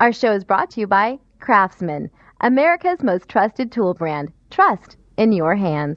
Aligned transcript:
Our 0.00 0.12
show 0.12 0.32
is 0.32 0.44
brought 0.44 0.70
to 0.70 0.80
you 0.80 0.86
by 0.86 1.18
Craftsman, 1.40 2.08
America's 2.40 3.02
most 3.02 3.28
trusted 3.28 3.72
tool 3.72 3.94
brand. 3.94 4.30
Trust 4.48 4.96
in 5.16 5.32
your 5.32 5.56
hands. 5.56 5.96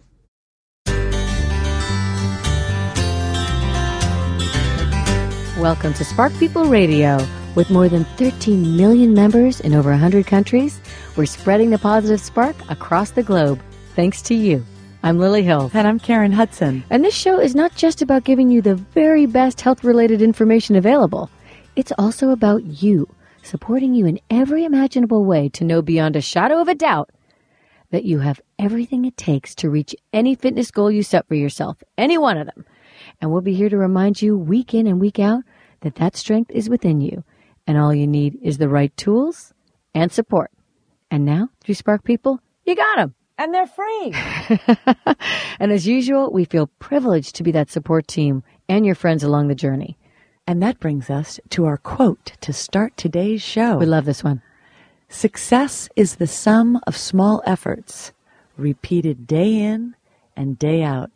Welcome 5.56 5.94
to 5.94 6.04
Spark 6.04 6.34
People 6.40 6.66
Radio. 6.66 7.24
With 7.54 7.70
more 7.70 7.88
than 7.88 8.06
13 8.18 8.76
million 8.76 9.14
members 9.14 9.60
in 9.60 9.76
over 9.76 9.92
100 9.92 10.26
countries, 10.26 10.82
we're 11.16 11.28
spreading 11.28 11.70
the 11.70 11.78
positive 11.78 12.22
spark 12.22 12.56
across 12.72 13.12
the 13.12 13.22
globe. 13.22 13.62
Thanks 13.96 14.24
to 14.24 14.34
you. 14.34 14.66
I'm 15.04 15.20
Lily 15.20 15.44
Hill. 15.44 15.70
And 15.76 15.88
I'm 15.88 16.00
Karen 16.00 16.32
Hudson. 16.32 16.84
And 16.90 17.06
this 17.06 17.14
show 17.14 17.40
is 17.40 17.54
not 17.54 17.76
just 17.76 18.02
about 18.02 18.24
giving 18.24 18.50
you 18.50 18.64
the 18.64 18.74
very 18.74 19.28
best 19.28 19.62
health 19.62 19.84
related 19.84 20.24
information 20.24 20.76
available, 20.76 21.30
it's 21.76 21.94
also 22.00 22.32
about 22.32 22.64
you, 22.64 23.08
supporting 23.44 23.94
you 23.94 24.06
in 24.06 24.20
every 24.30 24.64
imaginable 24.64 25.26
way 25.26 25.50
to 25.50 25.64
know 25.64 25.82
beyond 25.82 26.16
a 26.16 26.22
shadow 26.22 26.62
of 26.62 26.68
a 26.68 26.76
doubt 26.76 27.12
that 27.92 28.06
you 28.06 28.20
have 28.20 28.42
everything 28.58 29.06
it 29.06 29.18
takes 29.18 29.54
to 29.56 29.70
reach 29.70 29.96
any 30.14 30.36
fitness 30.36 30.72
goal 30.72 30.90
you 30.90 31.04
set 31.04 31.28
for 31.28 31.36
yourself, 31.36 31.84
any 31.98 32.18
one 32.18 32.38
of 32.38 32.48
them. 32.48 32.66
And 33.20 33.32
we'll 33.32 33.42
be 33.42 33.54
here 33.54 33.70
to 33.70 33.78
remind 33.78 34.22
you 34.22 34.38
week 34.38 34.74
in 34.74 34.88
and 34.88 35.00
week 35.00 35.20
out 35.20 35.44
that 35.82 35.96
that 35.96 36.16
strength 36.16 36.52
is 36.52 36.70
within 36.70 37.02
you. 37.02 37.24
And 37.68 37.78
all 37.78 37.94
you 37.94 38.08
need 38.08 38.38
is 38.42 38.58
the 38.58 38.70
right 38.70 38.96
tools 38.98 39.54
and 39.94 40.12
support. 40.12 40.52
And 41.10 41.26
now, 41.26 41.50
through 41.62 41.76
Spark 41.76 42.04
People, 42.04 42.40
you 42.66 42.76
got 42.76 42.98
them. 42.98 43.16
And 43.38 43.54
they're 43.54 43.68
free. 43.68 44.14
and 45.60 45.72
as 45.72 45.88
usual, 45.88 46.32
we 46.32 46.46
feel 46.46 46.68
privileged 46.80 47.36
to 47.36 47.44
be 47.44 47.52
that 47.52 47.72
support 47.72 48.08
team 48.08 48.44
and 48.70 48.86
your 48.86 48.96
friends 48.96 49.24
along 49.24 49.48
the 49.48 49.56
journey. 49.56 49.98
And 50.48 50.62
that 50.62 50.80
brings 50.80 51.10
us 51.10 51.40
to 51.50 51.66
our 51.66 51.78
quote 51.78 52.34
to 52.42 52.52
start 52.52 52.98
today's 52.98 53.42
show. 53.42 53.78
We 53.78 53.86
love 53.86 54.06
this 54.06 54.24
one. 54.24 54.42
Success 55.08 55.90
is 55.96 56.16
the 56.16 56.28
sum 56.28 56.80
of 56.88 56.98
small 56.98 57.44
efforts, 57.46 58.12
repeated 58.58 59.28
day 59.28 59.60
in 59.60 59.96
and 60.36 60.58
day 60.58 60.84
out. 60.84 61.12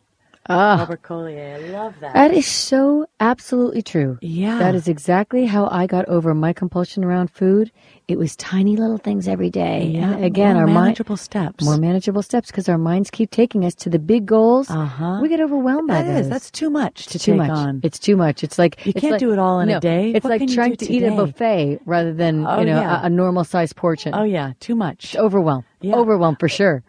Ah, 0.48 0.76
Robert 0.80 1.02
Collier, 1.02 1.56
I 1.56 1.68
love 1.70 1.94
that. 2.00 2.14
that 2.14 2.32
is 2.32 2.46
so 2.46 3.06
absolutely 3.20 3.82
true. 3.82 4.18
Yeah. 4.22 4.58
That 4.58 4.74
is 4.74 4.86
exactly 4.88 5.46
how 5.46 5.68
I 5.70 5.86
got 5.86 6.06
over 6.08 6.34
my 6.34 6.52
compulsion 6.52 7.04
around 7.04 7.30
food. 7.30 7.72
It 8.08 8.18
was 8.18 8.36
tiny 8.36 8.76
little 8.76 8.98
things 8.98 9.26
every 9.26 9.50
day. 9.50 9.86
yeah, 9.94 10.14
And 10.14 10.24
again, 10.24 10.54
more 10.54 10.62
our 10.62 10.66
mind 10.68 10.84
manageable 10.84 11.16
steps. 11.16 11.64
more 11.64 11.76
manageable 11.76 12.22
steps 12.22 12.48
because 12.52 12.68
our 12.68 12.78
minds 12.78 13.10
keep 13.10 13.30
taking 13.30 13.64
us 13.64 13.74
to 13.76 13.90
the 13.90 13.98
big 13.98 14.26
goals. 14.26 14.70
Uh-huh. 14.70 15.18
We 15.20 15.28
get 15.28 15.40
overwhelmed 15.40 15.88
by 15.88 16.02
That 16.02 16.14
those. 16.22 16.28
That's 16.28 16.50
too 16.50 16.70
much 16.70 17.06
to 17.06 17.18
too 17.18 17.32
take 17.32 17.38
much. 17.38 17.50
on. 17.50 17.80
It's 17.82 17.98
too 17.98 18.16
much. 18.16 18.44
It's 18.44 18.58
like 18.58 18.84
You 18.86 18.90
it's 18.94 19.00
can't 19.00 19.12
like- 19.12 19.20
do 19.20 19.32
it 19.32 19.38
all 19.40 19.58
in 19.60 19.68
a 19.70 19.80
day. 19.80 20.12
It's 20.12 20.22
What 20.24 20.38
like 20.40 20.48
trying 20.50 20.76
to 20.76 20.92
eat 20.92 21.02
a 21.02 21.10
buffet 21.10 21.80
rather 21.86 22.12
than 22.12 22.46
Oh, 22.46 22.60
you 22.60 22.66
know 22.66 22.80
yeah. 22.80 23.02
a, 23.02 23.06
a 23.06 23.10
normal 23.10 23.42
sized 23.44 23.74
portion. 23.74 24.14
oh 24.14 24.22
yeah, 24.22 24.52
too 24.60 24.76
much. 24.76 25.06
It's 25.06 25.16
overwhelm. 25.16 25.64
Yeah. 25.80 25.96
Overwhelm 25.96 26.36
for 26.36 26.48
sure. 26.48 26.82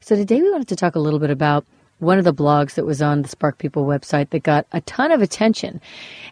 So 0.00 0.14
today 0.16 0.40
we 0.42 0.50
wanted 0.50 0.68
to 0.68 0.76
talk 0.76 0.94
a 0.94 1.00
little 1.00 1.18
bit 1.18 1.30
about 1.30 1.64
one 2.02 2.18
of 2.18 2.24
the 2.24 2.34
blogs 2.34 2.74
that 2.74 2.84
was 2.84 3.00
on 3.00 3.22
the 3.22 3.28
Spark 3.28 3.58
People 3.58 3.84
website 3.84 4.30
that 4.30 4.42
got 4.42 4.66
a 4.72 4.80
ton 4.80 5.12
of 5.12 5.22
attention. 5.22 5.80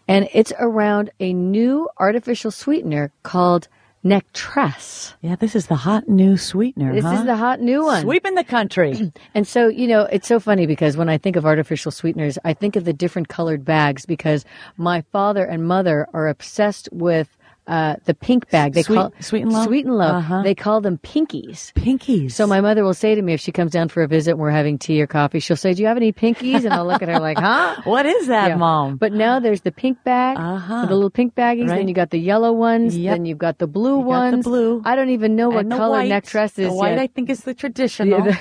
And 0.07 0.27
it's 0.33 0.51
around 0.59 1.11
a 1.19 1.33
new 1.33 1.87
artificial 1.97 2.51
sweetener 2.51 3.11
called 3.23 3.69
Nectresse. 4.03 5.13
Yeah, 5.21 5.35
this 5.35 5.55
is 5.55 5.67
the 5.67 5.75
hot 5.75 6.09
new 6.09 6.35
sweetener. 6.35 6.93
This 6.93 7.05
huh? 7.05 7.11
is 7.11 7.25
the 7.25 7.37
hot 7.37 7.61
new 7.61 7.85
one. 7.85 8.01
sweeping 8.01 8.35
the 8.35 8.43
country. 8.43 9.11
And 9.33 9.47
so, 9.47 9.69
you 9.69 9.87
know, 9.87 10.01
it's 10.01 10.27
so 10.27 10.39
funny 10.39 10.65
because 10.65 10.97
when 10.97 11.07
I 11.07 11.17
think 11.17 11.37
of 11.37 11.45
artificial 11.45 11.91
sweeteners, 11.91 12.37
I 12.43 12.53
think 12.53 12.75
of 12.75 12.83
the 12.83 12.93
different 12.93 13.29
colored 13.29 13.63
bags 13.63 14.05
because 14.05 14.43
my 14.75 15.01
father 15.13 15.45
and 15.45 15.65
mother 15.65 16.07
are 16.13 16.27
obsessed 16.27 16.89
with 16.91 17.37
uh, 17.71 17.95
the 18.05 18.13
pink 18.13 18.49
bag. 18.49 18.73
They 18.73 18.83
Sweet- 18.83 18.95
call 18.97 19.13
Sweet 19.21 19.41
and 19.43 19.51
Low? 19.53 19.65
Sweet 19.65 19.85
and 19.85 19.97
Low. 19.97 20.05
Uh-huh. 20.05 20.41
They 20.43 20.53
call 20.53 20.81
them 20.81 20.97
pinkies. 20.99 21.71
Pinkies. 21.73 22.33
So 22.33 22.45
my 22.45 22.59
mother 22.61 22.83
will 22.83 22.93
say 22.93 23.15
to 23.15 23.21
me 23.21 23.33
if 23.33 23.39
she 23.39 23.51
comes 23.51 23.71
down 23.71 23.87
for 23.89 24.03
a 24.03 24.07
visit 24.07 24.31
and 24.31 24.39
we're 24.39 24.51
having 24.51 24.77
tea 24.77 25.01
or 25.01 25.07
coffee, 25.07 25.39
she'll 25.39 25.55
say, 25.57 25.73
"Do 25.73 25.81
you 25.81 25.87
have 25.87 25.97
any 25.97 26.11
pinkies?" 26.11 26.65
And 26.65 26.73
I'll 26.73 26.85
look 26.85 27.01
at 27.01 27.09
her 27.09 27.19
like, 27.19 27.37
"Huh?" 27.39 27.77
what 27.85 28.05
is 28.05 28.27
that, 28.27 28.49
Yeah. 28.49 28.55
mom? 28.55 28.97
But 28.97 29.13
now 29.13 29.39
there's 29.39 29.61
the 29.61 29.71
pink 29.71 30.03
bag, 30.03 30.37
Uh-huh. 30.37 30.85
the 30.85 30.93
little 30.93 31.09
pink 31.09 31.33
baggies. 31.35 31.69
Right. 31.69 31.77
Then 31.77 31.87
you 31.87 31.93
got 31.93 32.09
the 32.11 32.19
yellow 32.19 32.51
ones. 32.51 32.97
Yep. 32.97 33.13
Then 33.15 33.25
you've 33.25 33.37
got 33.37 33.57
the 33.57 33.67
blue 33.67 33.99
You 33.99 34.05
got 34.05 34.25
the 34.31 34.31
ones. 34.37 34.45
blue. 34.45 34.81
I 34.85 34.95
don't 34.95 35.09
even 35.09 35.35
know 35.35 35.49
what 35.49 35.69
color 35.69 35.97
white. 35.97 36.25
dress 36.25 36.59
is 36.59 36.67
The 36.67 36.73
white, 36.73 36.91
yet. 36.91 36.99
I 36.99 37.07
think, 37.07 37.29
is 37.29 37.41
the 37.41 37.53
traditional. 37.61 38.27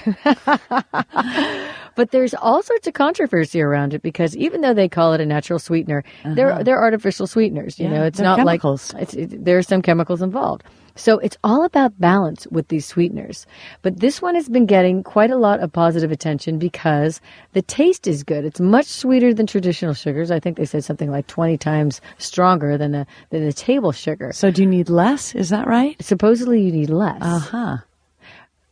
But 1.97 2.13
there's 2.13 2.35
all 2.35 2.63
sorts 2.63 2.87
of 2.87 2.95
controversy 2.95 3.61
around 3.61 3.93
it 3.95 4.01
because 4.01 4.35
even 4.37 4.61
though 4.63 4.73
they 4.73 4.89
call 4.89 5.13
it 5.13 5.21
a 5.21 5.27
natural 5.27 5.59
sweetener, 5.59 6.03
they're 6.25 6.63
they're 6.63 6.81
artificial 6.81 7.27
sweeteners. 7.27 7.79
You 7.79 7.87
Uh-huh. 7.87 7.95
Yeah, 7.95 8.01
know, 8.01 8.07
it's 8.07 8.21
not 8.21 8.39
chemicals. 8.39 8.95
like 8.95 9.03
it's, 9.03 9.15
it, 9.15 9.20
there 9.27 9.59
are 9.59 9.63
some 9.63 9.83
chemicals 9.83 10.23
involved. 10.23 10.63
So 10.97 11.19
it's 11.19 11.39
all 11.45 11.65
about 11.65 11.99
balance 11.99 12.47
with 12.51 12.69
these 12.69 12.85
sweeteners. 12.85 13.47
But 13.83 14.01
this 14.01 14.21
one 14.21 14.35
has 14.35 14.49
been 14.49 14.67
getting 14.67 15.03
quite 15.03 15.31
a 15.31 15.37
lot 15.37 15.61
of 15.61 15.73
positive 15.73 16.11
attention 16.11 16.59
because 16.59 17.21
the 17.53 17.63
taste 17.63 18.07
is 18.07 18.23
good. 18.23 18.45
It's 18.45 18.61
much 18.61 18.87
sweeter 18.87 19.33
than 19.33 19.47
traditional 19.47 19.95
sugars. 19.95 20.31
I 20.31 20.41
think 20.41 20.57
they 20.57 20.67
said 20.67 20.85
something 20.85 21.11
like 21.11 21.27
20 21.27 21.57
times 21.59 22.01
stronger 22.19 22.77
than 22.77 22.95
a 22.95 23.07
than 23.31 23.43
a 23.45 23.53
table 23.53 23.93
sugar. 23.93 24.33
so 24.33 24.51
do 24.51 24.63
you 24.63 24.69
need 24.69 24.91
less? 24.91 25.35
Is 25.35 25.49
that 25.51 25.67
right? 25.67 25.97
Supposedly 26.03 26.61
you 26.61 26.73
need 26.73 26.91
less. 26.91 27.23
Uh 27.23 27.39
huh. 27.39 27.77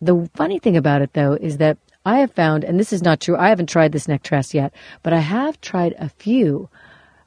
The 0.00 0.28
funny 0.34 0.58
thing 0.58 0.76
about 0.76 1.02
it, 1.02 1.12
though, 1.14 1.32
is 1.32 1.56
that 1.56 1.78
I 2.06 2.20
have 2.20 2.32
found, 2.32 2.62
and 2.62 2.78
this 2.78 2.92
is 2.92 3.02
not 3.02 3.20
true, 3.20 3.36
I 3.36 3.48
haven't 3.48 3.68
tried 3.68 3.92
this 3.92 4.06
Nectresse 4.06 4.54
yet, 4.54 4.72
but 5.02 5.12
I 5.12 5.18
have 5.18 5.60
tried 5.60 5.94
a 5.98 6.08
few 6.08 6.68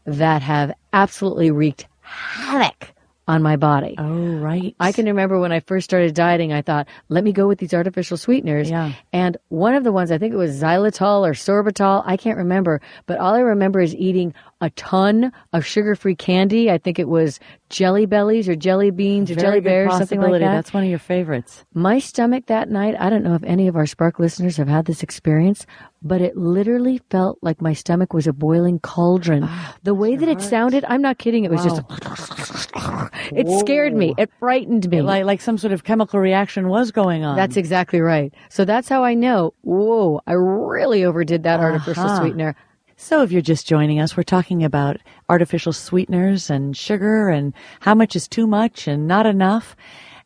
that 0.05 0.41
have 0.41 0.73
absolutely 0.93 1.51
wreaked 1.51 1.87
havoc 2.01 2.93
on 3.31 3.41
my 3.41 3.55
body. 3.55 3.95
Oh, 3.97 4.35
right. 4.39 4.75
I 4.77 4.91
can 4.91 5.05
remember 5.05 5.39
when 5.39 5.53
I 5.53 5.61
first 5.61 5.85
started 5.85 6.13
dieting, 6.13 6.51
I 6.51 6.61
thought, 6.61 6.87
let 7.07 7.23
me 7.23 7.31
go 7.31 7.47
with 7.47 7.59
these 7.59 7.73
artificial 7.73 8.17
sweeteners. 8.17 8.69
Yeah. 8.69 8.91
And 9.13 9.37
one 9.47 9.73
of 9.73 9.85
the 9.85 9.91
ones, 9.93 10.11
I 10.11 10.17
think 10.17 10.33
it 10.33 10.37
was 10.37 10.61
xylitol 10.61 11.25
or 11.25 11.31
sorbitol, 11.31 12.03
I 12.05 12.17
can't 12.17 12.37
remember, 12.37 12.81
but 13.05 13.19
all 13.19 13.33
I 13.33 13.39
remember 13.39 13.79
is 13.79 13.95
eating 13.95 14.33
a 14.59 14.69
ton 14.71 15.31
of 15.53 15.65
sugar-free 15.65 16.15
candy. 16.15 16.69
I 16.69 16.77
think 16.77 16.99
it 16.99 17.07
was 17.07 17.39
jelly 17.71 18.05
bellies 18.05 18.47
or 18.49 18.55
jelly 18.55 18.91
beans 18.91 19.31
or 19.31 19.35
Very 19.35 19.43
jelly 19.47 19.59
bears, 19.61 19.97
something 19.97 20.19
like 20.21 20.33
that. 20.41 20.51
That's 20.51 20.73
one 20.73 20.83
of 20.83 20.89
your 20.89 20.99
favorites. 20.99 21.63
My 21.73 21.99
stomach 21.99 22.45
that 22.47 22.69
night, 22.69 22.95
I 22.99 23.09
don't 23.09 23.23
know 23.23 23.35
if 23.35 23.43
any 23.43 23.67
of 23.67 23.75
our 23.75 23.85
Spark 23.85 24.19
listeners 24.19 24.57
have 24.57 24.67
had 24.67 24.85
this 24.85 25.01
experience, 25.03 25.65
but 26.03 26.21
it 26.21 26.35
literally 26.37 27.01
felt 27.09 27.39
like 27.41 27.61
my 27.61 27.73
stomach 27.73 28.13
was 28.13 28.27
a 28.27 28.33
boiling 28.33 28.79
cauldron. 28.79 29.47
the 29.83 29.93
way 29.95 30.15
that 30.15 30.27
it 30.29 30.41
sounded, 30.41 30.83
I'm 30.87 31.01
not 31.01 31.17
kidding, 31.17 31.45
it 31.45 31.51
was 31.51 31.63
just, 31.63 31.81
it 33.33 33.47
scared 33.59 33.93
me. 33.93 34.13
It 34.17 34.29
frightened 34.39 34.89
me. 34.89 35.01
Like 35.01 35.25
like 35.25 35.41
some 35.41 35.57
sort 35.57 35.73
of 35.73 35.83
chemical 35.83 36.19
reaction 36.19 36.67
was 36.67 36.91
going 36.91 37.23
on. 37.23 37.35
that's 37.37 37.57
exactly 37.57 38.01
right. 38.01 38.33
So 38.49 38.65
that's 38.65 38.89
how 38.89 39.03
I 39.03 39.13
know, 39.13 39.53
whoa, 39.61 40.21
I 40.27 40.33
really 40.33 41.03
overdid 41.05 41.43
that 41.43 41.59
artificial 41.59 42.03
Uh-huh. 42.05 42.19
sweetener. 42.19 42.55
So 43.03 43.23
if 43.23 43.31
you're 43.31 43.41
just 43.41 43.65
joining 43.67 43.99
us, 43.99 44.15
we're 44.15 44.21
talking 44.21 44.63
about 44.63 44.97
artificial 45.27 45.73
sweeteners 45.73 46.51
and 46.51 46.77
sugar 46.77 47.29
and 47.29 47.51
how 47.79 47.95
much 47.95 48.15
is 48.15 48.27
too 48.27 48.45
much 48.45 48.87
and 48.87 49.07
not 49.07 49.25
enough. 49.25 49.75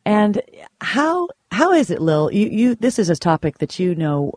And 0.05 0.41
how 0.81 1.29
how 1.51 1.71
is 1.71 1.89
it, 1.89 2.01
Lil? 2.01 2.33
You 2.33 2.47
you 2.49 2.75
this 2.75 2.99
is 2.99 3.09
a 3.09 3.15
topic 3.15 3.59
that 3.59 3.79
you 3.79 3.95
know 3.95 4.33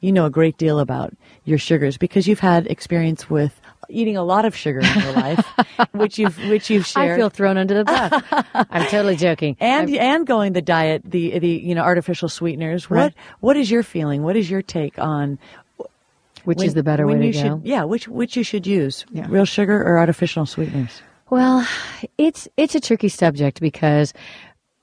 you 0.00 0.12
know 0.12 0.26
a 0.26 0.30
great 0.30 0.58
deal 0.58 0.78
about 0.78 1.14
your 1.44 1.56
sugars 1.56 1.96
because 1.96 2.28
you've 2.28 2.40
had 2.40 2.66
experience 2.66 3.30
with 3.30 3.58
eating 3.88 4.18
a 4.18 4.22
lot 4.22 4.44
of 4.44 4.54
sugar 4.54 4.80
in 4.80 5.00
your 5.00 5.12
life, 5.12 5.46
which 5.92 6.18
you've 6.18 6.36
which 6.50 6.68
you've 6.68 6.86
shared. 6.86 7.12
I 7.12 7.16
feel 7.16 7.30
thrown 7.30 7.56
under 7.56 7.72
the 7.82 7.84
bus. 7.84 8.22
I'm 8.70 8.86
totally 8.88 9.16
joking. 9.16 9.56
and 9.60 9.88
I'm- 9.88 9.98
and 10.18 10.26
going 10.26 10.52
the 10.52 10.62
diet, 10.62 11.02
the 11.06 11.38
the 11.38 11.48
you 11.48 11.74
know 11.74 11.82
artificial 11.82 12.28
sweeteners. 12.28 12.90
Right. 12.90 13.04
What 13.04 13.14
what 13.40 13.56
is 13.56 13.70
your 13.70 13.82
feeling? 13.82 14.22
What 14.22 14.36
is 14.36 14.50
your 14.50 14.60
take 14.60 14.98
on 14.98 15.38
which 16.46 16.58
when- 16.58 16.66
is 16.68 16.74
the 16.74 16.82
better 16.82 17.06
way 17.06 17.18
to 17.18 17.26
you 17.26 17.32
go? 17.32 17.40
should 17.40 17.66
yeah 17.66 17.84
which 17.84 18.08
which 18.08 18.36
you 18.36 18.42
should 18.42 18.66
use 18.66 19.04
Yeah. 19.12 19.26
real 19.28 19.44
sugar 19.44 19.82
or 19.82 19.98
artificial 19.98 20.46
sweeteners? 20.46 21.02
Well, 21.28 21.66
it's 22.18 22.48
it's 22.56 22.74
a 22.74 22.80
tricky 22.80 23.08
subject 23.08 23.60
because 23.60 24.14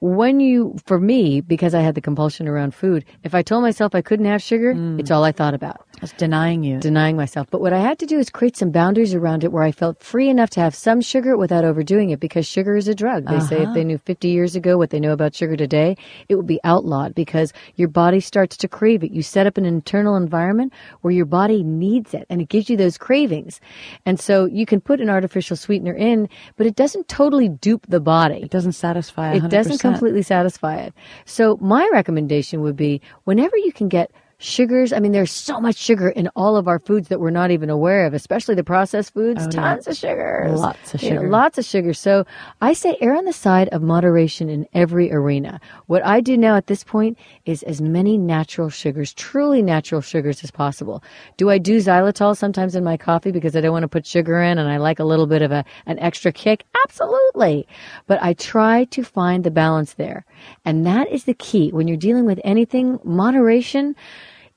when 0.02 0.42
you 0.42 0.76
for 0.86 1.00
me 1.00 1.40
because 1.40 1.74
I 1.74 1.80
had 1.80 1.96
the 1.96 2.02
compulsion 2.02 2.48
around 2.50 2.76
food, 2.76 3.06
if 3.24 3.34
I 3.34 3.42
told 3.42 3.64
myself 3.64 3.96
I 3.96 4.02
couldn't 4.02 4.26
have 4.26 4.42
sugar, 4.42 4.74
mm. 4.76 5.00
it's 5.00 5.10
all 5.10 5.24
I 5.24 5.32
thought 5.32 5.54
about. 5.54 5.88
It's 6.04 6.14
denying 6.14 6.64
you. 6.64 6.80
denying 6.80 7.16
myself. 7.16 7.48
But 7.50 7.62
what 7.62 7.74
I 7.74 7.80
had 7.80 8.00
to 8.00 8.06
do 8.06 8.20
is 8.20 8.30
create 8.30 8.58
some 8.58 8.72
boundaries 8.72 9.14
around 9.14 9.44
it 9.44 9.52
where 9.52 9.64
I 9.64 9.72
felt 9.72 10.04
free 10.04 10.30
enough 10.30 10.50
to 10.52 10.60
have 10.60 10.76
some 10.76 11.02
sugar 11.02 11.38
without 11.38 11.64
overdoing 11.64 12.10
it 12.10 12.20
because 12.20 12.46
sugar 12.46 12.76
is 12.76 12.88
a 12.88 12.96
drug. 12.96 13.26
They 13.28 13.40
say 13.40 13.58
if 13.58 13.64
uh-huh. 13.64 13.74
they 13.74 13.84
knew 13.84 13.98
50 13.98 14.28
years 14.28 14.56
ago 14.56 14.78
what 14.78 14.90
they 14.90 15.00
know 15.00 15.14
about 15.14 15.34
sugar 15.34 15.56
today, 15.56 15.96
it 16.28 16.36
would 16.36 16.48
be 16.48 16.60
outlawed 16.64 17.16
because 17.16 17.54
your 17.76 17.88
body 17.88 18.20
starts 18.20 18.58
to 18.58 18.68
crave 18.68 19.04
it. 19.04 19.12
You 19.12 19.24
set 19.24 19.48
up 19.48 19.58
an 19.58 19.66
internal 19.66 20.16
environment 20.16 20.74
where 21.02 21.14
your 21.14 21.26
body 21.26 21.64
needs 21.64 22.14
it 22.14 22.26
and 22.30 22.42
it 22.42 22.50
gives 22.50 22.70
you 22.70 22.78
those 22.78 22.98
cravings. 22.98 23.62
And 24.06 24.20
so 24.20 24.46
you 24.46 24.66
can 24.66 24.82
put 24.82 25.00
an 25.00 25.10
artificial 25.10 25.56
sweetener 25.56 25.94
in, 25.94 26.28
but 26.58 26.68
it 26.68 26.76
doesn't 26.76 27.08
totally 27.08 27.50
dupe 27.50 27.86
the 27.88 28.00
body. 28.02 28.42
It 28.44 28.52
doesn't 28.52 28.74
satisfy. 28.74 29.34
It 29.34 29.46
It 29.46 29.50
doesn't 29.50 29.80
completely 29.80 30.24
satisfy 30.24 30.78
it. 30.78 30.94
So 31.26 31.58
my 31.62 31.90
recommendation 31.94 32.62
would 32.62 32.76
be 32.76 33.02
whenever 33.24 33.58
you 33.58 33.72
can 33.72 33.88
get 33.88 34.12
sugars. 34.40 34.92
I 34.94 35.00
mean, 35.00 35.12
there's 35.14 35.32
so 35.32 35.60
much 35.60 35.78
sugar 35.78 36.10
in 36.10 36.28
all 36.36 36.58
of 36.58 36.68
our 36.68 36.80
foods 36.80 37.08
that 37.10 37.20
we're 37.20 37.30
not 37.30 37.52
even 37.52 37.70
aware 37.70 38.06
of, 38.06 38.14
especially 38.14 38.56
the 38.56 38.64
processed 38.64 39.14
foods. 39.14 39.46
Oh, 39.46 39.50
tons 39.50 39.86
yeah. 39.88 39.92
of 39.92 39.98
sugars. 39.98 40.60
Lots 40.60 40.94
of 40.94 41.02
You 41.02 41.10
know, 41.12 41.16
sugar. 41.18 41.30
lots 41.30 41.58
of 41.58 41.66
sugar. 41.66 41.94
So 41.94 42.26
I 42.62 42.74
say 42.74 42.98
err 43.02 43.16
on 43.16 43.26
the 43.26 43.34
side 43.34 43.70
of 43.70 43.82
moderation 43.82 44.50
in 44.50 44.68
every 44.74 45.12
arena. 45.14 45.60
What 45.88 46.06
I 46.06 46.20
do 46.22 46.38
now 46.38 46.56
at 46.58 46.68
this 46.68 46.84
point 46.84 47.18
is 47.46 47.64
as 47.64 47.82
many 47.82 48.18
natural 48.18 48.70
sugars, 48.70 49.14
truly 49.14 49.62
natural 49.62 50.02
sugars 50.02 50.44
as 50.44 50.52
possible. 50.52 51.04
Do 51.38 51.50
I 51.50 51.58
do 51.58 51.78
xylitol 51.78 52.36
sometimes 52.36 52.76
in 52.76 52.84
my 52.84 52.98
coffee 52.98 53.32
because 53.32 53.56
I 53.56 53.62
don't 53.62 53.72
want 53.72 53.84
to 53.84 53.88
put 53.88 54.06
sugar 54.06 54.42
in 54.42 54.58
and 54.58 54.70
I 54.70 54.78
like 54.78 55.00
a 55.00 55.06
little 55.06 55.28
bit 55.28 55.42
of 55.42 55.52
a, 55.52 55.64
an 55.86 56.00
extra 56.00 56.32
kick? 56.32 56.66
Absolutely. 56.86 57.68
But 58.08 58.22
I 58.22 58.34
try 58.34 58.84
to 58.86 59.04
find 59.04 59.44
the 59.44 59.52
balance 59.52 59.94
there. 59.94 60.26
And 60.66 60.86
that 60.86 61.10
is 61.10 61.24
the 61.24 61.34
key. 61.34 61.70
When 61.72 61.88
you're 61.88 61.98
dealing 61.98 62.26
with 62.26 62.40
anything, 62.44 63.00
moderation, 63.04 63.96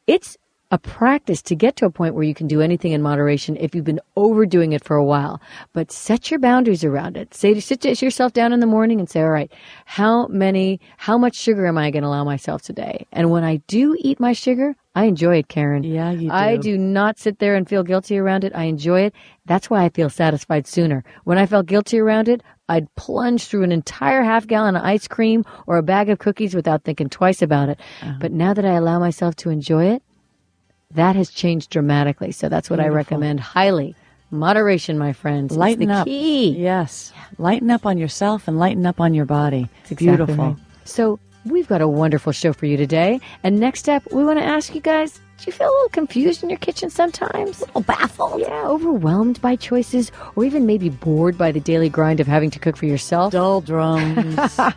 it's 0.06 0.36
a 0.70 0.78
practice 0.78 1.42
to 1.42 1.54
get 1.54 1.76
to 1.76 1.86
a 1.86 1.90
point 1.90 2.14
where 2.14 2.24
you 2.24 2.34
can 2.34 2.48
do 2.48 2.60
anything 2.60 2.92
in 2.92 3.00
moderation 3.00 3.56
if 3.58 3.74
you've 3.74 3.84
been 3.84 4.00
overdoing 4.16 4.72
it 4.72 4.82
for 4.82 4.96
a 4.96 5.04
while. 5.04 5.40
But 5.72 5.92
set 5.92 6.30
your 6.30 6.40
boundaries 6.40 6.82
around 6.82 7.16
it. 7.16 7.34
Say, 7.34 7.58
sit 7.60 8.02
yourself 8.02 8.32
down 8.32 8.52
in 8.52 8.60
the 8.60 8.66
morning 8.66 8.98
and 8.98 9.08
say, 9.08 9.22
all 9.22 9.30
right, 9.30 9.52
how 9.84 10.26
many, 10.26 10.80
how 10.96 11.18
much 11.18 11.36
sugar 11.36 11.66
am 11.66 11.78
I 11.78 11.90
going 11.90 12.02
to 12.02 12.08
allow 12.08 12.24
myself 12.24 12.62
today? 12.62 13.06
And 13.12 13.30
when 13.30 13.44
I 13.44 13.58
do 13.68 13.96
eat 14.00 14.18
my 14.18 14.32
sugar, 14.32 14.74
I 14.96 15.04
enjoy 15.04 15.36
it, 15.36 15.48
Karen. 15.48 15.84
Yeah, 15.84 16.10
you 16.10 16.30
I 16.32 16.56
do. 16.56 16.62
do 16.62 16.78
not 16.78 17.18
sit 17.18 17.38
there 17.38 17.54
and 17.54 17.68
feel 17.68 17.84
guilty 17.84 18.18
around 18.18 18.42
it. 18.42 18.52
I 18.54 18.64
enjoy 18.64 19.02
it. 19.02 19.14
That's 19.44 19.70
why 19.70 19.84
I 19.84 19.90
feel 19.90 20.10
satisfied 20.10 20.66
sooner. 20.66 21.04
When 21.24 21.38
I 21.38 21.46
felt 21.46 21.66
guilty 21.66 21.98
around 21.98 22.28
it, 22.28 22.42
I'd 22.68 22.92
plunge 22.96 23.44
through 23.44 23.62
an 23.62 23.70
entire 23.70 24.22
half 24.22 24.48
gallon 24.48 24.74
of 24.74 24.82
ice 24.82 25.06
cream 25.06 25.44
or 25.68 25.76
a 25.76 25.82
bag 25.82 26.08
of 26.08 26.18
cookies 26.18 26.54
without 26.54 26.82
thinking 26.82 27.08
twice 27.08 27.40
about 27.40 27.68
it. 27.68 27.78
Uh-huh. 28.02 28.14
But 28.18 28.32
now 28.32 28.52
that 28.54 28.64
I 28.64 28.72
allow 28.72 28.98
myself 28.98 29.36
to 29.36 29.50
enjoy 29.50 29.84
it, 29.84 30.02
that 30.94 31.16
has 31.16 31.30
changed 31.30 31.70
dramatically. 31.70 32.32
So 32.32 32.48
that's 32.48 32.70
what 32.70 32.80
I 32.80 32.88
recommend 32.88 33.40
highly. 33.40 33.94
Moderation, 34.30 34.98
my 34.98 35.12
friends. 35.12 35.56
Lighten 35.56 35.88
the 35.88 35.94
up. 35.94 36.06
Key. 36.06 36.50
Yes. 36.50 37.12
Lighten 37.38 37.70
up 37.70 37.86
on 37.86 37.96
yourself 37.98 38.48
and 38.48 38.58
lighten 38.58 38.84
up 38.86 39.00
on 39.00 39.14
your 39.14 39.24
body. 39.24 39.68
It's 39.82 39.92
Exactly 39.92 40.06
beautiful. 40.26 40.44
right. 40.44 40.56
So 40.84 41.18
we've 41.44 41.68
got 41.68 41.80
a 41.80 41.88
wonderful 41.88 42.32
show 42.32 42.52
for 42.52 42.66
you 42.66 42.76
today. 42.76 43.20
And 43.42 43.60
next 43.60 43.88
up, 43.88 44.02
we 44.12 44.24
want 44.24 44.38
to 44.38 44.44
ask 44.44 44.74
you 44.74 44.80
guys, 44.80 45.20
do 45.38 45.44
you 45.46 45.52
feel 45.52 45.68
a 45.68 45.70
little 45.70 45.88
confused 45.90 46.42
in 46.42 46.48
your 46.50 46.58
kitchen 46.58 46.88
sometimes? 46.88 47.60
A 47.60 47.66
little 47.66 47.80
baffled? 47.82 48.40
Yeah, 48.40 48.66
overwhelmed 48.66 49.40
by 49.42 49.56
choices, 49.56 50.10
or 50.34 50.44
even 50.44 50.64
maybe 50.64 50.88
bored 50.88 51.36
by 51.36 51.52
the 51.52 51.60
daily 51.60 51.88
grind 51.90 52.20
of 52.20 52.26
having 52.26 52.50
to 52.50 52.58
cook 52.58 52.76
for 52.76 52.86
yourself? 52.86 53.32
Doldrums. 53.32 54.58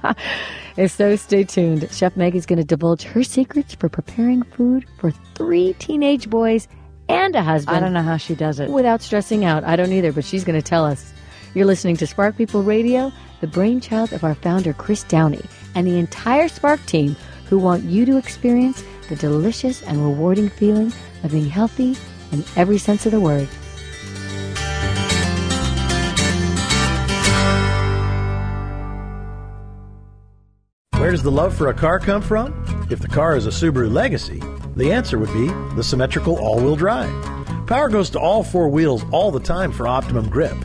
If 0.78 0.92
so, 0.92 1.18
stay 1.18 1.44
tuned. 1.44 1.92
Chef 1.92 2.16
Meg 2.16 2.36
is 2.38 2.46
going 2.46 2.58
to 2.58 2.64
divulge 2.64 3.04
her 3.04 3.22
secrets 3.22 3.76
for 3.76 3.90
preparing 3.90 4.44
food 4.44 4.86
for 4.98 5.12
three 5.36 5.74
teenage 5.74 6.30
boys 6.30 6.70
and 7.10 7.36
a 7.36 7.44
husband. 7.44 7.76
I 7.76 7.82
don't 7.82 7.92
know 7.92 8.02
how 8.02 8.16
she 8.16 8.34
does 8.34 8.62
it. 8.62 8.70
Without 8.70 9.02
stressing 9.02 9.44
out. 9.44 9.66
I 9.66 9.76
don't 9.76 9.92
either, 9.92 10.14
but 10.14 10.24
she's 10.24 10.46
going 10.46 10.58
to 10.58 10.66
tell 10.66 10.86
us. 10.86 11.12
You're 11.54 11.66
listening 11.66 11.98
to 11.98 12.08
Spark 12.08 12.38
People 12.38 12.64
Radio, 12.64 13.12
the 13.42 13.48
brainchild 13.48 14.14
of 14.14 14.24
our 14.24 14.36
founder, 14.36 14.72
Chris 14.72 15.04
Downey, 15.04 15.44
and 15.76 15.86
the 15.86 15.98
entire 15.98 16.48
Spark 16.48 16.86
team 16.86 17.18
who 17.50 17.58
want 17.58 17.84
you 17.84 18.06
to 18.06 18.16
experience 18.16 18.82
the 19.10 19.16
delicious 19.16 19.82
and 19.84 20.02
rewarding 20.02 20.48
feeling 20.48 20.94
of 21.24 21.32
being 21.32 21.50
healthy 21.50 21.98
in 22.32 22.44
every 22.56 22.78
sense 22.78 23.06
of 23.06 23.12
the 23.12 23.20
word. 23.20 23.48
Where 31.00 31.12
does 31.12 31.24
the 31.24 31.32
love 31.32 31.58
for 31.58 31.70
a 31.70 31.74
car 31.74 32.00
come 32.00 32.22
from? 32.22 32.88
If 32.92 33.00
the 33.00 33.08
car 33.08 33.36
is 33.36 33.48
a 33.48 33.50
Subaru 33.50 33.92
Legacy, 33.92 34.42
the 34.76 34.92
answer 34.92 35.18
would 35.18 35.34
be 35.34 35.48
the 35.76 35.84
symmetrical 35.84 36.38
all 36.38 36.60
wheel 36.60 36.76
drive. 36.76 37.10
Power 37.66 37.90
goes 37.90 38.10
to 38.12 38.20
all 38.20 38.44
four 38.44 38.70
wheels 38.70 39.04
all 39.12 39.32
the 39.32 39.40
time 39.40 39.72
for 39.72 39.88
optimum 39.88 40.30
grip. 40.30 40.56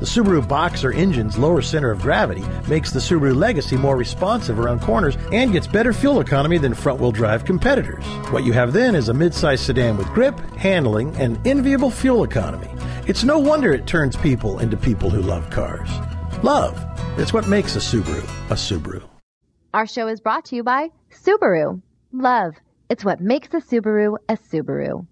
The 0.00 0.06
Subaru 0.06 0.46
Boxer 0.46 0.92
engine's 0.92 1.36
lower 1.36 1.60
center 1.60 1.90
of 1.90 2.02
gravity 2.02 2.44
makes 2.68 2.92
the 2.92 3.00
Subaru 3.00 3.34
Legacy 3.34 3.76
more 3.76 3.96
responsive 3.96 4.60
around 4.60 4.80
corners 4.80 5.16
and 5.32 5.52
gets 5.52 5.66
better 5.66 5.92
fuel 5.92 6.20
economy 6.20 6.56
than 6.56 6.72
front 6.72 7.00
wheel 7.00 7.10
drive 7.10 7.44
competitors. 7.44 8.04
What 8.30 8.44
you 8.44 8.52
have 8.52 8.72
then 8.72 8.94
is 8.94 9.08
a 9.08 9.12
midsize 9.12 9.58
sedan 9.58 9.96
with 9.96 10.06
grip, 10.08 10.38
handling, 10.56 11.16
and 11.16 11.44
enviable 11.44 11.90
fuel 11.90 12.22
economy. 12.22 12.70
It's 13.08 13.24
no 13.24 13.40
wonder 13.40 13.72
it 13.72 13.88
turns 13.88 14.16
people 14.16 14.60
into 14.60 14.76
people 14.76 15.10
who 15.10 15.20
love 15.20 15.50
cars. 15.50 15.90
Love. 16.44 16.78
It's 17.18 17.32
what 17.32 17.48
makes 17.48 17.74
a 17.74 17.80
Subaru 17.80 18.22
a 18.50 18.54
Subaru. 18.54 19.02
Our 19.74 19.88
show 19.88 20.06
is 20.06 20.20
brought 20.20 20.44
to 20.46 20.56
you 20.56 20.62
by 20.62 20.90
Subaru. 21.12 21.82
Love. 22.12 22.54
It's 22.88 23.04
what 23.04 23.20
makes 23.20 23.48
a 23.48 23.60
Subaru 23.60 24.16
a 24.28 24.36
Subaru. 24.36 25.08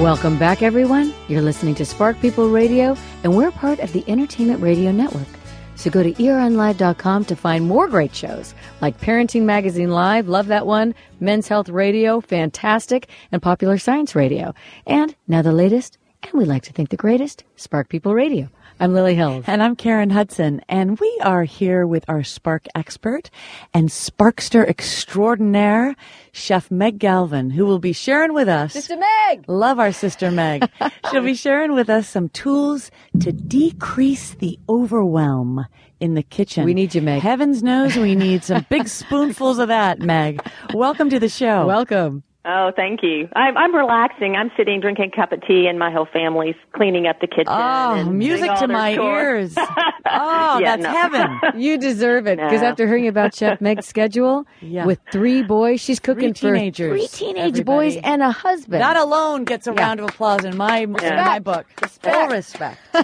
Welcome 0.00 0.38
back, 0.38 0.62
everyone. 0.62 1.12
You're 1.28 1.42
listening 1.42 1.74
to 1.76 1.84
Spark 1.84 2.18
People 2.20 2.48
Radio, 2.48 2.96
and 3.22 3.36
we're 3.36 3.50
part 3.52 3.78
of 3.78 3.92
the 3.92 4.04
Entertainment 4.08 4.60
Radio 4.60 4.90
Network. 4.90 5.28
So 5.76 5.90
go 5.90 6.02
to 6.02 6.12
eronlive.com 6.14 7.24
to 7.26 7.36
find 7.36 7.66
more 7.66 7.86
great 7.86 8.14
shows 8.14 8.54
like 8.80 9.00
Parenting 9.00 9.42
Magazine 9.42 9.90
Live, 9.90 10.28
love 10.28 10.48
that 10.48 10.66
one, 10.66 10.94
Men's 11.20 11.46
Health 11.46 11.68
Radio, 11.68 12.20
fantastic, 12.20 13.08
and 13.30 13.40
Popular 13.40 13.78
Science 13.78 14.14
Radio. 14.16 14.54
And 14.86 15.14
now 15.28 15.40
the 15.42 15.52
latest, 15.52 15.98
and 16.24 16.32
we 16.32 16.44
like 16.46 16.62
to 16.64 16.72
think 16.72 16.88
the 16.88 16.96
greatest, 16.96 17.44
Spark 17.56 17.88
People 17.88 18.14
Radio. 18.14 18.48
I'm 18.82 18.94
Lily 18.94 19.14
Hills. 19.14 19.44
And 19.46 19.62
I'm 19.62 19.76
Karen 19.76 20.10
Hudson, 20.10 20.60
and 20.68 20.98
we 20.98 21.20
are 21.22 21.44
here 21.44 21.86
with 21.86 22.04
our 22.08 22.24
Spark 22.24 22.66
expert 22.74 23.30
and 23.72 23.88
Sparkster 23.88 24.68
extraordinaire, 24.68 25.94
Chef 26.32 26.68
Meg 26.68 26.98
Galvin, 26.98 27.50
who 27.50 27.64
will 27.64 27.78
be 27.78 27.92
sharing 27.92 28.32
with 28.32 28.48
us. 28.48 28.72
Sister 28.72 28.96
Meg! 28.96 29.44
Love 29.46 29.78
our 29.78 29.92
sister 29.92 30.32
Meg. 30.32 30.68
She'll 31.12 31.22
be 31.22 31.36
sharing 31.36 31.74
with 31.74 31.88
us 31.88 32.08
some 32.08 32.28
tools 32.30 32.90
to 33.20 33.30
decrease 33.30 34.34
the 34.34 34.58
overwhelm 34.68 35.64
in 36.00 36.14
the 36.14 36.24
kitchen. 36.24 36.64
We 36.64 36.74
need 36.74 36.92
you, 36.92 37.02
Meg. 37.02 37.22
Heavens 37.22 37.62
knows 37.62 37.94
we 37.94 38.16
need 38.16 38.42
some 38.42 38.66
big 38.68 38.88
spoonfuls 38.88 39.60
of 39.60 39.68
that, 39.68 40.00
Meg. 40.00 40.44
Welcome 40.74 41.08
to 41.10 41.20
the 41.20 41.28
show. 41.28 41.68
Welcome. 41.68 42.24
Oh, 42.44 42.72
thank 42.74 43.04
you. 43.04 43.28
I'm, 43.36 43.56
I'm 43.56 43.72
relaxing. 43.72 44.34
I'm 44.34 44.50
sitting 44.56 44.80
drinking 44.80 45.12
a 45.12 45.16
cup 45.16 45.30
of 45.30 45.42
tea, 45.46 45.68
and 45.68 45.78
my 45.78 45.92
whole 45.92 46.08
family's 46.12 46.56
cleaning 46.72 47.06
up 47.06 47.20
the 47.20 47.28
kitchen. 47.28 47.44
Oh, 47.46 47.94
and 47.94 48.18
music 48.18 48.50
to 48.58 48.66
my 48.66 48.96
chores. 48.96 49.56
ears. 49.56 49.66
Oh, 50.14 50.58
Yeah, 50.58 50.76
that's 50.76 50.82
no. 50.82 50.90
heaven. 50.90 51.38
You 51.62 51.78
deserve 51.78 52.26
it 52.26 52.36
because 52.38 52.60
No. 52.60 52.66
after 52.66 52.86
hearing 52.88 53.06
about 53.06 53.34
Chef 53.34 53.60
Meg's 53.60 53.86
schedule 53.86 54.44
Yeah. 54.60 54.84
with 54.84 54.98
three 55.12 55.42
boys, 55.42 55.80
she's 55.80 56.00
cooking 56.00 56.34
for 56.34 56.52
teenagers, 56.52 57.08
three 57.08 57.26
teenage 57.28 57.52
everybody. 57.52 57.90
boys 57.94 57.96
and 58.02 58.20
a 58.20 58.32
husband. 58.32 58.82
That 58.82 58.96
alone 58.96 59.44
gets 59.44 59.68
a 59.68 59.72
round 59.72 60.00
of 60.00 60.08
applause 60.08 60.44
in 60.44 60.56
my 60.56 60.78
in 60.80 60.92
my 60.92 61.38
book. 61.38 61.66
Full 62.02 62.26
respect. 62.28 62.78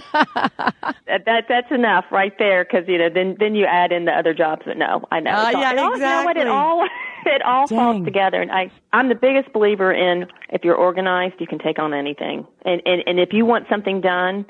That, 1.09 1.25
that 1.25 1.45
that's 1.49 1.71
enough 1.71 2.05
right 2.11 2.33
there, 2.37 2.63
because 2.63 2.87
you 2.87 2.97
know 2.99 3.09
then 3.11 3.35
then 3.39 3.55
you 3.55 3.65
add 3.65 3.91
in 3.91 4.05
the 4.05 4.11
other 4.11 4.33
jobs. 4.33 4.61
But 4.65 4.77
no, 4.77 5.05
I 5.11 5.19
know. 5.19 5.31
Ah, 5.33 5.47
It's 5.47 5.55
all- 5.55 5.61
yeah, 5.61 5.69
it 5.71 5.71
You 5.71 5.75
know 5.77 6.23
what? 6.23 6.37
It 6.37 6.41
exactly. 6.41 6.51
all 6.51 6.87
it 7.25 7.41
all 7.43 7.67
Dang. 7.67 7.77
falls 7.77 8.05
together, 8.05 8.41
and 8.41 8.51
I 8.51 8.71
I'm 8.93 9.09
the 9.09 9.15
biggest 9.15 9.51
believer 9.53 9.91
in 9.91 10.27
if 10.49 10.63
you're 10.63 10.75
organized, 10.75 11.35
you 11.39 11.47
can 11.47 11.59
take 11.59 11.79
on 11.79 11.93
anything, 11.93 12.45
and 12.65 12.81
and 12.85 13.03
and 13.05 13.19
if 13.19 13.33
you 13.33 13.45
want 13.45 13.67
something 13.69 14.01
done, 14.01 14.45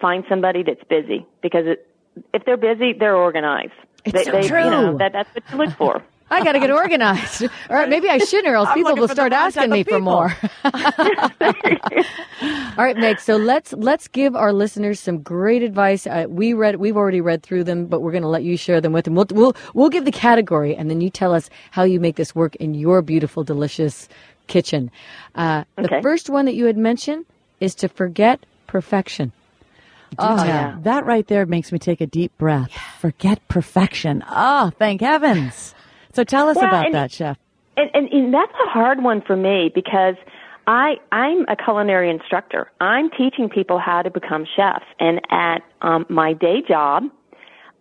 find 0.00 0.24
somebody 0.28 0.62
that's 0.62 0.82
busy 0.84 1.26
because 1.42 1.66
it, 1.66 1.88
if 2.32 2.44
they're 2.44 2.56
busy, 2.56 2.92
they're 2.92 3.16
organized. 3.16 3.72
It's 4.04 4.12
they, 4.12 4.24
so 4.24 4.30
they, 4.32 4.48
true. 4.48 4.64
You 4.64 4.70
know, 4.70 4.98
that 4.98 5.12
that's 5.12 5.34
what 5.34 5.44
you 5.50 5.56
look 5.58 5.76
for. 5.76 6.02
I 6.30 6.42
got 6.42 6.52
to 6.52 6.60
get 6.60 6.70
organized. 6.70 7.42
All 7.70 7.76
right, 7.76 7.88
maybe 7.88 8.08
I 8.08 8.18
shouldn't, 8.18 8.48
or 8.48 8.56
else 8.56 8.68
I'm 8.68 8.74
people 8.74 8.96
will 8.96 9.08
start 9.08 9.32
asking 9.32 9.70
me 9.70 9.82
of 9.82 9.88
for 9.88 10.00
more. 10.00 10.36
All 10.64 10.72
right, 12.84 12.96
Meg. 12.96 13.20
So 13.20 13.36
let's 13.36 13.72
let's 13.74 14.08
give 14.08 14.34
our 14.34 14.52
listeners 14.52 14.98
some 14.98 15.22
great 15.22 15.62
advice. 15.62 16.06
Uh, 16.06 16.26
we 16.28 16.52
read, 16.52 16.76
we've 16.76 16.96
already 16.96 17.20
read 17.20 17.42
through 17.42 17.64
them, 17.64 17.86
but 17.86 18.00
we're 18.00 18.10
going 18.10 18.22
to 18.22 18.28
let 18.28 18.42
you 18.42 18.56
share 18.56 18.80
them 18.80 18.92
with 18.92 19.04
them. 19.04 19.14
We'll, 19.14 19.26
we'll 19.30 19.56
we'll 19.74 19.88
give 19.88 20.04
the 20.04 20.12
category, 20.12 20.74
and 20.74 20.90
then 20.90 21.00
you 21.00 21.10
tell 21.10 21.32
us 21.32 21.48
how 21.70 21.84
you 21.84 22.00
make 22.00 22.16
this 22.16 22.34
work 22.34 22.56
in 22.56 22.74
your 22.74 23.02
beautiful, 23.02 23.44
delicious 23.44 24.08
kitchen. 24.48 24.90
Uh, 25.34 25.64
the 25.76 26.00
first 26.02 26.28
one 26.28 26.46
that 26.46 26.54
you 26.54 26.66
had 26.66 26.76
mentioned 26.76 27.24
is 27.60 27.74
to 27.76 27.88
forget 27.88 28.44
perfection. 28.66 29.32
Oh, 30.18 30.44
yeah. 30.44 30.78
that 30.82 31.04
right 31.04 31.26
there 31.26 31.46
makes 31.46 31.72
me 31.72 31.78
take 31.78 32.00
a 32.00 32.06
deep 32.06 32.36
breath. 32.38 32.70
Forget 33.00 33.46
perfection. 33.48 34.24
Oh, 34.28 34.70
thank 34.78 35.00
heavens. 35.00 35.74
So 36.16 36.24
tell 36.24 36.48
us 36.48 36.56
Well, 36.56 36.64
about 36.64 36.92
that, 36.92 37.12
chef. 37.12 37.36
And, 37.76 37.90
and, 37.92 38.08
and 38.10 38.32
that's 38.32 38.54
a 38.66 38.70
hard 38.70 39.02
one 39.02 39.20
for 39.20 39.36
me 39.36 39.70
because 39.74 40.14
I 40.66 40.94
I'm 41.12 41.42
a 41.46 41.56
culinary 41.62 42.08
instructor. 42.08 42.72
I'm 42.80 43.10
teaching 43.10 43.50
people 43.50 43.78
how 43.78 44.00
to 44.00 44.10
become 44.10 44.46
chefs, 44.56 44.86
and 44.98 45.20
at 45.30 45.58
um, 45.82 46.06
my 46.08 46.32
day 46.32 46.62
job, 46.66 47.02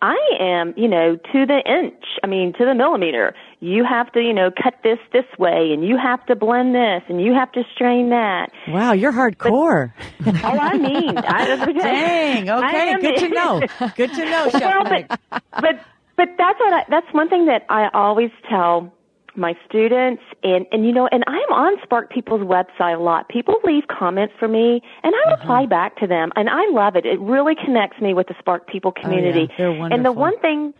I 0.02 0.18
am, 0.38 0.74
you 0.76 0.90
know, 0.90 1.16
to 1.16 1.46
the 1.46 1.62
inch. 1.66 2.04
I 2.22 2.28
mean, 2.28 2.52
to 2.58 2.66
the 2.66 2.76
millimeter. 2.76 3.34
You 3.62 3.86
have 3.86 4.12
to, 4.12 4.20
you 4.20 4.34
know, 4.34 4.52
cut 4.52 4.74
this 4.84 5.00
this 5.14 5.26
way, 5.40 5.72
and 5.72 5.88
you 5.88 5.98
have 5.98 6.24
to 6.26 6.36
blend 6.36 6.76
this, 6.76 7.04
and 7.08 7.22
you 7.22 7.34
have 7.34 7.54
to 7.54 7.64
strain 7.74 8.10
that. 8.10 8.52
Wow, 8.68 8.92
you're 8.92 9.14
hardcore. 9.14 9.94
But, 10.26 10.44
oh, 10.44 10.58
I 10.60 10.78
mean, 10.78 11.18
I, 11.18 11.66
dang. 11.74 12.50
Okay, 12.50 12.96
good 13.02 13.18
to 13.18 13.30
know. 13.30 13.62
Good 13.96 14.14
to 14.14 14.26
know, 14.26 14.50
Chef 14.50 14.62
well, 14.62 14.84
but, 14.84 15.20
but 15.62 15.80
but 16.18 16.30
that's 16.38 16.60
what 16.60 16.74
I, 16.74 16.86
that's 16.90 17.08
one 17.14 17.30
thing 17.30 17.46
that 17.46 17.66
I 17.70 17.90
always 17.94 18.32
tell 18.50 18.94
my 19.38 19.56
students 19.68 20.24
and 20.44 20.66
and 20.72 20.86
you 20.86 20.94
know 20.94 21.08
and 21.12 21.24
I'm 21.28 21.52
on 21.52 21.78
Spark 21.84 22.10
People's 22.10 22.42
website 22.42 22.98
a 22.98 23.02
lot. 23.02 23.28
People 23.30 23.56
leave 23.64 23.84
comments 23.88 24.34
for 24.40 24.48
me 24.48 24.82
and 25.04 25.14
I 25.14 25.32
mm-hmm. 25.32 25.42
reply 25.42 25.66
back 25.66 25.98
to 25.98 26.08
them 26.08 26.32
and 26.36 26.50
I 26.50 26.68
love 26.70 26.96
it. 26.96 27.06
It 27.06 27.20
really 27.20 27.56
connects 27.56 28.02
me 28.02 28.14
with 28.14 28.28
the 28.28 28.36
Spark 28.40 28.68
People 28.68 28.92
community. 28.92 29.48
Oh, 29.50 29.52
yeah. 29.52 29.58
They're 29.58 29.72
wonderful. 29.72 29.96
And 29.96 30.06
the 30.06 30.12
one 30.12 30.40
thing 30.40 30.74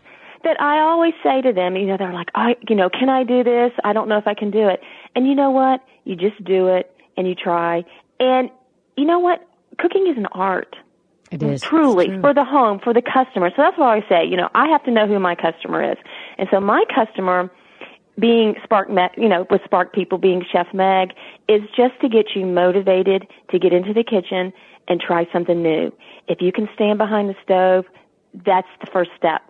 that 0.44 0.60
I 0.60 0.78
always 0.78 1.14
say 1.22 1.42
to 1.42 1.52
them, 1.52 1.76
you 1.76 1.86
know, 1.86 1.96
they're 1.96 2.12
like, 2.12 2.30
I 2.34 2.56
you 2.68 2.76
know, 2.76 2.88
can 2.88 3.08
I 3.08 3.24
do 3.24 3.44
this? 3.44 3.72
I 3.84 3.92
don't 3.92 4.08
know 4.08 4.18
if 4.18 4.26
I 4.26 4.34
can 4.34 4.50
do 4.50 4.68
it. 4.68 4.80
And 5.14 5.26
you 5.26 5.34
know 5.34 5.50
what? 5.50 5.82
You 6.04 6.16
just 6.16 6.42
do 6.44 6.68
it 6.68 6.94
and 7.16 7.26
you 7.26 7.34
try. 7.34 7.84
And 8.20 8.50
you 8.96 9.04
know 9.04 9.18
what? 9.18 9.46
Cooking 9.78 10.06
is 10.06 10.16
an 10.16 10.26
art. 10.32 10.76
It 11.30 11.40
mm, 11.40 11.52
is 11.52 11.62
truly 11.62 12.20
for 12.20 12.32
the 12.32 12.44
home, 12.44 12.78
for 12.78 12.94
the 12.94 13.02
customer. 13.02 13.50
So 13.50 13.56
that's 13.58 13.76
why 13.76 13.96
I 13.96 14.08
say, 14.08 14.24
you 14.24 14.36
know, 14.36 14.48
I 14.54 14.68
have 14.68 14.84
to 14.84 14.90
know 14.90 15.06
who 15.06 15.18
my 15.18 15.34
customer 15.34 15.92
is. 15.92 15.98
And 16.38 16.48
so 16.50 16.60
my 16.60 16.84
customer 16.94 17.50
being 18.18 18.54
Spark, 18.64 18.88
you 19.16 19.28
know, 19.28 19.46
with 19.50 19.62
Spark 19.64 19.92
People 19.92 20.18
being 20.18 20.44
Chef 20.50 20.72
Meg 20.72 21.10
is 21.48 21.62
just 21.76 22.00
to 22.00 22.08
get 22.08 22.34
you 22.34 22.46
motivated 22.46 23.26
to 23.50 23.58
get 23.58 23.72
into 23.72 23.92
the 23.92 24.04
kitchen 24.04 24.52
and 24.88 25.00
try 25.00 25.28
something 25.32 25.62
new. 25.62 25.92
If 26.28 26.40
you 26.40 26.52
can 26.52 26.68
stand 26.74 26.98
behind 26.98 27.28
the 27.28 27.36
stove, 27.42 27.86
that's 28.44 28.68
the 28.80 28.86
first 28.86 29.10
step. 29.16 29.42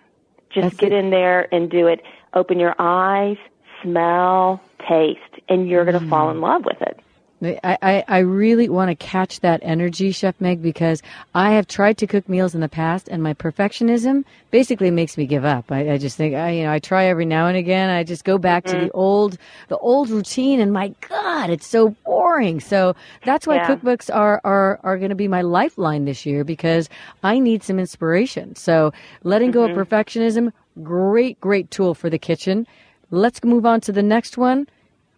Just 0.50 0.64
that's 0.64 0.76
get 0.76 0.92
it. 0.92 0.98
in 0.98 1.10
there 1.10 1.52
and 1.54 1.70
do 1.70 1.86
it. 1.86 2.00
Open 2.34 2.58
your 2.58 2.74
eyes, 2.78 3.36
smell, 3.82 4.60
taste, 4.88 5.20
and 5.48 5.68
you're 5.68 5.84
going 5.84 5.98
to 5.98 6.04
mm. 6.04 6.10
fall 6.10 6.30
in 6.30 6.40
love 6.40 6.64
with 6.64 6.80
it. 6.82 6.98
I, 7.42 7.76
I, 7.82 8.04
I 8.08 8.18
really 8.20 8.68
want 8.68 8.88
to 8.88 8.94
catch 8.94 9.40
that 9.40 9.60
energy, 9.62 10.10
Chef 10.10 10.40
Meg, 10.40 10.62
because 10.62 11.02
I 11.34 11.52
have 11.52 11.68
tried 11.68 11.98
to 11.98 12.06
cook 12.06 12.28
meals 12.28 12.54
in 12.54 12.62
the 12.62 12.68
past, 12.68 13.08
and 13.08 13.22
my 13.22 13.34
perfectionism 13.34 14.24
basically 14.50 14.90
makes 14.90 15.18
me 15.18 15.26
give 15.26 15.44
up. 15.44 15.70
I, 15.70 15.92
I 15.92 15.98
just 15.98 16.16
think, 16.16 16.34
I, 16.34 16.50
you 16.52 16.64
know, 16.64 16.72
I 16.72 16.78
try 16.78 17.04
every 17.04 17.26
now 17.26 17.46
and 17.46 17.56
again. 17.56 17.90
I 17.90 18.04
just 18.04 18.24
go 18.24 18.38
back 18.38 18.64
mm-hmm. 18.64 18.78
to 18.78 18.84
the 18.86 18.90
old, 18.92 19.36
the 19.68 19.76
old 19.78 20.08
routine, 20.08 20.60
and 20.60 20.72
my 20.72 20.94
God, 21.08 21.50
it's 21.50 21.66
so 21.66 21.90
boring. 22.06 22.60
So 22.60 22.96
that's 23.24 23.46
why 23.46 23.56
yeah. 23.56 23.68
cookbooks 23.68 24.14
are 24.14 24.40
are 24.42 24.80
are 24.82 24.96
going 24.96 25.10
to 25.10 25.14
be 25.14 25.28
my 25.28 25.42
lifeline 25.42 26.06
this 26.06 26.24
year 26.24 26.42
because 26.42 26.88
I 27.22 27.38
need 27.38 27.62
some 27.62 27.78
inspiration. 27.78 28.56
So 28.56 28.92
letting 29.24 29.50
mm-hmm. 29.50 29.58
go 29.58 29.64
of 29.64 29.70
mm-hmm. 29.72 29.94
perfectionism, 29.94 30.52
great, 30.82 31.38
great 31.40 31.70
tool 31.70 31.94
for 31.94 32.08
the 32.08 32.18
kitchen. 32.18 32.66
Let's 33.10 33.44
move 33.44 33.66
on 33.66 33.82
to 33.82 33.92
the 33.92 34.02
next 34.02 34.38
one 34.38 34.66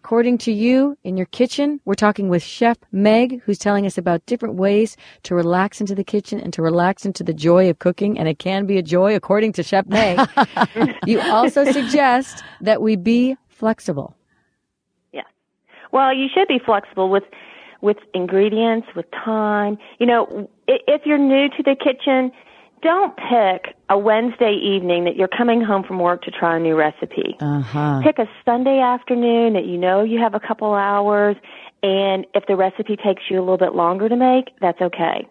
According 0.03 0.37
to 0.39 0.51
you, 0.53 0.97
in 1.03 1.17
your 1.17 1.25
kitchen, 1.25 1.81
we're 1.83 1.93
talking 1.93 2.29
with 2.29 2.41
Chef 2.41 2.77
Meg, 2.93 3.41
who's 3.41 3.57
telling 3.57 3.85
us 3.85 3.97
about 3.97 4.25
different 4.25 4.55
ways 4.55 4.95
to 5.23 5.35
relax 5.35 5.81
into 5.81 5.93
the 5.93 6.05
kitchen 6.05 6.39
and 6.39 6.53
to 6.53 6.61
relax 6.61 7.05
into 7.05 7.21
the 7.21 7.33
joy 7.33 7.69
of 7.69 7.79
cooking. 7.79 8.17
And 8.17 8.27
it 8.29 8.39
can 8.39 8.65
be 8.65 8.77
a 8.77 8.81
joy, 8.81 9.13
according 9.13 9.51
to 9.53 9.63
Chef 9.63 9.85
Meg. 9.87 10.17
you 11.05 11.19
also 11.19 11.65
suggest 11.65 12.43
that 12.61 12.81
we 12.81 12.95
be 12.95 13.35
flexible. 13.49 14.15
Yeah. 15.11 15.23
Well, 15.91 16.15
you 16.15 16.27
should 16.33 16.47
be 16.47 16.59
flexible 16.65 17.09
with 17.09 17.25
with 17.81 17.97
ingredients, 18.13 18.87
with 18.95 19.05
time. 19.11 19.77
You 19.99 20.05
know, 20.05 20.49
if 20.67 21.01
you're 21.05 21.17
new 21.17 21.49
to 21.49 21.63
the 21.63 21.75
kitchen, 21.75 22.31
don't 22.81 23.15
pick 23.17 23.75
a 23.89 23.97
Wednesday 23.97 24.53
evening 24.53 25.05
that 25.05 25.15
you're 25.15 25.27
coming 25.27 25.61
home 25.61 25.83
from 25.83 25.99
work 25.99 26.21
to 26.23 26.31
try 26.31 26.57
a 26.57 26.59
new 26.59 26.75
recipe. 26.75 27.37
Uh-huh. 27.39 28.01
Pick 28.03 28.19
a 28.19 28.29
Sunday 28.45 28.79
afternoon 28.79 29.53
that 29.53 29.65
you 29.65 29.77
know 29.77 30.03
you 30.03 30.19
have 30.19 30.33
a 30.33 30.39
couple 30.39 30.73
hours, 30.73 31.35
and 31.83 32.25
if 32.33 32.45
the 32.47 32.55
recipe 32.55 32.95
takes 32.95 33.23
you 33.29 33.39
a 33.39 33.41
little 33.41 33.57
bit 33.57 33.75
longer 33.75 34.09
to 34.09 34.15
make, 34.15 34.49
that's 34.61 34.81
okay. 34.81 35.27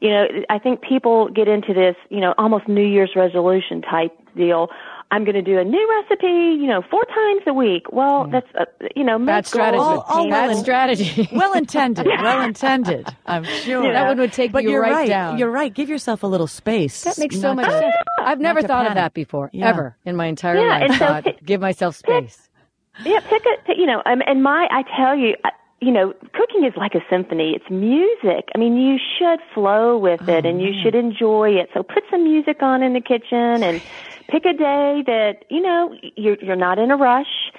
You 0.00 0.10
know, 0.10 0.26
I 0.50 0.58
think 0.58 0.82
people 0.82 1.28
get 1.28 1.46
into 1.46 1.72
this, 1.72 1.94
you 2.10 2.20
know, 2.20 2.34
almost 2.36 2.66
New 2.66 2.84
Year's 2.84 3.12
resolution 3.14 3.82
type 3.82 4.10
deal. 4.36 4.68
I'm 5.12 5.24
going 5.24 5.34
to 5.34 5.42
do 5.42 5.58
a 5.58 5.64
new 5.64 6.00
recipe, 6.00 6.26
you 6.26 6.66
know, 6.66 6.80
four 6.90 7.04
times 7.04 7.42
a 7.46 7.52
week. 7.52 7.92
Well, 7.92 8.28
that's, 8.32 8.46
uh, 8.58 8.64
you 8.96 9.04
know, 9.04 9.18
bad 9.18 9.46
strategy. 9.46 9.78
All, 9.78 10.00
all 10.08 10.30
bad 10.30 10.48
well 10.48 10.56
strategy. 10.56 11.28
well 11.32 11.52
intended. 11.52 12.06
Well 12.22 12.42
intended. 12.42 13.08
I'm 13.26 13.44
sure. 13.44 13.84
Yeah. 13.84 13.92
That 13.92 14.08
one 14.08 14.18
would 14.18 14.32
take 14.32 14.52
but 14.52 14.62
you 14.62 14.70
you're 14.70 14.80
right, 14.80 14.92
right, 14.92 15.08
down. 15.08 15.38
You're 15.38 15.50
right. 15.50 15.74
Give 15.74 15.88
yourself 15.88 16.22
a 16.22 16.26
little 16.26 16.46
space. 16.46 17.04
That 17.04 17.18
makes 17.18 17.38
so 17.38 17.52
much 17.52 17.66
to, 17.66 17.72
sense. 17.72 17.94
I've 18.20 18.40
never 18.40 18.62
thought 18.62 18.84
panic. 18.86 18.90
of 18.90 18.94
that 18.94 19.12
before, 19.12 19.50
yeah. 19.52 19.68
ever 19.68 19.96
in 20.04 20.16
my 20.16 20.26
entire 20.26 20.56
yeah, 20.56 20.68
life. 20.68 20.82
And 20.82 20.92
so 20.94 20.98
thought, 20.98 21.24
pick, 21.24 21.44
give 21.44 21.60
myself 21.60 21.96
space. 21.96 22.48
Pick, 23.02 23.06
yeah, 23.06 23.20
pick 23.20 23.42
a, 23.44 23.72
you 23.76 23.86
know, 23.86 24.02
um, 24.06 24.22
and 24.26 24.42
my, 24.42 24.66
I 24.70 24.82
tell 24.96 25.16
you, 25.16 25.34
you 25.82 25.90
know, 25.90 26.14
cooking 26.32 26.64
is 26.64 26.72
like 26.76 26.94
a 26.94 27.00
symphony. 27.10 27.54
It's 27.56 27.68
music. 27.68 28.48
I 28.54 28.58
mean, 28.58 28.76
you 28.76 28.98
should 29.18 29.40
flow 29.52 29.98
with 29.98 30.20
it 30.28 30.46
oh, 30.46 30.48
and 30.48 30.62
you 30.62 30.70
man. 30.70 30.80
should 30.80 30.94
enjoy 30.94 31.50
it. 31.50 31.70
So 31.74 31.82
put 31.82 32.04
some 32.08 32.22
music 32.22 32.62
on 32.62 32.84
in 32.84 32.92
the 32.92 33.00
kitchen 33.00 33.64
and 33.64 33.82
pick 34.30 34.44
a 34.44 34.52
day 34.52 35.02
that, 35.06 35.44
you 35.50 35.60
know, 35.60 35.92
you're, 36.14 36.36
you're 36.40 36.56
not 36.56 36.78
in 36.78 36.92
a 36.92 36.96
rush 36.96 37.50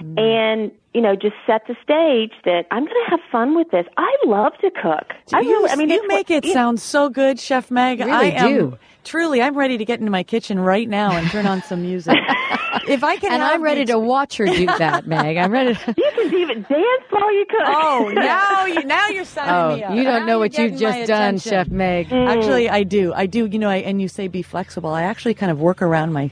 mm. 0.00 0.18
and, 0.18 0.70
you 0.94 1.00
know, 1.00 1.14
just 1.14 1.34
set 1.46 1.62
the 1.66 1.76
stage 1.82 2.32
that 2.44 2.66
I'm 2.70 2.84
going 2.84 3.04
to 3.04 3.10
have 3.10 3.20
fun 3.30 3.56
with 3.56 3.70
this. 3.70 3.86
I 3.96 4.16
love 4.24 4.52
to 4.60 4.70
cook. 4.70 5.12
I 5.32 5.40
you, 5.40 5.50
really, 5.50 5.70
I 5.70 5.76
mean, 5.76 5.90
you 5.90 6.06
make 6.08 6.30
what, 6.30 6.44
it 6.44 6.52
sound 6.52 6.80
so 6.80 7.08
good, 7.08 7.38
Chef 7.38 7.70
Meg. 7.70 8.00
Really 8.00 8.12
I 8.12 8.24
am, 8.24 8.48
do. 8.48 8.78
Truly, 9.04 9.40
I'm 9.40 9.56
ready 9.56 9.78
to 9.78 9.84
get 9.84 10.00
into 10.00 10.10
my 10.10 10.24
kitchen 10.24 10.58
right 10.58 10.88
now 10.88 11.12
and 11.12 11.30
turn 11.30 11.46
on 11.46 11.62
some 11.62 11.82
music. 11.82 12.16
if 12.88 13.04
I 13.04 13.16
can, 13.16 13.32
and 13.32 13.42
I'm 13.42 13.62
ready 13.62 13.84
to 13.86 13.98
watch 13.98 14.36
her 14.38 14.46
do 14.46 14.66
that, 14.66 15.06
Meg. 15.06 15.36
I'm 15.36 15.52
ready. 15.52 15.74
To... 15.74 15.94
You 15.96 16.10
can 16.14 16.34
even 16.34 16.62
dance 16.62 17.04
while 17.10 17.32
you 17.32 17.46
cook. 17.48 17.60
Oh, 17.66 18.10
now 18.14 18.64
you 18.66 18.82
now 18.84 19.08
you're 19.08 19.24
signing 19.24 19.54
oh, 19.54 19.76
me 19.76 19.84
up. 19.84 19.94
You 19.94 20.02
don't 20.02 20.20
now 20.20 20.26
know 20.26 20.38
what 20.38 20.58
you've 20.58 20.78
just 20.78 21.06
done, 21.06 21.38
Chef 21.38 21.68
Meg. 21.68 22.08
Mm. 22.08 22.26
Actually, 22.26 22.68
I 22.68 22.82
do. 22.82 23.12
I 23.14 23.26
do. 23.26 23.46
You 23.46 23.58
know, 23.58 23.68
I, 23.68 23.76
and 23.76 24.00
you 24.00 24.08
say 24.08 24.28
be 24.28 24.42
flexible. 24.42 24.90
I 24.90 25.02
actually 25.02 25.34
kind 25.34 25.52
of 25.52 25.60
work 25.60 25.82
around 25.82 26.12
my 26.12 26.30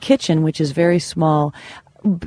kitchen, 0.00 0.42
which 0.42 0.60
is 0.60 0.72
very 0.72 0.98
small 0.98 1.54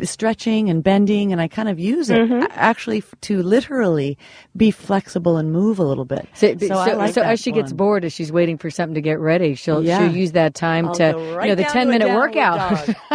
stretching 0.04 0.70
and 0.70 0.84
bending 0.84 1.32
and 1.32 1.42
I 1.42 1.48
kind 1.48 1.70
of 1.70 1.80
use 1.80 2.10
it 2.10 2.18
mm-hmm. 2.18 2.46
actually 2.52 3.04
to 3.22 3.42
literally 3.42 4.18
be 4.56 4.72
flexible 4.72 5.38
and 5.38 5.52
move 5.52 5.80
a 5.80 5.84
little 5.84 6.06
bit. 6.06 6.28
So, 6.34 6.58
so, 6.58 6.68
so, 6.68 6.98
like 6.98 7.14
so 7.14 7.22
as 7.22 7.40
she 7.40 7.52
one. 7.52 7.62
gets 7.62 7.74
bored, 7.74 8.06
as 8.06 8.14
she's 8.14 8.32
waiting 8.32 8.58
for 8.58 8.70
something 8.70 8.96
to 8.96 9.02
get 9.02 9.20
ready, 9.20 9.56
she'll 9.56 9.84
yeah. 9.84 10.00
she'll 10.00 10.16
use 10.16 10.34
that 10.34 10.54
time 10.56 10.88
I'll 10.88 10.96
to 10.96 11.14
right 11.36 11.50
you 11.50 11.56
know 11.56 11.56
the 11.56 11.70
ten 11.70 11.90
minute 11.90 12.10
workout. 12.10 12.88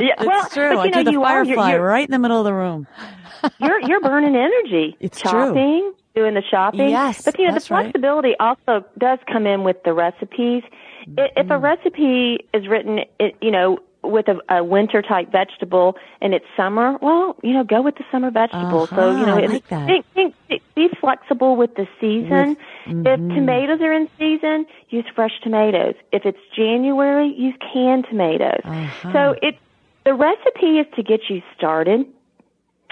yeah, 0.00 0.14
well, 0.18 0.44
it's 0.44 0.54
true. 0.54 0.74
But, 0.74 0.78
I 0.78 0.84
you 0.84 0.90
know, 0.90 0.98
do 0.98 1.04
the 1.04 1.12
you 1.12 1.22
firefly 1.22 1.54
are, 1.54 1.68
you're, 1.70 1.78
you're, 1.78 1.86
right 1.86 2.06
in 2.06 2.12
the 2.12 2.18
middle 2.18 2.38
of 2.38 2.44
the 2.44 2.54
room. 2.54 2.86
You're 3.58 3.80
you're 3.80 4.00
burning 4.00 4.36
energy. 4.36 4.96
It's 5.00 5.20
chopping, 5.20 5.80
true. 5.80 5.94
doing 6.14 6.34
the 6.34 6.44
shopping. 6.48 6.90
Yes, 6.90 7.22
but 7.24 7.36
you 7.38 7.46
know 7.46 7.50
the 7.50 7.54
that's 7.54 7.72
right. 7.72 7.86
flexibility 7.86 8.34
also 8.38 8.84
does 8.98 9.18
come 9.30 9.48
in 9.48 9.64
with 9.64 9.82
the 9.84 9.92
recipes. 9.92 10.62
Mm-hmm. 11.08 11.24
If 11.36 11.50
a 11.50 11.58
recipe 11.58 12.46
is 12.54 12.68
written, 12.68 13.00
it, 13.18 13.34
you 13.40 13.50
know, 13.50 13.78
with 14.02 14.26
a, 14.28 14.38
a 14.48 14.64
winter 14.64 15.02
type 15.02 15.30
vegetable 15.30 15.96
and 16.20 16.34
it's 16.34 16.44
summer, 16.56 16.98
well, 17.00 17.36
you 17.42 17.52
know, 17.52 17.64
go 17.64 17.80
with 17.82 17.96
the 17.96 18.04
summer 18.10 18.30
vegetable. 18.30 18.82
Uh-huh, 18.84 18.96
so 18.96 19.10
you 19.18 19.26
know, 19.26 19.36
I 19.38 19.42
it- 19.42 19.50
like 19.50 19.68
think, 19.68 20.04
think, 20.14 20.34
be 20.74 20.88
flexible 21.00 21.56
with 21.56 21.74
the 21.76 21.86
season. 22.00 22.56
With- 22.86 23.06
If 23.06 23.20
mhm. 23.20 23.34
tomatoes 23.34 23.80
are 23.80 23.92
in 23.92 24.08
season, 24.18 24.66
use 24.90 25.04
fresh 25.14 25.38
tomatoes. 25.42 25.94
If 26.10 26.26
it's 26.26 26.38
January, 26.56 27.28
use 27.32 27.54
canned 27.72 28.06
tomatoes. 28.10 28.60
Uh-huh. 28.64 29.12
So 29.12 29.34
it 29.42 29.58
the 30.04 30.14
recipe 30.14 30.78
is 30.80 30.86
to 30.96 31.02
get 31.02 31.30
you 31.30 31.42
started 31.56 32.06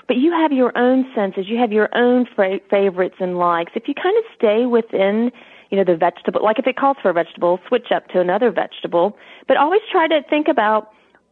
but 0.06 0.16
you 0.16 0.32
have 0.32 0.50
your 0.50 0.76
own 0.76 1.06
senses, 1.14 1.44
you 1.48 1.56
have 1.58 1.70
your 1.70 1.88
own 1.96 2.26
fra- 2.34 2.58
favorites 2.68 3.14
and 3.20 3.38
likes. 3.38 3.70
If 3.76 3.86
you 3.86 3.94
kind 3.94 4.16
of 4.18 4.24
stay 4.36 4.66
within, 4.66 5.30
you 5.70 5.76
know, 5.78 5.84
the 5.84 5.94
vegetable, 5.96 6.42
like 6.42 6.58
if 6.58 6.66
it 6.66 6.74
calls 6.74 6.96
for 7.00 7.10
a 7.10 7.12
vegetable, 7.12 7.60
switch 7.68 7.92
up 7.94 8.08
to 8.08 8.18
another 8.20 8.50
vegetable, 8.50 9.16
but 9.46 9.56
always 9.56 9.80
try 9.88 10.08
to 10.08 10.20
think 10.28 10.48
about 10.48 10.90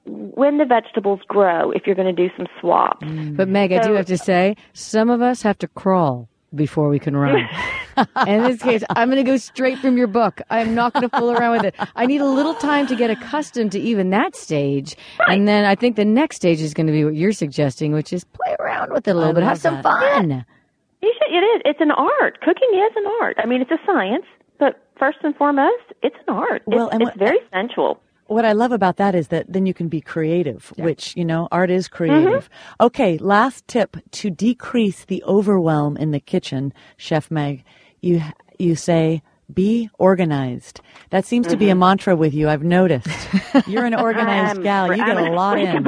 when 0.08 0.58
the 0.58 0.64
vegetables 0.64 1.20
grow 1.28 1.70
if 1.72 1.82
you're 1.86 1.94
going 1.96 2.14
to 2.14 2.28
do 2.28 2.32
some 2.36 2.46
swaps. 2.60 3.06
Mm. 3.06 3.36
But 3.36 3.48
Meg, 3.48 3.72
I 3.72 3.80
do 3.86 3.92
have 3.94 4.06
to 4.06 4.18
say, 4.18 4.56
some 4.72 5.10
of 5.10 5.20
us 5.22 5.42
have 5.42 5.58
to 5.58 5.68
crawl 5.68 6.28
before 6.54 6.88
we 6.88 6.98
can 6.98 7.14
run. 7.16 7.46
in 8.26 8.42
this 8.44 8.62
case, 8.62 8.82
I'm 8.90 9.08
going 9.10 9.22
to 9.22 9.30
go 9.30 9.36
straight 9.36 9.78
from 9.78 9.96
your 9.98 10.06
book. 10.06 10.40
I'm 10.50 10.74
not 10.74 10.94
going 10.94 11.08
to 11.08 11.18
fool 11.18 11.30
around 11.32 11.58
with 11.58 11.64
it. 11.66 11.74
I 11.94 12.06
need 12.06 12.20
a 12.22 12.26
little 12.26 12.54
time 12.54 12.86
to 12.86 12.96
get 12.96 13.10
accustomed 13.10 13.72
to 13.72 13.80
even 13.80 14.10
that 14.10 14.34
stage, 14.34 14.96
and 15.26 15.46
then 15.46 15.64
I 15.66 15.74
think 15.74 15.96
the 15.96 16.04
next 16.06 16.36
stage 16.36 16.60
is 16.60 16.72
going 16.72 16.86
to 16.86 16.92
be 16.92 17.04
what 17.04 17.14
you're 17.14 17.32
suggesting, 17.32 17.92
which 17.92 18.12
is 18.12 18.24
play 18.24 18.56
around 18.58 18.92
with 18.92 19.06
it 19.06 19.10
a 19.10 19.14
little 19.14 19.30
I 19.30 19.34
bit, 19.34 19.42
have 19.44 19.58
some 19.58 19.74
that. 19.74 19.82
fun. 19.82 20.44
You 21.02 21.14
should, 21.18 21.34
it 21.36 21.44
is. 21.44 21.62
It's 21.66 21.80
an 21.80 21.90
art. 21.90 22.40
Cooking 22.40 22.70
is 22.72 22.92
an 22.96 23.04
art. 23.20 23.36
I 23.38 23.46
mean, 23.46 23.60
it's 23.60 23.70
a 23.70 23.78
science, 23.84 24.24
but 24.58 24.82
first 24.98 25.18
and 25.22 25.36
foremost, 25.36 25.84
it's 26.02 26.16
an 26.26 26.34
art. 26.34 26.62
Well, 26.66 26.86
it's, 26.86 26.94
and 26.94 27.02
it's 27.02 27.10
what- 27.10 27.18
very 27.18 27.38
sensual. 27.52 28.00
What 28.28 28.44
I 28.44 28.52
love 28.52 28.72
about 28.72 28.96
that 28.98 29.14
is 29.14 29.28
that 29.28 29.46
then 29.52 29.66
you 29.66 29.74
can 29.74 29.88
be 29.88 30.00
creative, 30.00 30.72
which, 30.84 31.16
you 31.16 31.24
know, 31.24 31.48
art 31.50 31.70
is 31.70 31.88
creative. 31.88 32.48
Okay, 32.80 33.18
last 33.18 33.66
tip 33.68 33.96
to 34.12 34.30
decrease 34.30 35.04
the 35.06 35.22
overwhelm 35.24 35.96
in 35.96 36.12
the 36.12 36.20
kitchen, 36.20 36.72
Chef 36.96 37.30
Meg. 37.30 37.64
You 38.00 38.22
you 38.58 38.76
say 38.76 39.22
Be 39.52 39.88
organized. 39.98 40.80
That 41.10 41.24
seems 41.24 41.46
to 41.48 41.56
be 41.56 41.70
a 41.70 41.74
mantra 41.74 42.14
with 42.16 42.34
you. 42.34 42.48
I've 42.50 42.62
noticed. 42.62 43.08
You're 43.66 43.86
an 43.86 43.94
organized 43.94 44.62
gal. 44.62 44.94
You 44.94 45.04
get 45.04 45.16
a 45.16 45.32
lot 45.32 45.58
in. 45.58 45.86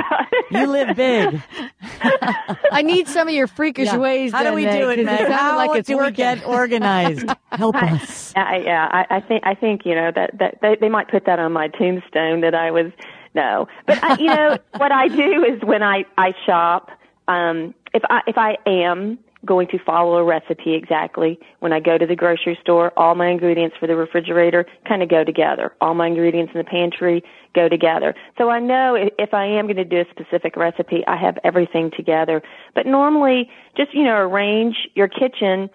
About 0.50 0.56
it. 0.56 0.60
You 0.60 0.66
live 0.70 0.94
big. 0.94 1.42
I 2.72 2.82
need 2.82 3.08
some 3.08 3.28
of 3.28 3.34
your 3.34 3.46
freakish 3.46 3.86
Yeah. 3.86 3.96
ways. 3.98 4.32
How 4.32 4.44
do 4.44 4.52
we 4.54 4.64
Meg, 4.64 4.80
do 4.80 4.90
it, 4.90 5.04
Meg? 5.04 5.26
sounded 5.26 5.34
How 5.36 5.56
like 5.56 5.74
it's 5.74 5.88
do 5.88 5.98
we 5.98 6.10
get 6.12 6.44
organized? 6.44 7.34
Help 7.56 7.76
us. 7.82 8.32
I, 8.36 8.58
yeah, 8.64 8.88
I, 8.90 9.16
I 9.16 9.20
think 9.20 9.42
I 9.46 9.54
think 9.54 9.82
you 9.84 9.94
know 9.94 10.10
that 10.14 10.38
that 10.38 10.58
they, 10.62 10.76
they 10.80 10.88
might 10.88 11.08
put 11.08 11.24
that 11.26 11.38
on 11.38 11.52
my 11.52 11.68
tombstone 11.68 12.40
that 12.42 12.54
I 12.54 12.70
was 12.70 12.92
no, 13.34 13.66
but 13.86 13.98
I, 14.02 14.14
you 14.18 14.30
know 14.30 14.56
what 14.76 14.92
I 14.92 15.08
do 15.08 15.44
is 15.44 15.62
when 15.62 15.82
I 15.82 16.04
I 16.16 16.32
shop, 16.46 16.90
um, 17.28 17.74
if 17.92 18.02
I 18.08 18.20
if 18.26 18.38
I 18.38 18.56
am 18.66 19.18
going 19.44 19.66
to 19.68 19.78
follow 19.78 20.16
a 20.16 20.24
recipe 20.24 20.74
exactly 20.74 21.38
when 21.60 21.72
I 21.72 21.80
go 21.80 21.96
to 21.96 22.06
the 22.06 22.16
grocery 22.16 22.58
store, 22.60 22.92
all 22.96 23.14
my 23.14 23.28
ingredients 23.28 23.76
for 23.80 23.86
the 23.86 23.96
refrigerator 23.96 24.66
kind 24.86 25.02
of 25.02 25.08
go 25.08 25.24
together. 25.24 25.72
All 25.80 25.94
my 25.94 26.08
ingredients 26.08 26.52
in 26.54 26.58
the 26.58 26.64
pantry 26.64 27.22
go 27.54 27.68
together. 27.68 28.14
So 28.36 28.50
I 28.50 28.60
know 28.60 28.94
if, 28.94 29.32
I 29.32 29.46
am 29.46 29.66
going 29.66 29.76
to 29.76 29.84
do 29.84 30.00
a 30.00 30.04
specific 30.10 30.56
recipe, 30.56 31.04
I 31.06 31.16
have 31.16 31.38
everything 31.44 31.90
together. 31.96 32.42
But 32.74 32.86
normally, 32.86 33.48
just 33.76 33.94
you 33.94 34.04
know, 34.04 34.16
arrange 34.16 34.76
your 34.94 35.08
kitchen 35.08 35.70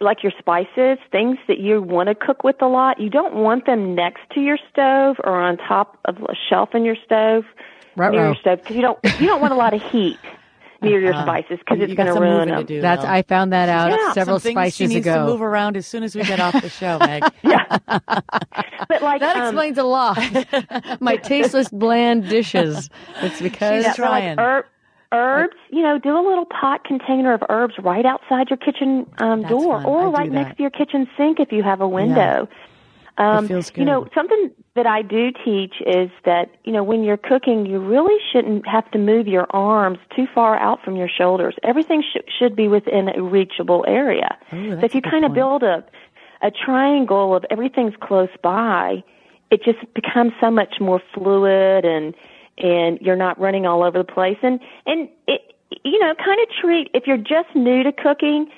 like 0.00 0.22
your 0.22 0.32
spices, 0.38 0.98
things 1.12 1.38
that 1.46 1.58
you 1.58 1.80
want 1.80 2.08
to 2.08 2.14
cook 2.14 2.42
with 2.42 2.60
a 2.60 2.66
lot, 2.66 3.00
you 3.00 3.08
don't 3.08 3.34
want 3.36 3.66
them 3.66 3.94
next 3.94 4.22
to 4.34 4.40
your 4.40 4.58
stove 4.70 5.16
or 5.22 5.40
on 5.40 5.56
top 5.56 5.98
of 6.06 6.16
a 6.16 6.34
shelf 6.48 6.70
in 6.74 6.84
your 6.84 6.96
stove 7.04 7.44
near 7.96 8.08
Ruh-roh. 8.08 8.26
your 8.26 8.34
stove 8.36 8.58
because 8.60 8.76
you 8.76 8.82
don't 8.82 8.98
you 9.20 9.26
don't 9.26 9.40
want 9.40 9.52
a 9.52 9.56
lot 9.56 9.74
of 9.74 9.82
heat 9.82 10.18
near 10.82 11.00
your 11.00 11.12
spices 11.12 11.58
because 11.58 11.78
You 11.88 11.94
going 11.94 12.12
to 12.14 12.20
ruin 12.20 12.48
them. 12.48 12.58
to 12.58 12.64
do. 12.64 12.80
That's 12.80 13.02
though. 13.04 13.08
I 13.10 13.22
found 13.22 13.52
that 13.52 13.68
out 13.68 13.90
Yeah. 13.90 14.12
several 14.12 14.38
Some 14.40 14.54
things 14.54 14.74
she 14.74 14.86
needs 14.86 15.06
ago. 15.06 15.14
to 15.26 15.32
move 15.32 15.42
around 15.42 15.76
as 15.76 15.86
soon 15.86 16.02
as 16.02 16.14
we 16.14 16.22
get 16.24 16.40
off 16.40 16.60
the 16.60 16.68
show, 16.70 16.98
Meg. 17.00 17.24
yeah, 17.42 17.64
But 18.88 19.02
like 19.02 19.20
That 19.20 19.36
um, 19.36 19.42
explains 19.44 19.78
a 19.78 19.84
lot. 19.84 20.18
My 21.00 21.16
tasteless, 21.16 21.68
bland 21.70 22.28
dishes. 22.28 22.90
It's 23.22 23.40
because 23.40 23.84
She's 23.84 23.84
yeah, 23.84 23.94
but 23.96 24.10
like 24.10 24.22
trying. 24.24 24.38
herb, 24.38 24.64
herbs, 25.12 25.56
you 25.70 25.82
know, 25.82 25.98
do 25.98 26.10
a 26.16 26.24
little 26.26 26.46
pot 26.46 26.84
container 26.84 27.32
of 27.34 27.42
herbs 27.48 27.74
right 27.82 28.04
outside 28.06 28.50
your 28.50 28.56
kitchen 28.56 29.06
um, 29.18 29.42
door, 29.42 29.78
fun. 29.78 29.86
or 29.86 30.00
I 30.00 30.10
do 30.10 30.16
right 30.16 30.32
next 30.32 30.56
to 30.56 30.62
your 30.62 30.70
kitchen 30.70 31.06
sink 31.16 31.38
if 31.40 31.52
you 31.52 31.62
have 31.62 31.80
a 31.80 31.88
window. 31.88 32.48
Um, 33.18 33.46
feels 33.46 33.70
You 33.76 33.84
know, 33.84 34.06
something 34.14 34.50
that 34.74 34.86
I 34.86 35.02
do 35.02 35.30
teach 35.44 35.74
is 35.84 36.10
that 36.24 36.50
you 36.64 36.72
know 36.72 36.82
when 36.82 37.02
you're 37.02 37.18
cooking, 37.18 37.66
you 37.66 37.78
really 37.78 38.18
shouldn't 38.32 38.66
have 38.66 38.90
to 38.92 38.98
move 38.98 39.26
your 39.26 39.46
arms 39.50 39.98
too 40.16 40.26
far 40.34 40.58
out 40.58 40.82
from 40.82 40.96
your 40.96 41.08
shoulders. 41.08 41.54
Everything 41.62 42.02
sh- 42.02 42.20
should 42.38 42.56
be 42.56 42.68
within 42.68 43.08
a 43.08 43.22
reachable 43.22 43.84
area. 43.86 44.36
Ooh, 44.52 44.80
so 44.80 44.84
if 44.84 44.94
you 44.94 45.02
kind 45.02 45.24
of 45.24 45.34
build 45.34 45.62
a 45.62 45.84
a 46.40 46.50
triangle 46.50 47.36
of 47.36 47.44
everything's 47.50 47.94
close 48.00 48.30
by, 48.42 49.04
it 49.50 49.62
just 49.62 49.78
becomes 49.94 50.32
so 50.40 50.50
much 50.50 50.80
more 50.80 51.00
fluid 51.14 51.84
and 51.84 52.14
and 52.58 52.98
you're 53.00 53.16
not 53.16 53.38
running 53.38 53.66
all 53.66 53.82
over 53.82 53.98
the 53.98 54.04
place 54.04 54.38
and 54.42 54.58
and 54.86 55.08
it 55.26 55.54
you 55.84 55.98
know 56.00 56.14
kind 56.14 56.40
of 56.40 56.48
treat 56.60 56.90
if 56.94 57.06
you're 57.06 57.16
just 57.16 57.54
new 57.54 57.82
to 57.82 57.92
cooking 57.92 58.50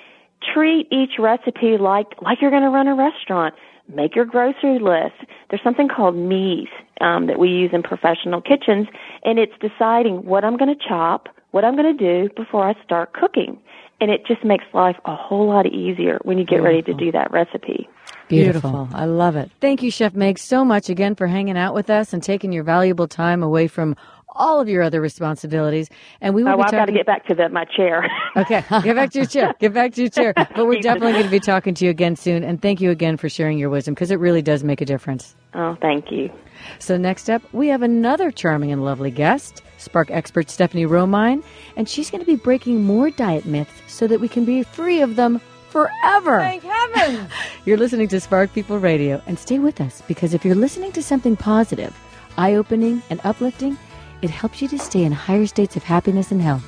treat 0.52 0.86
each 0.90 1.18
recipe 1.18 1.76
like 1.78 2.06
like 2.22 2.40
you're 2.40 2.50
going 2.50 2.62
to 2.62 2.70
run 2.70 2.88
a 2.88 2.94
restaurant 2.94 3.54
make 3.92 4.14
your 4.14 4.24
grocery 4.24 4.78
list 4.78 5.28
there's 5.50 5.62
something 5.62 5.88
called 5.88 6.16
mise 6.16 6.68
um, 7.00 7.26
that 7.26 7.38
we 7.38 7.48
use 7.48 7.70
in 7.72 7.82
professional 7.82 8.40
kitchens 8.40 8.86
and 9.24 9.38
it's 9.38 9.52
deciding 9.60 10.24
what 10.24 10.44
i'm 10.44 10.56
going 10.56 10.74
to 10.74 10.88
chop 10.88 11.28
what 11.50 11.64
i'm 11.64 11.76
going 11.76 11.96
to 11.96 12.04
do 12.04 12.28
before 12.34 12.68
i 12.68 12.74
start 12.84 13.12
cooking 13.12 13.58
and 14.00 14.10
it 14.10 14.26
just 14.26 14.44
makes 14.44 14.64
life 14.74 14.96
a 15.04 15.14
whole 15.14 15.48
lot 15.48 15.66
easier 15.66 16.18
when 16.22 16.38
you 16.38 16.44
get 16.44 16.62
ready 16.62 16.82
to 16.82 16.94
do 16.94 17.12
that 17.12 17.30
recipe 17.30 17.88
beautiful. 18.28 18.88
I 18.92 19.04
love 19.04 19.36
it. 19.36 19.50
Thank 19.60 19.82
you, 19.82 19.90
Chef 19.90 20.14
Meg, 20.14 20.38
so 20.38 20.64
much 20.64 20.88
again 20.88 21.14
for 21.14 21.26
hanging 21.26 21.56
out 21.56 21.74
with 21.74 21.90
us 21.90 22.12
and 22.12 22.22
taking 22.22 22.52
your 22.52 22.64
valuable 22.64 23.08
time 23.08 23.42
away 23.42 23.68
from 23.68 23.96
all 24.34 24.60
of 24.60 24.68
your 24.68 24.82
other 24.82 25.00
responsibilities. 25.00 25.88
And 26.20 26.34
we 26.34 26.42
will 26.42 26.52
oh 26.52 26.56
be 26.56 26.62
i've 26.64 26.70
got 26.70 26.86
to 26.86 26.92
get 26.92 27.06
back 27.06 27.26
to 27.26 27.34
the, 27.34 27.48
my 27.48 27.64
chair 27.64 28.08
Okay, 28.36 28.64
get 28.82 28.96
back 28.96 29.10
to 29.12 29.18
your 29.18 29.26
chair. 29.26 29.54
Get 29.58 29.72
back 29.72 29.92
to 29.94 30.02
your 30.02 30.10
chair. 30.10 30.34
But 30.56 30.66
we're 30.66 30.80
definitely 30.80 31.12
going 31.12 31.24
to 31.24 31.30
be 31.30 31.40
talking 31.40 31.74
to 31.74 31.84
you 31.84 31.90
again 31.90 32.16
soon. 32.16 32.44
And 32.44 32.60
thank 32.60 32.80
you 32.80 32.90
again 32.90 33.16
for 33.16 33.28
sharing 33.28 33.58
your 33.58 33.70
wisdom 33.70 33.94
because 33.94 34.10
it 34.10 34.18
really 34.18 34.42
does 34.42 34.62
make 34.64 34.80
a 34.80 34.84
difference. 34.84 35.34
oh 35.54 35.76
thank 35.80 36.10
you 36.10 36.30
So 36.78 36.96
next 36.96 37.28
up, 37.30 37.42
we 37.52 37.68
have 37.68 37.82
another 37.82 38.30
charming 38.30 38.72
and 38.72 38.84
lovely 38.84 39.10
guest, 39.10 39.62
Spark 39.78 40.10
expert 40.10 40.50
Stephanie 40.50 40.86
Romine, 40.86 41.42
and 41.76 41.88
she's 41.88 42.10
going 42.10 42.20
to 42.20 42.26
be 42.26 42.36
breaking 42.36 42.82
more 42.82 43.10
diet 43.10 43.44
myths 43.44 43.72
so 43.86 44.06
that 44.06 44.20
we 44.20 44.28
can 44.28 44.44
be 44.44 44.62
free 44.62 45.00
of 45.02 45.16
them 45.16 45.40
forever. 45.70 46.38
Thank 46.38 46.62
heaven! 46.62 47.26
you're 47.64 47.76
listening 47.76 48.08
to 48.08 48.20
Spark 48.20 48.52
People 48.52 48.78
Radio, 48.78 49.20
and 49.26 49.38
stay 49.38 49.58
with 49.58 49.80
us 49.80 50.02
because 50.06 50.32
if 50.34 50.44
you're 50.44 50.54
listening 50.54 50.92
to 50.92 51.02
something 51.02 51.36
positive, 51.36 51.94
eye-opening, 52.38 53.02
and 53.10 53.20
uplifting, 53.24 53.76
it 54.22 54.30
helps 54.30 54.62
you 54.62 54.68
to 54.68 54.78
stay 54.78 55.04
in 55.04 55.12
higher 55.12 55.46
states 55.46 55.76
of 55.76 55.82
happiness 55.82 56.30
and 56.30 56.40
health. 56.40 56.64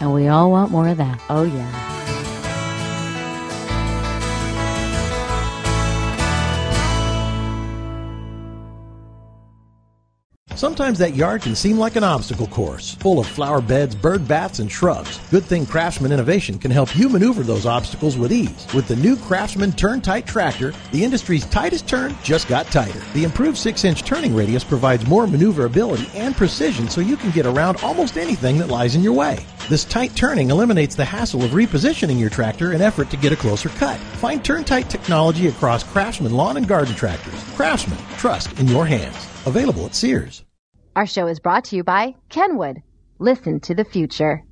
And 0.00 0.12
we 0.12 0.28
all 0.28 0.50
want 0.50 0.70
more 0.70 0.88
of 0.88 0.96
that. 0.98 1.20
Oh 1.28 1.44
yeah. 1.44 2.05
Sometimes 10.56 10.98
that 11.00 11.14
yard 11.14 11.42
can 11.42 11.54
seem 11.54 11.78
like 11.78 11.96
an 11.96 12.02
obstacle 12.02 12.46
course, 12.46 12.94
full 12.94 13.18
of 13.18 13.26
flower 13.26 13.60
beds, 13.60 13.94
bird 13.94 14.26
baths, 14.26 14.58
and 14.58 14.72
shrubs. 14.72 15.20
Good 15.30 15.44
thing 15.44 15.66
Craftsman 15.66 16.12
Innovation 16.12 16.58
can 16.58 16.70
help 16.70 16.96
you 16.96 17.10
maneuver 17.10 17.42
those 17.42 17.66
obstacles 17.66 18.16
with 18.16 18.32
ease. 18.32 18.66
With 18.72 18.88
the 18.88 18.96
new 18.96 19.18
Craftsman 19.18 19.72
Turn 19.72 20.00
Tight 20.00 20.26
Tractor, 20.26 20.72
the 20.92 21.04
industry's 21.04 21.44
tightest 21.44 21.86
turn 21.86 22.16
just 22.22 22.48
got 22.48 22.64
tighter. 22.68 23.02
The 23.12 23.24
improved 23.24 23.58
6-inch 23.58 24.04
turning 24.04 24.34
radius 24.34 24.64
provides 24.64 25.06
more 25.06 25.26
maneuverability 25.26 26.08
and 26.14 26.34
precision 26.34 26.88
so 26.88 27.02
you 27.02 27.18
can 27.18 27.32
get 27.32 27.44
around 27.44 27.76
almost 27.82 28.16
anything 28.16 28.56
that 28.56 28.68
lies 28.68 28.94
in 28.94 29.02
your 29.02 29.12
way. 29.12 29.44
This 29.68 29.84
tight 29.84 30.16
turning 30.16 30.48
eliminates 30.48 30.94
the 30.94 31.04
hassle 31.04 31.44
of 31.44 31.50
repositioning 31.50 32.18
your 32.18 32.30
tractor 32.30 32.72
in 32.72 32.80
effort 32.80 33.10
to 33.10 33.18
get 33.18 33.32
a 33.32 33.36
closer 33.36 33.68
cut. 33.68 33.98
Find 34.22 34.42
Turn 34.42 34.64
Tight 34.64 34.88
technology 34.88 35.48
across 35.48 35.84
Craftsman 35.84 36.32
lawn 36.32 36.56
and 36.56 36.66
garden 36.66 36.94
tractors. 36.94 37.44
Craftsman, 37.56 37.98
trust 38.16 38.58
in 38.58 38.68
your 38.68 38.86
hands. 38.86 39.28
Available 39.44 39.84
at 39.84 39.94
Sears. 39.94 40.45
Our 40.96 41.04
show 41.04 41.26
is 41.26 41.40
brought 41.40 41.64
to 41.64 41.76
you 41.76 41.84
by 41.84 42.14
Kenwood. 42.30 42.78
Listen 43.18 43.60
to 43.60 43.74
the 43.74 43.84
future. 43.84 44.42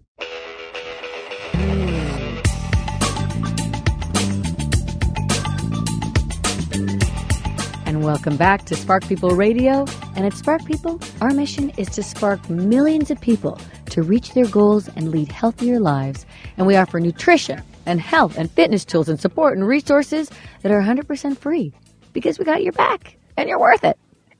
And 7.86 8.04
welcome 8.04 8.36
back 8.36 8.66
to 8.66 8.76
Spark 8.76 9.08
People 9.08 9.30
Radio. 9.30 9.86
And 10.16 10.26
at 10.26 10.34
Spark 10.34 10.66
People, 10.66 11.00
our 11.22 11.30
mission 11.30 11.70
is 11.78 11.88
to 11.92 12.02
spark 12.02 12.50
millions 12.50 13.10
of 13.10 13.18
people 13.22 13.58
to 13.88 14.02
reach 14.02 14.34
their 14.34 14.46
goals 14.48 14.88
and 14.88 15.10
lead 15.10 15.32
healthier 15.32 15.80
lives. 15.80 16.26
And 16.58 16.66
we 16.66 16.76
offer 16.76 17.00
nutrition 17.00 17.62
and 17.86 18.02
health 18.02 18.36
and 18.36 18.50
fitness 18.50 18.84
tools 18.84 19.08
and 19.08 19.18
support 19.18 19.56
and 19.56 19.66
resources 19.66 20.30
that 20.60 20.70
are 20.70 20.82
100% 20.82 21.38
free 21.38 21.72
because 22.12 22.38
we 22.38 22.44
got 22.44 22.62
your 22.62 22.72
back 22.72 23.16
and 23.38 23.48
you're 23.48 23.58
worth 23.58 23.82
it. 23.82 23.98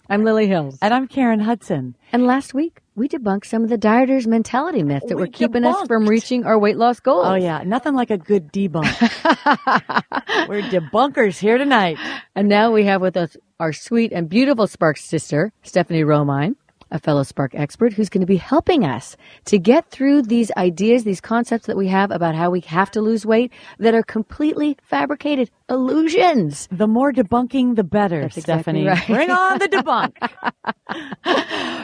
I'm 0.08 0.22
Lily 0.22 0.46
Hills. 0.46 0.78
And 0.82 0.92
I'm 0.92 1.08
Karen 1.08 1.40
Hudson. 1.40 1.96
And 2.12 2.26
last 2.26 2.52
week, 2.52 2.80
we 2.94 3.08
debunked 3.08 3.46
some 3.46 3.64
of 3.64 3.70
the 3.70 3.78
dieters' 3.78 4.26
mentality 4.26 4.82
myths 4.82 5.06
that 5.08 5.16
We 5.16 5.22
were 5.22 5.26
keeping 5.28 5.64
us 5.64 5.86
from 5.86 6.06
reaching 6.06 6.44
our 6.44 6.58
weight 6.58 6.76
loss 6.76 7.00
goals. 7.00 7.24
Oh 7.26 7.34
yeah, 7.34 7.62
nothing 7.64 7.94
like 7.94 8.10
a 8.10 8.18
good 8.18 8.52
debunk. 8.52 8.84
We're 10.48 10.60
debunkers 10.60 11.38
here 11.38 11.56
tonight. 11.56 11.96
And 12.34 12.50
now 12.50 12.70
we 12.70 12.84
have 12.84 13.00
with 13.00 13.16
us 13.16 13.36
our 13.58 13.72
sweet 13.72 14.12
and 14.12 14.28
beautiful 14.28 14.66
Spark 14.66 14.98
sister, 14.98 15.52
Stephanie 15.62 16.02
Romine, 16.02 16.56
a 16.94 16.98
fellow 17.00 17.24
Spark 17.24 17.54
expert 17.54 17.92
who's 17.92 18.08
going 18.08 18.20
to 18.20 18.26
be 18.26 18.36
helping 18.36 18.84
us 18.84 19.16
to 19.46 19.58
get 19.58 19.90
through 19.90 20.22
these 20.22 20.50
ideas, 20.56 21.02
these 21.02 21.20
concepts 21.20 21.66
that 21.66 21.76
we 21.76 21.88
have 21.88 22.10
about 22.12 22.36
how 22.36 22.50
we 22.50 22.60
have 22.60 22.90
to 22.92 23.00
lose 23.02 23.26
weight 23.26 23.52
that 23.78 23.94
are 23.94 24.04
completely 24.04 24.78
fabricated 24.84 25.50
illusions. 25.68 26.68
The 26.70 26.86
more 26.86 27.12
debunking, 27.12 27.74
the 27.74 27.84
better, 27.84 28.22
That's 28.22 28.38
exactly 28.38 28.84
Stephanie. 28.84 28.86
right. 28.86 29.06
Bring 29.06 29.30
on 29.30 29.58
the 29.58 29.68
debunk. 29.68 30.14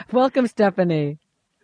Welcome, 0.12 0.46
Stephanie. 0.46 1.18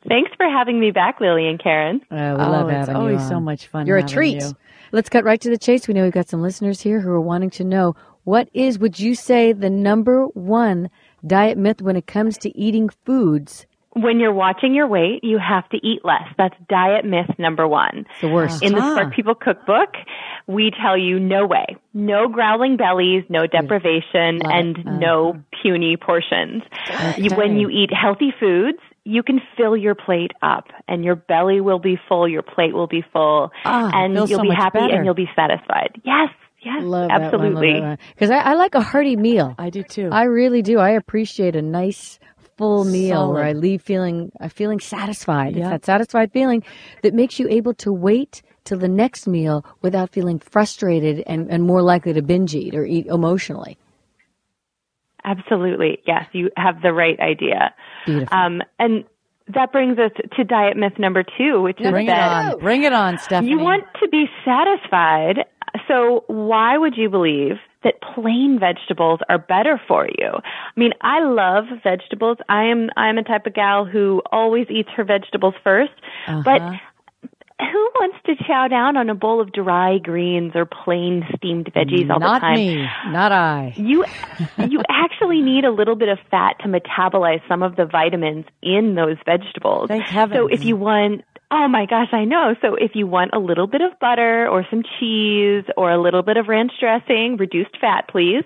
Thanks 0.08 0.32
for 0.36 0.46
having 0.46 0.78
me 0.80 0.90
back, 0.90 1.20
Lily 1.20 1.48
and 1.48 1.62
Karen. 1.62 2.00
Uh, 2.10 2.34
we 2.38 2.44
oh, 2.44 2.50
love 2.50 2.68
it's 2.68 2.88
having 2.88 2.96
you 2.96 3.00
always 3.00 3.22
on. 3.22 3.28
so 3.28 3.40
much 3.40 3.68
fun. 3.68 3.86
You're 3.86 3.96
a 3.96 4.06
treat. 4.06 4.42
you. 4.42 4.52
Let's 4.92 5.08
cut 5.08 5.24
right 5.24 5.40
to 5.40 5.50
the 5.50 5.58
chase. 5.58 5.88
We 5.88 5.94
know 5.94 6.02
we've 6.02 6.12
got 6.12 6.28
some 6.28 6.42
listeners 6.42 6.80
here 6.80 7.00
who 7.00 7.10
are 7.10 7.20
wanting 7.20 7.50
to 7.50 7.64
know 7.64 7.94
what 8.24 8.48
is, 8.52 8.78
would 8.78 8.98
you 8.98 9.14
say, 9.14 9.52
the 9.52 9.70
number 9.70 10.26
one 10.26 10.90
diet 11.26 11.58
myth 11.58 11.82
when 11.82 11.96
it 11.96 12.06
comes 12.06 12.38
to 12.38 12.56
eating 12.56 12.88
foods? 13.04 13.66
When 13.92 14.20
you're 14.20 14.34
watching 14.34 14.74
your 14.74 14.86
weight, 14.86 15.24
you 15.24 15.38
have 15.38 15.66
to 15.70 15.78
eat 15.78 16.04
less. 16.04 16.24
That's 16.36 16.54
diet 16.68 17.06
myth 17.06 17.30
number 17.38 17.66
one. 17.66 18.04
The 18.20 18.28
worst. 18.28 18.62
In 18.62 18.72
the 18.74 18.80
Ah. 18.82 18.92
Spark 18.92 19.14
People 19.14 19.34
cookbook, 19.34 19.94
we 20.46 20.70
tell 20.70 20.98
you 20.98 21.18
no 21.18 21.46
way. 21.46 21.76
No 21.94 22.28
growling 22.28 22.76
bellies, 22.76 23.24
no 23.30 23.46
deprivation, 23.46 24.40
and 24.44 24.76
it. 24.76 24.84
no 24.86 25.42
puny 25.62 25.96
portions. 25.96 26.62
You, 27.16 27.30
when 27.36 27.56
you 27.56 27.70
eat 27.70 27.90
healthy 27.90 28.34
foods, 28.38 28.78
you 29.04 29.22
can 29.22 29.40
fill 29.56 29.76
your 29.76 29.94
plate 29.94 30.32
up 30.42 30.66
and 30.88 31.02
your 31.02 31.14
belly 31.14 31.60
will 31.62 31.78
be 31.78 31.98
full, 32.08 32.28
your 32.28 32.42
plate 32.42 32.74
will 32.74 32.88
be 32.88 33.02
full, 33.14 33.50
Ah, 33.64 33.90
and 33.94 34.12
you'll 34.14 34.26
so 34.26 34.42
be 34.42 34.50
happy 34.50 34.78
better. 34.80 34.94
and 34.94 35.06
you'll 35.06 35.14
be 35.14 35.30
satisfied. 35.34 35.98
Yes, 36.04 36.28
Yes, 36.66 36.82
Love 36.82 37.10
absolutely. 37.12 37.80
Because 38.14 38.30
I, 38.32 38.38
I 38.38 38.54
like 38.54 38.74
a 38.74 38.80
hearty 38.80 39.14
meal. 39.14 39.54
I 39.56 39.70
do 39.70 39.84
too. 39.84 40.08
I 40.10 40.24
really 40.24 40.62
do. 40.62 40.80
I 40.80 40.90
appreciate 40.90 41.54
a 41.54 41.62
nice 41.62 42.18
full 42.58 42.84
meal 42.84 43.32
where 43.32 43.44
I 43.44 43.52
leave 43.52 43.82
feeling 43.82 44.32
uh, 44.40 44.48
feeling 44.48 44.80
satisfied. 44.80 45.50
It's 45.50 45.58
Yeah. 45.58 45.70
that 45.70 45.84
satisfied 45.84 46.32
feeling 46.32 46.64
that 47.02 47.14
makes 47.14 47.38
you 47.38 47.46
able 47.48 47.72
to 47.74 47.92
wait 47.92 48.42
till 48.64 48.78
the 48.78 48.88
next 48.88 49.28
meal 49.28 49.64
without 49.80 50.10
feeling 50.10 50.40
frustrated 50.40 51.22
and, 51.28 51.48
and 51.52 51.62
more 51.62 51.82
likely 51.82 52.12
to 52.14 52.22
binge 52.22 52.52
eat 52.56 52.74
or 52.74 52.84
eat 52.84 53.06
emotionally. 53.06 53.78
Absolutely. 55.24 55.98
Yes, 56.04 56.24
you 56.32 56.50
have 56.56 56.82
the 56.82 56.92
right 56.92 57.18
idea. 57.20 57.74
Beautiful. 58.06 58.36
Um, 58.36 58.62
and 58.80 59.04
that 59.54 59.70
brings 59.70 59.98
us 59.98 60.10
to 60.36 60.44
diet 60.44 60.76
myth 60.76 60.94
number 60.98 61.22
two, 61.38 61.62
which 61.62 61.80
is 61.80 61.90
Bring 61.90 62.06
it 62.08 62.10
that 62.10 62.54
on. 62.54 62.58
Bring 62.58 62.82
it 62.82 62.92
on, 62.92 63.18
Stephanie. 63.18 63.50
you 63.50 63.58
want 63.58 63.84
to 64.02 64.08
be 64.08 64.26
satisfied. 64.44 65.44
So 65.88 66.24
why 66.26 66.76
would 66.78 66.96
you 66.96 67.08
believe 67.08 67.56
that 67.84 67.94
plain 68.14 68.58
vegetables 68.58 69.20
are 69.28 69.38
better 69.38 69.80
for 69.86 70.06
you? 70.06 70.30
I 70.34 70.80
mean, 70.80 70.92
I 71.00 71.20
love 71.22 71.64
vegetables. 71.82 72.38
I 72.48 72.64
am 72.64 72.90
I'm 72.96 73.18
a 73.18 73.22
type 73.22 73.46
of 73.46 73.54
gal 73.54 73.84
who 73.84 74.22
always 74.32 74.66
eats 74.70 74.88
her 74.96 75.04
vegetables 75.04 75.54
1st 75.64 75.88
But 76.44 76.60
uh-huh. 76.62 76.76
who 77.60 77.90
wants 77.94 78.18
to 78.26 78.34
chow 78.46 78.68
down 78.68 78.96
on 78.96 79.08
a 79.08 79.14
bowl 79.14 79.40
of 79.40 79.52
dry 79.52 79.98
greens 79.98 80.52
or 80.54 80.66
plain 80.66 81.24
steamed 81.36 81.72
veggies 81.72 82.10
all 82.10 82.18
Not 82.20 82.34
the 82.34 82.40
time? 82.40 82.54
Not 82.54 82.56
me. 82.56 83.12
Not 83.12 83.32
I. 83.32 83.74
you 83.76 84.04
you 84.68 84.82
actually 84.90 85.40
need 85.40 85.64
a 85.64 85.70
little 85.70 85.96
bit 85.96 86.08
of 86.08 86.18
fat 86.30 86.56
to 86.60 86.68
metabolize 86.68 87.46
some 87.48 87.62
of 87.62 87.76
the 87.76 87.84
vitamins 87.86 88.46
in 88.62 88.94
those 88.94 89.16
vegetables. 89.24 89.88
Thank. 89.88 90.06
So 90.08 90.48
if 90.48 90.64
you 90.64 90.76
want 90.76 91.22
Oh 91.52 91.68
my 91.68 91.86
gosh, 91.86 92.08
I 92.12 92.24
know. 92.24 92.56
So 92.60 92.74
if 92.74 92.92
you 92.94 93.06
want 93.06 93.30
a 93.32 93.38
little 93.38 93.68
bit 93.68 93.80
of 93.80 93.98
butter 94.00 94.48
or 94.48 94.66
some 94.68 94.82
cheese 94.98 95.62
or 95.76 95.92
a 95.92 96.00
little 96.00 96.22
bit 96.22 96.36
of 96.36 96.48
ranch 96.48 96.72
dressing, 96.80 97.36
reduced 97.38 97.78
fat, 97.80 98.08
please, 98.10 98.42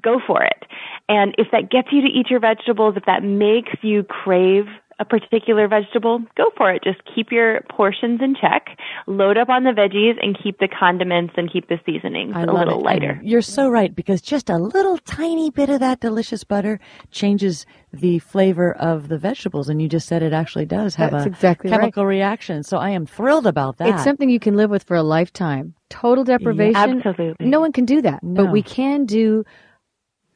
go 0.00 0.20
for 0.24 0.44
it. 0.44 0.64
And 1.08 1.34
if 1.38 1.48
that 1.50 1.70
gets 1.70 1.88
you 1.90 2.02
to 2.02 2.06
eat 2.06 2.30
your 2.30 2.38
vegetables, 2.38 2.94
if 2.96 3.04
that 3.06 3.24
makes 3.24 3.72
you 3.82 4.04
crave 4.04 4.66
a 4.98 5.04
particular 5.04 5.68
vegetable, 5.68 6.20
go 6.36 6.44
for 6.56 6.72
it. 6.72 6.82
Just 6.82 7.00
keep 7.14 7.30
your 7.30 7.60
portions 7.70 8.20
in 8.22 8.34
check, 8.34 8.66
load 9.06 9.36
up 9.36 9.48
on 9.50 9.64
the 9.64 9.70
veggies, 9.70 10.14
and 10.22 10.38
keep 10.42 10.58
the 10.58 10.68
condiments 10.68 11.34
and 11.36 11.52
keep 11.52 11.68
the 11.68 11.78
seasonings 11.84 12.32
I 12.34 12.44
a 12.44 12.46
little 12.46 12.80
it. 12.80 12.84
lighter. 12.84 13.10
And 13.20 13.28
You're 13.28 13.42
so 13.42 13.68
right 13.68 13.94
because 13.94 14.22
just 14.22 14.48
a 14.48 14.56
little 14.56 14.96
tiny 14.98 15.50
bit 15.50 15.68
of 15.68 15.80
that 15.80 16.00
delicious 16.00 16.44
butter 16.44 16.80
changes 17.10 17.66
the 17.92 18.18
flavor 18.20 18.72
of 18.72 19.08
the 19.08 19.18
vegetables, 19.18 19.68
and 19.68 19.82
you 19.82 19.88
just 19.88 20.06
said 20.08 20.22
it 20.22 20.32
actually 20.32 20.66
does 20.66 20.94
have 20.94 21.10
That's 21.10 21.26
a 21.26 21.28
exactly 21.28 21.70
right. 21.70 21.80
chemical 21.80 22.06
reaction. 22.06 22.62
So 22.62 22.78
I 22.78 22.90
am 22.90 23.04
thrilled 23.06 23.46
about 23.46 23.76
that. 23.78 23.88
It's 23.88 24.04
something 24.04 24.30
you 24.30 24.40
can 24.40 24.56
live 24.56 24.70
with 24.70 24.84
for 24.84 24.96
a 24.96 25.02
lifetime. 25.02 25.74
Total 25.90 26.24
deprivation. 26.24 26.98
absolutely. 26.98 27.46
No 27.46 27.60
one 27.60 27.72
can 27.72 27.84
do 27.84 28.02
that. 28.02 28.22
No. 28.22 28.44
But 28.44 28.52
we 28.52 28.62
can 28.62 29.04
do 29.04 29.44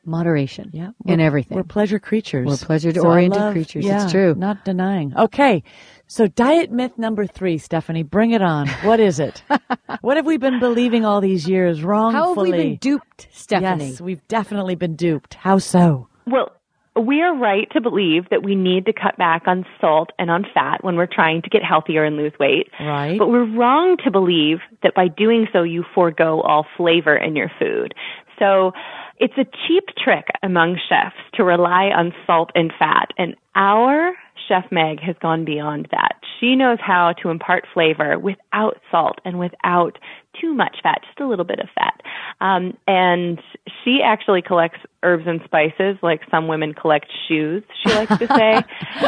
moderation 0.05 0.71
yeah, 0.73 0.87
in 0.87 0.95
we're- 1.05 1.25
everything. 1.25 1.57
We're 1.57 1.65
pleasure 1.65 1.99
creatures. 1.99 2.47
We're 2.47 2.57
pleasure-oriented 2.57 3.41
So 3.41 3.53
creatures. 3.53 3.85
Yeah, 3.85 4.05
It's 4.05 4.13
true. 4.13 4.35
Not 4.35 4.65
denying. 4.65 5.17
Okay. 5.17 5.63
So 6.07 6.27
diet 6.27 6.73
myth 6.73 6.99
number 6.99 7.27
three, 7.27 7.59
Stephanie, 7.59 8.03
bring 8.03 8.33
it 8.33 8.43
on. 8.43 8.69
What 8.83 8.99
is 8.99 9.21
it? 9.21 9.43
what 10.01 10.17
have 10.17 10.27
we 10.27 10.39
been 10.39 10.59
believing 10.59 11.05
all 11.05 11.21
these 11.21 11.49
years 11.49 11.83
wrongfully? 11.83 12.21
How 12.21 12.35
have 12.35 12.43
we 12.43 12.51
been 12.53 12.77
duped, 12.77 13.29
Stephanie? 13.31 13.91
Yes, 13.91 14.01
we've 14.01 14.27
definitely 14.27 14.75
been 14.75 14.97
duped. 14.97 15.35
How 15.35 15.59
so? 15.59 16.09
Well, 16.27 16.53
we 17.01 17.23
are 17.23 17.37
right 17.37 17.71
to 17.73 17.81
believe 17.81 18.29
that 18.31 18.43
we 18.43 18.55
need 18.55 18.87
to 18.87 18.93
cut 18.93 19.17
back 19.17 19.43
on 19.47 19.65
salt 19.81 20.11
and 20.19 20.31
on 20.31 20.45
fat 20.53 20.83
when 20.83 20.97
we're 20.97 21.07
trying 21.07 21.43
to 21.43 21.49
get 21.49 21.63
healthier 21.63 22.05
and 22.05 22.17
lose 22.17 22.33
weight. 22.41 22.69
Right. 22.81 23.19
But 23.19 23.29
we're 23.29 23.49
wrong 23.57 23.97
to 24.05 24.11
believe 24.11 24.59
that 24.83 24.95
by 24.95 25.09
doing 25.09 25.47
so 25.53 25.63
you 25.63 25.85
forego 25.95 26.41
all 26.41 26.67
flavor 26.77 27.17
in 27.17 27.37
your 27.37 27.51
food. 27.59 27.95
So 28.39 28.73
it's 29.21 29.37
a 29.37 29.45
cheap 29.45 29.85
trick 30.03 30.27
among 30.43 30.81
chefs 30.89 31.17
to 31.35 31.45
rely 31.45 31.91
on 31.91 32.13
salt 32.27 32.51
and 32.55 32.73
fat. 32.79 33.11
And 33.19 33.37
our 33.55 34.15
Chef 34.49 34.65
Meg 34.73 34.99
has 35.01 35.15
gone 35.21 35.45
beyond 35.45 35.89
that. 35.91 36.17
She 36.41 36.57
knows 36.57 36.79
how 36.81 37.13
to 37.23 37.29
impart 37.29 37.67
flavor 37.73 38.19
without 38.19 38.81
salt 38.91 39.21
and 39.27 39.39
without 39.39 39.99
too 40.41 40.55
much 40.55 40.79
fat, 40.83 41.03
just 41.07 41.21
a 41.21 41.27
little 41.27 41.45
bit 41.45 41.59
of 41.61 41.69
fat. 41.75 42.01
Um, 42.41 42.79
and 42.89 43.39
she 43.85 44.01
actually 44.03 44.41
collects 44.41 44.81
herbs 45.03 45.25
and 45.27 45.43
spices 45.45 45.99
like 46.03 46.23
some 46.31 46.49
women 46.49 46.73
collect 46.73 47.13
shoes, 47.29 47.63
she 47.83 47.93
likes 47.93 48.17
to 48.17 48.27
say. 48.27 48.63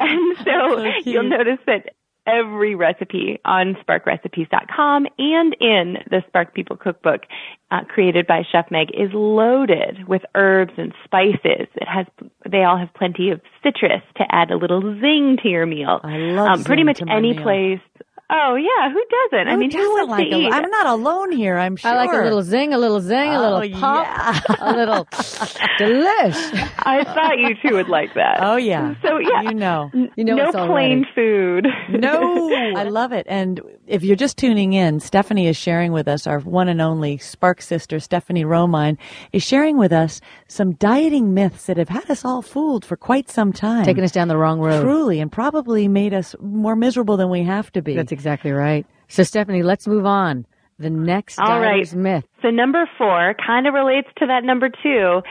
and 0.00 0.36
so, 0.44 0.84
you'll 1.04 1.22
notice 1.22 1.60
that 1.66 1.94
every 2.26 2.74
recipe 2.74 3.40
on 3.44 3.76
sparkrecipes.com 3.80 5.06
and 5.18 5.56
in 5.60 5.96
the 6.10 6.22
Spark 6.28 6.54
People 6.54 6.76
cookbook 6.76 7.22
uh, 7.70 7.84
created 7.84 8.26
by 8.26 8.42
Chef 8.50 8.70
Meg 8.70 8.88
is 8.92 9.10
loaded 9.12 10.08
with 10.08 10.22
herbs 10.34 10.72
and 10.76 10.92
spices. 11.04 11.68
It 11.74 11.88
has 11.88 12.06
they 12.48 12.64
all 12.64 12.78
have 12.78 12.92
plenty 12.94 13.30
of 13.30 13.40
citrus 13.62 14.02
to 14.16 14.24
add 14.30 14.50
a 14.50 14.56
little 14.56 14.80
zing 15.00 15.38
to 15.42 15.48
your 15.48 15.66
meal. 15.66 16.00
I 16.02 16.16
love 16.16 16.48
um, 16.48 16.64
pretty 16.64 16.84
much 16.84 17.00
any 17.08 17.32
meal. 17.32 17.42
place. 17.42 17.80
Oh 18.32 18.54
yeah, 18.54 18.90
who 18.92 19.02
doesn't? 19.30 19.48
I 19.48 19.56
mean, 19.56 19.70
who 19.70 19.78
doesn't 19.78 20.08
wants 20.08 20.10
like 20.10 20.30
to 20.30 20.36
a- 20.36 20.38
eat? 20.40 20.52
I'm 20.52 20.70
not 20.70 20.86
alone 20.86 21.32
here. 21.32 21.56
I'm 21.58 21.76
sure. 21.76 21.90
I 21.90 21.96
like 21.96 22.12
a 22.12 22.22
little 22.22 22.42
zing, 22.42 22.72
a 22.72 22.78
little 22.78 23.00
zing, 23.00 23.30
a 23.30 23.38
Oh, 23.38 23.58
little 23.58 23.80
pop, 23.80 24.06
yeah. 24.06 24.40
a 24.60 24.72
little 24.76 25.04
delish. 25.78 26.70
I 26.86 27.04
thought 27.04 27.38
you 27.38 27.54
two 27.62 27.74
would 27.76 27.88
like 27.88 28.14
that. 28.14 28.38
Oh 28.40 28.56
yeah. 28.56 28.94
So 29.02 29.18
yeah, 29.18 29.42
You 29.42 29.54
know. 29.54 29.90
You 29.92 30.24
know 30.24 30.36
no 30.36 30.46
it's 30.46 30.54
all 30.56 30.66
plain 30.68 31.06
food. 31.14 31.66
No, 31.88 32.50
I 32.76 32.84
love 32.84 33.12
it. 33.12 33.26
And 33.28 33.60
if 33.86 34.02
you're 34.02 34.16
just 34.16 34.36
tuning 34.36 34.72
in, 34.72 35.00
Stephanie 35.00 35.46
is 35.46 35.56
sharing 35.56 35.92
with 35.92 36.08
us, 36.08 36.26
our 36.26 36.38
one 36.40 36.68
and 36.68 36.80
only 36.80 37.18
Spark 37.18 37.60
sister, 37.62 37.98
Stephanie 38.00 38.44
Romine, 38.44 38.96
is 39.32 39.42
sharing 39.42 39.76
with 39.76 39.92
us 39.92 40.20
some 40.48 40.72
dieting 40.74 41.34
myths 41.34 41.66
that 41.66 41.76
have 41.76 41.88
had 41.88 42.08
us 42.10 42.24
all 42.24 42.42
fooled 42.42 42.84
for 42.84 42.96
quite 42.96 43.28
some 43.30 43.52
time. 43.52 43.84
Taking 43.84 44.04
us 44.04 44.12
down 44.12 44.28
the 44.28 44.36
wrong 44.36 44.60
road. 44.60 44.82
Truly, 44.82 45.20
and 45.20 45.30
probably 45.32 45.88
made 45.88 46.14
us 46.14 46.34
more 46.40 46.76
miserable 46.76 47.16
than 47.16 47.30
we 47.30 47.42
have 47.42 47.72
to 47.72 47.82
be. 47.82 47.94
That's 47.96 48.12
exactly 48.20 48.52
right. 48.52 48.86
So, 49.08 49.22
Stephanie, 49.22 49.62
let's 49.62 49.86
move 49.86 50.04
on. 50.04 50.46
The 50.78 50.90
next 50.90 51.38
All 51.38 51.60
right. 51.60 51.92
myth. 51.94 52.24
So 52.42 52.48
number 52.48 52.88
four 52.96 53.34
kind 53.34 53.66
of 53.66 53.74
relates 53.74 54.08
to 54.18 54.26
that 54.26 54.44
number 54.44 54.70
two. 54.70 55.22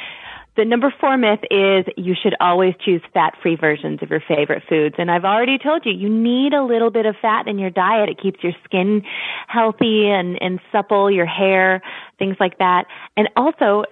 The 0.58 0.66
number 0.66 0.94
four 1.00 1.18
myth 1.18 1.40
is 1.50 1.86
you 1.96 2.16
should 2.22 2.36
always 2.42 2.74
choose 2.84 3.02
fat-free 3.14 3.56
versions 3.56 4.00
of 4.04 4.10
your 4.10 4.22
favorite 4.28 4.64
foods. 4.68 4.96
And 4.98 5.10
I've 5.10 5.24
already 5.24 5.58
told 5.58 5.86
you, 5.86 5.94
you 5.94 6.10
need 6.10 6.54
a 6.54 6.64
little 6.64 6.92
bit 6.92 7.06
of 7.06 7.16
fat 7.22 7.48
in 7.48 7.58
your 7.58 7.70
diet. 7.70 8.10
It 8.10 8.20
keeps 8.22 8.44
your 8.44 8.54
skin 8.66 9.04
healthy 9.48 10.08
and, 10.10 10.38
and 10.42 10.60
supple, 10.72 11.10
your 11.10 11.26
hair, 11.26 11.82
things 12.18 12.36
like 12.40 12.58
that. 12.58 12.86
And 13.16 13.30
also, 13.38 13.86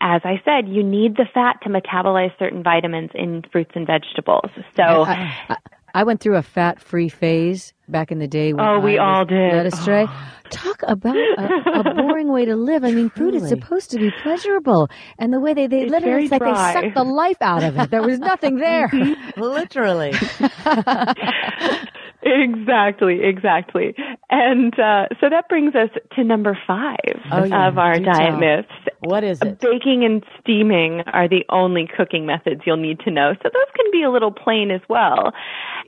as 0.00 0.22
I 0.24 0.40
said, 0.44 0.68
you 0.68 0.82
need 0.82 1.16
the 1.16 1.26
fat 1.32 1.58
to 1.62 1.68
metabolize 1.68 2.36
certain 2.38 2.62
vitamins 2.62 3.10
in 3.14 3.42
fruits 3.52 3.72
and 3.74 3.86
vegetables. 3.86 4.50
So, 4.74 4.82
I, 5.04 5.36
I, 5.50 5.56
I 5.94 6.04
went 6.04 6.20
through 6.20 6.36
a 6.36 6.42
fat-free 6.42 7.10
phase 7.10 7.73
back 7.88 8.10
in 8.12 8.18
the 8.18 8.26
day. 8.28 8.52
When 8.52 8.64
Oh, 8.64 8.80
we 8.80 8.98
I 8.98 9.04
all 9.18 9.24
did. 9.24 9.52
Led 9.52 9.66
astray. 9.66 10.06
Talk 10.50 10.82
about 10.86 11.16
a, 11.16 11.80
a 11.80 11.94
boring 11.94 12.30
way 12.30 12.44
to 12.44 12.54
live. 12.54 12.84
I 12.84 12.92
mean, 12.92 13.08
food 13.10 13.34
is 13.34 13.48
supposed 13.48 13.90
to 13.92 13.98
be 13.98 14.10
pleasurable, 14.22 14.88
and 15.18 15.32
the 15.32 15.40
way 15.40 15.54
they 15.54 15.66
they 15.66 15.82
It's 15.82 15.90
let 15.90 16.02
it, 16.02 16.06
very 16.06 16.24
it's 16.24 16.32
like 16.32 16.42
dry. 16.42 16.74
they 16.74 16.80
sucked 16.82 16.94
the 16.94 17.02
life 17.02 17.38
out 17.40 17.64
of 17.64 17.78
it. 17.78 17.90
There 17.90 18.02
was 18.02 18.18
nothing 18.18 18.56
there. 18.56 18.88
Literally. 19.36 20.12
Exactly, 22.24 23.22
exactly. 23.22 23.94
And 24.30 24.78
uh, 24.80 25.08
so 25.20 25.28
that 25.28 25.48
brings 25.48 25.74
us 25.74 25.90
to 26.16 26.24
number 26.24 26.58
five 26.66 26.96
Oh, 27.30 27.44
yeah. 27.44 27.68
of 27.68 27.78
our 27.78 27.98
Do 27.98 28.04
diet 28.06 28.30
tell. 28.30 28.38
myths. 28.38 28.72
What 29.00 29.22
is 29.24 29.40
it? 29.42 29.60
Baking 29.60 30.04
and 30.04 30.24
steaming 30.40 31.02
are 31.12 31.28
the 31.28 31.44
only 31.50 31.86
cooking 31.94 32.24
methods 32.24 32.62
you'll 32.64 32.78
need 32.78 33.00
to 33.00 33.10
know. 33.10 33.34
So 33.42 33.50
those 33.52 33.70
can 33.76 33.86
be 33.92 34.02
a 34.02 34.10
little 34.10 34.30
plain 34.32 34.70
as 34.70 34.80
well. 34.88 35.32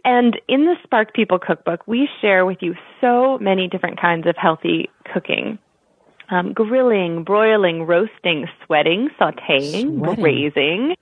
And 0.05 0.38
in 0.49 0.66
the 0.66 0.75
Spark 0.85 1.14
People 1.14 1.38
cookbook, 1.38 1.87
we 1.87 2.09
share 2.20 2.44
with 2.44 2.59
you 2.61 2.75
so 3.01 3.38
many 3.38 3.66
different 3.68 4.01
kinds 4.01 4.27
of 4.27 4.37
healthy 4.37 4.90
cooking. 5.12 5.59
Um, 6.29 6.53
grilling, 6.53 7.23
broiling, 7.23 7.85
roasting, 7.85 8.47
sweating, 8.67 9.09
sauteing, 9.21 9.97
Sweating. 9.99 10.23
braising. 10.23 10.97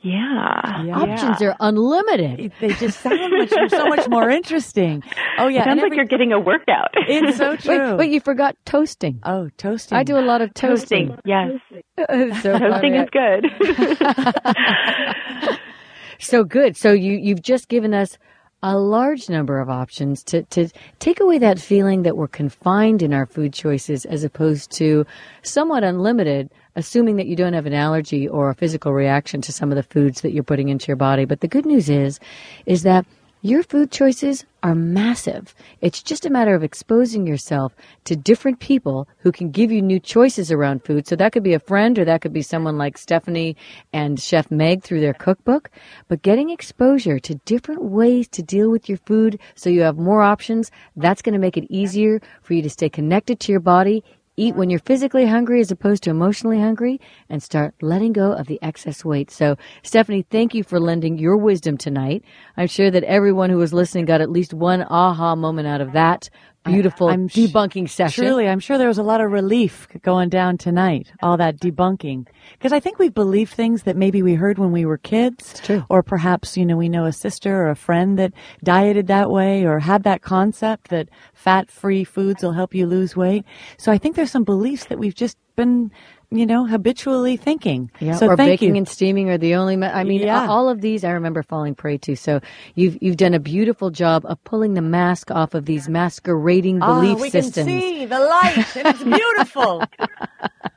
Yeah. 0.00 0.82
Yeah. 0.82 0.98
Options 0.98 1.42
are 1.42 1.54
unlimited. 1.60 2.52
They 2.60 2.68
just 2.68 3.00
sound 3.00 3.32
much, 3.36 3.70
so 3.70 3.86
much 3.86 4.08
more 4.08 4.30
interesting. 4.30 5.02
Oh 5.38 5.48
yeah, 5.48 5.64
Sounds 5.64 5.82
and 5.82 5.90
like 5.90 5.96
you're 5.96 6.06
getting 6.06 6.32
a 6.32 6.40
workout. 6.40 6.88
it's 6.94 7.36
so 7.36 7.56
true. 7.56 7.90
Wait, 7.90 7.98
wait, 7.98 8.10
you 8.10 8.20
forgot 8.20 8.56
toasting. 8.64 9.20
oh, 9.24 9.50
toasting. 9.58 9.96
I 9.98 10.02
do 10.02 10.18
a 10.18 10.24
lot 10.24 10.40
of 10.40 10.54
toasting. 10.54 11.08
Toasting, 11.08 11.20
yes. 11.26 11.60
so, 12.42 12.58
Toasting 12.58 12.94
is 12.94 13.08
good. 13.12 13.46
so 16.18 16.44
good. 16.44 16.76
So 16.76 16.92
you 16.92 17.12
you've 17.12 17.42
just 17.42 17.68
given 17.68 17.92
us 17.94 18.18
a 18.62 18.78
large 18.78 19.28
number 19.28 19.60
of 19.60 19.68
options 19.68 20.22
to 20.24 20.42
to 20.44 20.68
take 20.98 21.20
away 21.20 21.38
that 21.38 21.58
feeling 21.58 22.02
that 22.02 22.16
we're 22.16 22.26
confined 22.28 23.02
in 23.02 23.12
our 23.12 23.26
food 23.26 23.52
choices 23.52 24.04
as 24.06 24.24
opposed 24.24 24.70
to 24.72 25.06
somewhat 25.42 25.84
unlimited, 25.84 26.50
assuming 26.74 27.16
that 27.16 27.26
you 27.26 27.36
don't 27.36 27.52
have 27.52 27.66
an 27.66 27.74
allergy 27.74 28.26
or 28.26 28.50
a 28.50 28.54
physical 28.54 28.92
reaction 28.92 29.42
to 29.42 29.52
some 29.52 29.70
of 29.70 29.76
the 29.76 29.82
foods 29.82 30.22
that 30.22 30.32
you're 30.32 30.42
putting 30.42 30.68
into 30.68 30.88
your 30.88 30.96
body. 30.96 31.24
But 31.24 31.40
the 31.40 31.48
good 31.48 31.66
news 31.66 31.90
is 31.90 32.18
is 32.64 32.82
that 32.82 33.06
Your 33.46 33.62
food 33.62 33.92
choices 33.92 34.44
are 34.64 34.74
massive. 34.74 35.54
It's 35.80 36.02
just 36.02 36.26
a 36.26 36.30
matter 36.30 36.56
of 36.56 36.64
exposing 36.64 37.28
yourself 37.28 37.76
to 38.02 38.16
different 38.16 38.58
people 38.58 39.06
who 39.18 39.30
can 39.30 39.52
give 39.52 39.70
you 39.70 39.80
new 39.80 40.00
choices 40.00 40.50
around 40.50 40.84
food. 40.84 41.06
So 41.06 41.14
that 41.14 41.30
could 41.30 41.44
be 41.44 41.54
a 41.54 41.60
friend 41.60 41.96
or 41.96 42.04
that 42.06 42.22
could 42.22 42.32
be 42.32 42.42
someone 42.42 42.76
like 42.76 42.98
Stephanie 42.98 43.56
and 43.92 44.18
Chef 44.18 44.50
Meg 44.50 44.82
through 44.82 45.00
their 45.00 45.14
cookbook. 45.14 45.70
But 46.08 46.22
getting 46.22 46.50
exposure 46.50 47.20
to 47.20 47.36
different 47.44 47.84
ways 47.84 48.26
to 48.30 48.42
deal 48.42 48.68
with 48.68 48.88
your 48.88 48.98
food 49.06 49.38
so 49.54 49.70
you 49.70 49.82
have 49.82 49.96
more 49.96 50.22
options, 50.22 50.72
that's 50.96 51.22
going 51.22 51.34
to 51.34 51.38
make 51.38 51.56
it 51.56 51.70
easier 51.70 52.20
for 52.42 52.54
you 52.54 52.62
to 52.62 52.70
stay 52.70 52.88
connected 52.88 53.38
to 53.38 53.52
your 53.52 53.60
body 53.60 54.02
Eat 54.36 54.54
when 54.54 54.68
you're 54.68 54.80
physically 54.80 55.26
hungry 55.26 55.60
as 55.60 55.70
opposed 55.70 56.02
to 56.02 56.10
emotionally 56.10 56.60
hungry 56.60 57.00
and 57.30 57.42
start 57.42 57.74
letting 57.80 58.12
go 58.12 58.32
of 58.32 58.46
the 58.46 58.58
excess 58.60 59.04
weight. 59.04 59.30
So, 59.30 59.56
Stephanie, 59.82 60.26
thank 60.30 60.54
you 60.54 60.62
for 60.62 60.78
lending 60.78 61.18
your 61.18 61.38
wisdom 61.38 61.78
tonight. 61.78 62.22
I'm 62.56 62.66
sure 62.66 62.90
that 62.90 63.04
everyone 63.04 63.48
who 63.48 63.56
was 63.56 63.72
listening 63.72 64.04
got 64.04 64.20
at 64.20 64.30
least 64.30 64.52
one 64.52 64.82
aha 64.82 65.36
moment 65.36 65.68
out 65.68 65.80
of 65.80 65.92
that 65.92 66.28
beautiful 66.66 67.08
I'm 67.08 67.28
debunking 67.28 67.88
session. 67.88 68.24
Truly, 68.24 68.48
I'm 68.48 68.60
sure 68.60 68.78
there 68.78 68.88
was 68.88 68.98
a 68.98 69.02
lot 69.02 69.20
of 69.20 69.30
relief 69.30 69.88
going 70.02 70.28
down 70.28 70.58
tonight, 70.58 71.12
all 71.22 71.36
that 71.36 71.58
debunking. 71.58 72.26
Because 72.52 72.72
I 72.72 72.80
think 72.80 72.98
we 72.98 73.08
believe 73.08 73.50
things 73.50 73.84
that 73.84 73.96
maybe 73.96 74.22
we 74.22 74.34
heard 74.34 74.58
when 74.58 74.72
we 74.72 74.84
were 74.84 74.98
kids. 74.98 75.60
Or 75.88 76.02
perhaps, 76.02 76.56
you 76.56 76.64
know, 76.64 76.76
we 76.76 76.88
know 76.88 77.04
a 77.04 77.12
sister 77.12 77.62
or 77.62 77.70
a 77.70 77.76
friend 77.76 78.18
that 78.18 78.32
dieted 78.62 79.06
that 79.08 79.30
way 79.30 79.64
or 79.64 79.78
had 79.78 80.02
that 80.04 80.22
concept 80.22 80.88
that 80.88 81.08
fat 81.34 81.70
free 81.70 82.04
foods 82.04 82.42
will 82.42 82.52
help 82.52 82.74
you 82.74 82.86
lose 82.86 83.16
weight. 83.16 83.44
So 83.78 83.92
I 83.92 83.98
think 83.98 84.16
there's 84.16 84.30
some 84.30 84.44
beliefs 84.44 84.86
that 84.86 84.98
we've 84.98 85.14
just 85.14 85.36
been 85.56 85.90
you 86.30 86.44
know, 86.44 86.66
habitually 86.66 87.36
thinking. 87.36 87.90
Yeah, 88.00 88.16
so 88.16 88.28
or 88.28 88.36
baking 88.36 88.70
you. 88.70 88.76
and 88.76 88.88
steaming 88.88 89.30
are 89.30 89.38
the 89.38 89.54
only. 89.54 89.76
Me- 89.76 89.86
I 89.86 90.04
mean, 90.04 90.22
yeah. 90.22 90.46
all 90.48 90.68
of 90.68 90.80
these 90.80 91.04
I 91.04 91.10
remember 91.10 91.42
falling 91.42 91.74
prey 91.74 91.98
to. 91.98 92.16
So 92.16 92.40
you've 92.74 92.98
you've 93.00 93.16
done 93.16 93.34
a 93.34 93.38
beautiful 93.38 93.90
job 93.90 94.24
of 94.26 94.42
pulling 94.44 94.74
the 94.74 94.82
mask 94.82 95.30
off 95.30 95.54
of 95.54 95.66
these 95.66 95.88
masquerading 95.88 96.82
ah, 96.82 96.94
belief 96.94 97.18
oh, 97.18 97.22
we 97.22 97.30
systems. 97.30 97.66
can 97.66 97.80
see 97.80 98.06
the 98.06 98.18
light, 98.18 98.76
and 98.76 98.88
it's 98.88 99.02
beautiful. 99.02 99.84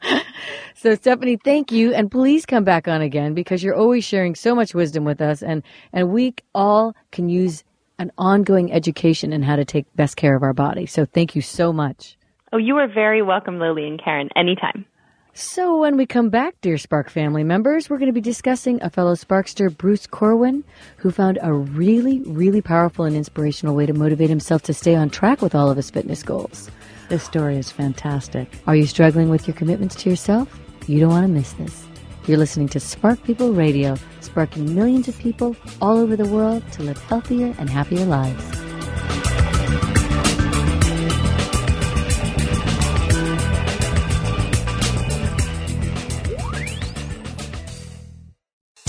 so 0.76 0.96
Stephanie, 0.96 1.40
thank 1.44 1.72
you, 1.72 1.94
and 1.94 2.12
please 2.12 2.46
come 2.46 2.64
back 2.64 2.88
on 2.88 3.02
again 3.02 3.34
because 3.34 3.64
you're 3.64 3.76
always 3.76 4.04
sharing 4.04 4.36
so 4.36 4.54
much 4.54 4.76
wisdom 4.76 5.04
with 5.04 5.22
us, 5.22 5.42
and 5.42 5.64
and 5.92 6.10
we 6.12 6.36
all 6.54 6.96
can 7.12 7.28
use 7.28 7.64
an 7.98 8.12
ongoing 8.18 8.72
education 8.72 9.34
in 9.34 9.42
how 9.42 9.56
to 9.56 9.66
take 9.66 9.86
best 9.96 10.16
care 10.16 10.36
of 10.36 10.44
our 10.44 10.54
body. 10.54 10.86
So 10.86 11.06
thank 11.06 11.36
you 11.36 11.42
so 11.42 11.74
much. 11.74 12.18
Oh, 12.54 12.58
you 12.58 12.78
are 12.78 12.88
very 12.88 13.22
welcome, 13.22 13.60
Lily 13.60 13.88
and 13.88 14.02
Karen, 14.02 14.30
anytime. 14.36 14.86
So, 15.42 15.78
when 15.78 15.96
we 15.96 16.06
come 16.06 16.30
back, 16.30 16.60
dear 16.60 16.78
Spark 16.78 17.10
family 17.10 17.46
members, 17.46 17.90
we're 17.90 17.98
going 17.98 18.10
to 18.10 18.14
be 18.14 18.20
discussing 18.20 18.84
a 18.84 18.90
fellow 18.90 19.16
Sparkster, 19.16 19.76
Bruce 19.76 20.06
Corwin, 20.06 20.66
who 20.98 21.12
found 21.12 21.40
a 21.42 21.54
really, 21.54 22.20
really 22.26 22.62
powerful 22.62 23.06
and 23.06 23.16
inspirational 23.16 23.74
way 23.74 23.86
to 23.86 23.94
motivate 23.94 24.30
himself 24.30 24.64
to 24.64 24.74
stay 24.74 24.96
on 24.96 25.10
track 25.10 25.42
with 25.42 25.56
all 25.56 25.72
of 25.72 25.78
his 25.78 25.90
fitness 25.90 26.24
goals. 26.24 26.70
This 27.08 27.24
story 27.24 27.56
is 27.56 27.72
fantastic. 27.72 28.52
Are 28.68 28.76
you 28.76 28.86
struggling 28.86 29.30
with 29.30 29.48
your 29.48 29.56
commitments 29.56 29.96
to 30.04 30.10
yourself? 30.10 30.60
You 30.88 31.00
don't 31.00 31.12
want 31.12 31.26
to 31.26 31.32
miss 31.32 31.54
this. 31.54 31.86
You're 32.28 32.38
listening 32.38 32.68
to 32.70 32.82
Spark 32.82 33.24
People 33.24 33.54
Radio, 33.54 33.96
sparking 34.20 34.76
millions 34.76 35.08
of 35.08 35.18
people 35.20 35.56
all 35.82 35.98
over 35.98 36.18
the 36.18 36.28
world 36.28 36.70
to 36.74 36.84
live 36.84 37.02
healthier 37.04 37.56
and 37.58 37.70
happier 37.70 38.04
lives. 38.04 38.44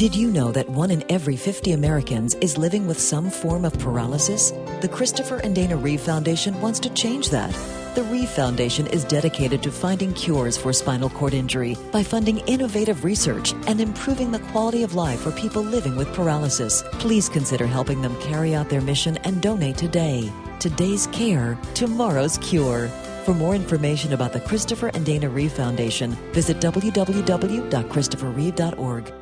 Did 0.01 0.17
you 0.17 0.31
know 0.31 0.51
that 0.53 0.71
one 0.71 0.91
in 0.91 1.05
every 1.11 1.37
50 1.37 1.73
Americans 1.73 2.33
is 2.37 2.57
living 2.57 2.87
with 2.87 2.99
some 2.99 3.29
form 3.29 3.67
of 3.67 3.79
paralysis? 3.79 4.51
The 4.81 4.89
Christopher 4.91 5.37
and 5.45 5.55
Dana 5.55 5.77
Reeve 5.77 6.01
Foundation 6.01 6.59
wants 6.63 6.81
to 6.81 6.89
change 6.95 7.29
that. 7.29 7.53
The 7.95 8.05
Reeve 8.05 8.31
Foundation 8.31 8.87
is 8.87 9.05
dedicated 9.05 9.63
to 9.63 9.71
finding 9.71 10.15
cures 10.15 10.57
for 10.57 10.73
spinal 10.73 11.11
cord 11.11 11.35
injury 11.35 11.77
by 11.93 12.03
funding 12.03 12.39
innovative 12.47 13.05
research 13.05 13.53
and 13.67 13.79
improving 13.79 14.31
the 14.31 14.39
quality 14.39 14.85
of 14.85 14.95
life 14.95 15.21
for 15.21 15.33
people 15.33 15.63
living 15.63 15.97
with 15.97 16.15
paralysis. 16.15 16.83
Please 16.93 17.29
consider 17.29 17.67
helping 17.67 18.01
them 18.01 18.19
carry 18.23 18.55
out 18.55 18.71
their 18.71 18.81
mission 18.81 19.19
and 19.19 19.43
donate 19.43 19.77
today. 19.77 20.33
Today's 20.61 21.09
care, 21.09 21.59
tomorrow's 21.75 22.39
cure. 22.39 22.89
For 23.27 23.35
more 23.35 23.55
information 23.55 24.15
about 24.15 24.33
the 24.33 24.41
Christopher 24.41 24.91
and 24.95 25.05
Dana 25.05 25.29
Reeve 25.29 25.53
Foundation, 25.53 26.13
visit 26.33 26.57
www.christopherreeve.org. 26.57 29.13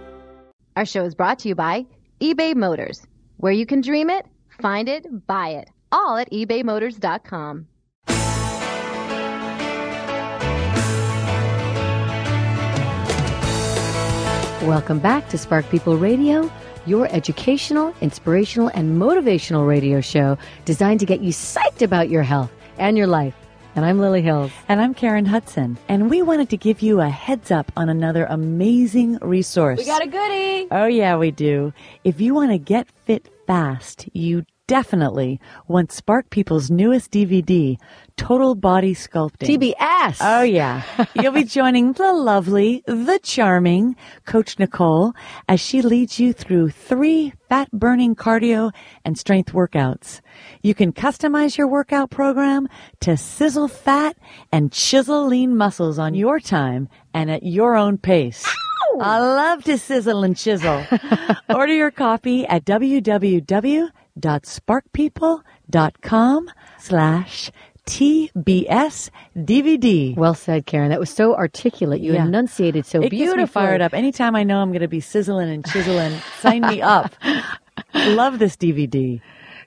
Our 0.79 0.87
show 0.87 1.05
is 1.05 1.13
brought 1.17 1.41
to 1.41 1.49
you 1.49 1.57
by 1.57 1.87
eBay 2.21 2.55
Motors, 2.55 3.05
where 3.39 3.51
you 3.51 3.67
can 3.67 3.81
dream 3.81 4.09
it, 4.09 4.25
find 4.63 4.89
it, 4.89 5.27
buy 5.27 5.49
it, 5.49 5.69
all 5.91 6.17
at 6.17 6.31
ebaymotors.com. 6.31 7.67
Welcome 14.69 15.01
back 15.01 15.29
to 15.31 15.37
Spark 15.37 15.69
People 15.69 15.97
Radio, 15.97 16.49
your 16.87 17.09
educational, 17.09 17.93
inspirational, 18.01 18.71
and 18.73 19.03
motivational 19.03 19.67
radio 19.67 20.01
show 20.01 20.39
designed 20.65 21.01
to 21.01 21.07
get 21.07 21.23
you 21.23 21.33
psyched 21.33 21.83
about 21.83 22.09
your 22.09 22.23
health 22.23 22.53
and 22.79 22.97
your 22.97 23.09
life. 23.09 23.35
And 23.77 23.85
I'm 23.85 24.01
Lily 24.01 24.23
Hills. 24.23 24.51
And 24.69 24.81
I'm 24.81 24.93
Karen 24.95 25.27
Hudson. 25.27 25.79
And 25.89 26.11
we 26.11 26.23
wanted 26.23 26.51
to 26.51 26.57
give 26.57 26.83
you 26.83 27.01
a 27.01 27.09
heads 27.09 27.51
up 27.51 27.71
on 27.77 27.89
another 27.89 28.25
amazing 28.25 29.19
resource. 29.19 29.79
We 29.79 29.85
got 29.85 30.03
a 30.03 30.09
goodie. 30.09 30.67
Oh, 30.71 30.87
yeah, 30.87 31.17
we 31.17 31.31
do. 31.31 31.73
If 32.03 32.21
you 32.21 32.35
want 32.35 32.51
to 32.51 32.59
get 32.59 32.89
fit 33.05 33.29
fast, 33.47 34.09
you 34.13 34.45
definitely 34.69 35.41
want 35.67 35.91
Spark 35.91 36.31
People's 36.31 36.71
newest 36.71 37.11
DVD, 37.11 37.77
Total 38.17 38.55
Body 38.55 38.95
Sculpting. 38.95 39.75
TBS. 39.75 40.19
Oh, 40.21 40.43
yeah. 40.43 40.83
You'll 41.15 41.33
be 41.33 41.43
joining 41.43 41.95
the 41.95 42.13
lovely, 42.13 42.85
the 42.87 43.19
charming 43.21 43.97
Coach 44.27 44.59
Nicole 44.61 45.15
as 45.49 45.59
she 45.59 45.83
leads 45.83 46.21
you 46.21 46.33
through 46.33 46.71
three 46.71 47.33
fat 47.49 47.71
burning 47.73 48.15
cardio 48.15 48.71
and 49.05 49.19
strength 49.19 49.53
workouts. 49.53 50.21
You 50.63 50.75
can 50.75 50.93
customize 50.93 51.57
your 51.57 51.67
workout 51.67 52.11
program 52.11 52.69
to 53.01 53.17
sizzle 53.17 53.69
fat 53.69 54.17
and 54.53 54.71
chisel 54.71 55.27
lean 55.27 55.57
muscles 55.57 55.99
on 55.99 56.15
your 56.15 56.39
time 56.39 56.89
and 57.13 57.31
at 57.31 57.43
your 57.43 57.75
own 57.75 57.99
pace. 57.99 58.47
I 59.01 59.21
love 59.21 59.65
to 59.65 59.79
sizzle 59.79 60.25
and 60.25 60.37
chisel. 60.37 60.85
Order 61.49 61.73
your 61.73 61.91
copy 61.91 62.47
at 62.47 62.65
www.sparkpeople.com 64.21 66.51
slash 66.79 67.51
TBS 67.87 69.11
DVD. 69.37 70.17
Well 70.17 70.35
said, 70.35 70.67
Karen. 70.67 70.91
That 70.91 71.01
was 71.01 71.11
so 71.11 71.35
articulate. 71.35 72.01
You 72.01 72.15
Yeah. 72.15 72.27
enunciated 72.27 72.85
so 72.85 73.01
it 73.03 73.11
beautifully. 73.11 73.43
gets 73.45 73.49
me 73.49 73.53
fired 73.53 73.81
up. 73.81 73.95
Anytime 73.95 74.37
I 74.37 74.43
know 74.45 74.61
I'm 74.61 74.71
going 74.71 74.83
to 74.83 74.89
be 74.89 75.01
sizzling 75.01 75.49
and 75.51 75.65
chiseling, 75.65 76.13
sign 76.41 76.63
me 76.63 76.83
up. 76.83 77.15
Love 77.95 78.39
this 78.39 78.57
DVD. 78.57 79.21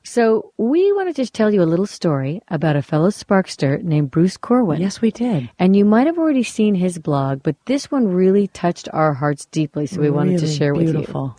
So 0.04 0.52
we 0.58 0.92
want 0.94 1.10
to 1.10 1.14
just 1.14 1.34
tell 1.34 1.54
you 1.54 1.62
a 1.62 1.64
little 1.66 1.86
story 1.86 2.42
about 2.48 2.76
a 2.76 2.82
fellow 2.82 3.10
Sparkster 3.10 3.82
named 3.84 4.10
Bruce 4.12 4.36
Corwin. 4.36 4.82
Yes, 4.82 5.00
we 5.00 5.12
did. 5.12 5.50
And 5.60 5.76
you 5.76 5.86
might 5.86 6.08
have 6.08 6.18
already 6.18 6.42
seen 6.44 6.74
his 6.76 6.98
blog, 6.98 7.42
but 7.44 7.56
this 7.66 7.92
one 7.92 8.08
really 8.08 8.48
touched 8.48 8.90
our 8.94 9.14
hearts 9.14 9.46
deeply, 9.46 9.86
so 9.86 10.02
we 10.02 10.10
wanted 10.10 10.40
to 10.40 10.46
Really 10.46 10.56
share 10.58 10.74
with 10.74 10.88
you. 10.88 10.94
beautiful. 10.94 11.38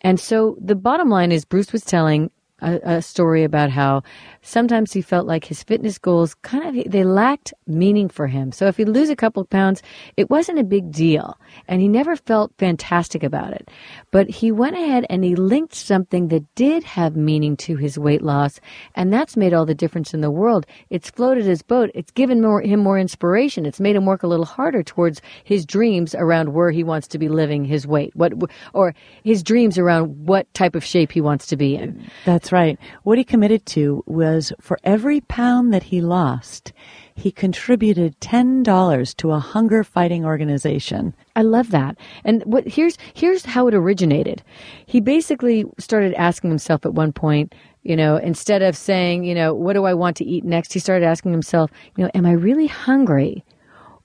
And 0.00 0.18
so 0.18 0.56
the 0.60 0.74
bottom 0.74 1.10
line 1.10 1.30
is 1.30 1.44
Bruce 1.44 1.72
was 1.72 1.84
telling 1.84 2.30
a, 2.62 2.80
a 2.84 3.02
story 3.02 3.44
about 3.44 3.70
how 3.70 4.02
sometimes 4.40 4.92
he 4.92 5.02
felt 5.02 5.26
like 5.26 5.44
his 5.44 5.62
fitness 5.62 5.98
goals 5.98 6.34
kind 6.36 6.78
of 6.78 6.90
they 6.90 7.04
lacked 7.04 7.52
meaning 7.66 8.08
for 8.08 8.26
him. 8.26 8.52
So 8.52 8.66
if 8.66 8.76
he'd 8.76 8.88
lose 8.88 9.10
a 9.10 9.16
couple 9.16 9.42
of 9.42 9.50
pounds, 9.50 9.82
it 10.16 10.30
wasn't 10.30 10.58
a 10.58 10.64
big 10.64 10.90
deal, 10.92 11.38
and 11.68 11.80
he 11.80 11.88
never 11.88 12.16
felt 12.16 12.52
fantastic 12.58 13.22
about 13.22 13.52
it. 13.52 13.70
But 14.10 14.30
he 14.30 14.52
went 14.52 14.76
ahead 14.76 15.06
and 15.10 15.24
he 15.24 15.34
linked 15.34 15.74
something 15.74 16.28
that 16.28 16.54
did 16.54 16.84
have 16.84 17.16
meaning 17.16 17.56
to 17.58 17.76
his 17.76 17.98
weight 17.98 18.22
loss, 18.22 18.60
and 18.94 19.12
that's 19.12 19.36
made 19.36 19.52
all 19.52 19.66
the 19.66 19.74
difference 19.74 20.14
in 20.14 20.20
the 20.20 20.30
world. 20.30 20.66
It's 20.90 21.10
floated 21.10 21.44
his 21.44 21.62
boat. 21.62 21.90
It's 21.94 22.12
given 22.12 22.40
more, 22.40 22.62
him 22.62 22.80
more 22.80 22.98
inspiration. 22.98 23.66
It's 23.66 23.80
made 23.80 23.96
him 23.96 24.06
work 24.06 24.22
a 24.22 24.28
little 24.28 24.46
harder 24.46 24.82
towards 24.82 25.20
his 25.44 25.66
dreams 25.66 26.14
around 26.14 26.52
where 26.52 26.70
he 26.70 26.84
wants 26.84 27.08
to 27.08 27.18
be 27.18 27.28
living 27.28 27.64
his 27.64 27.86
weight, 27.86 28.14
what 28.14 28.32
or 28.72 28.94
his 29.24 29.42
dreams 29.42 29.78
around 29.78 30.26
what 30.26 30.52
type 30.54 30.76
of 30.76 30.84
shape 30.84 31.10
he 31.10 31.20
wants 31.20 31.46
to 31.48 31.56
be 31.56 31.74
in. 31.76 32.08
That's 32.24 32.51
right. 32.52 32.78
What 33.02 33.18
he 33.18 33.24
committed 33.24 33.66
to 33.66 34.04
was 34.06 34.52
for 34.60 34.78
every 34.84 35.20
pound 35.22 35.72
that 35.72 35.82
he 35.82 36.00
lost, 36.00 36.72
he 37.14 37.30
contributed 37.30 38.18
$10 38.20 39.16
to 39.16 39.30
a 39.32 39.38
hunger 39.38 39.84
fighting 39.84 40.24
organization. 40.24 41.14
I 41.34 41.42
love 41.42 41.70
that. 41.70 41.96
And 42.24 42.42
what 42.44 42.66
here's 42.66 42.96
here's 43.14 43.44
how 43.44 43.68
it 43.68 43.74
originated. 43.74 44.42
He 44.86 45.00
basically 45.00 45.64
started 45.78 46.14
asking 46.14 46.50
himself 46.50 46.86
at 46.86 46.94
one 46.94 47.12
point, 47.12 47.54
you 47.82 47.96
know, 47.96 48.16
instead 48.16 48.62
of 48.62 48.76
saying, 48.76 49.24
you 49.24 49.34
know, 49.34 49.54
what 49.54 49.74
do 49.74 49.84
I 49.84 49.94
want 49.94 50.16
to 50.18 50.24
eat 50.24 50.44
next, 50.44 50.72
he 50.72 50.78
started 50.78 51.04
asking 51.04 51.32
himself, 51.32 51.70
you 51.96 52.04
know, 52.04 52.10
am 52.14 52.26
I 52.26 52.32
really 52.32 52.66
hungry 52.66 53.44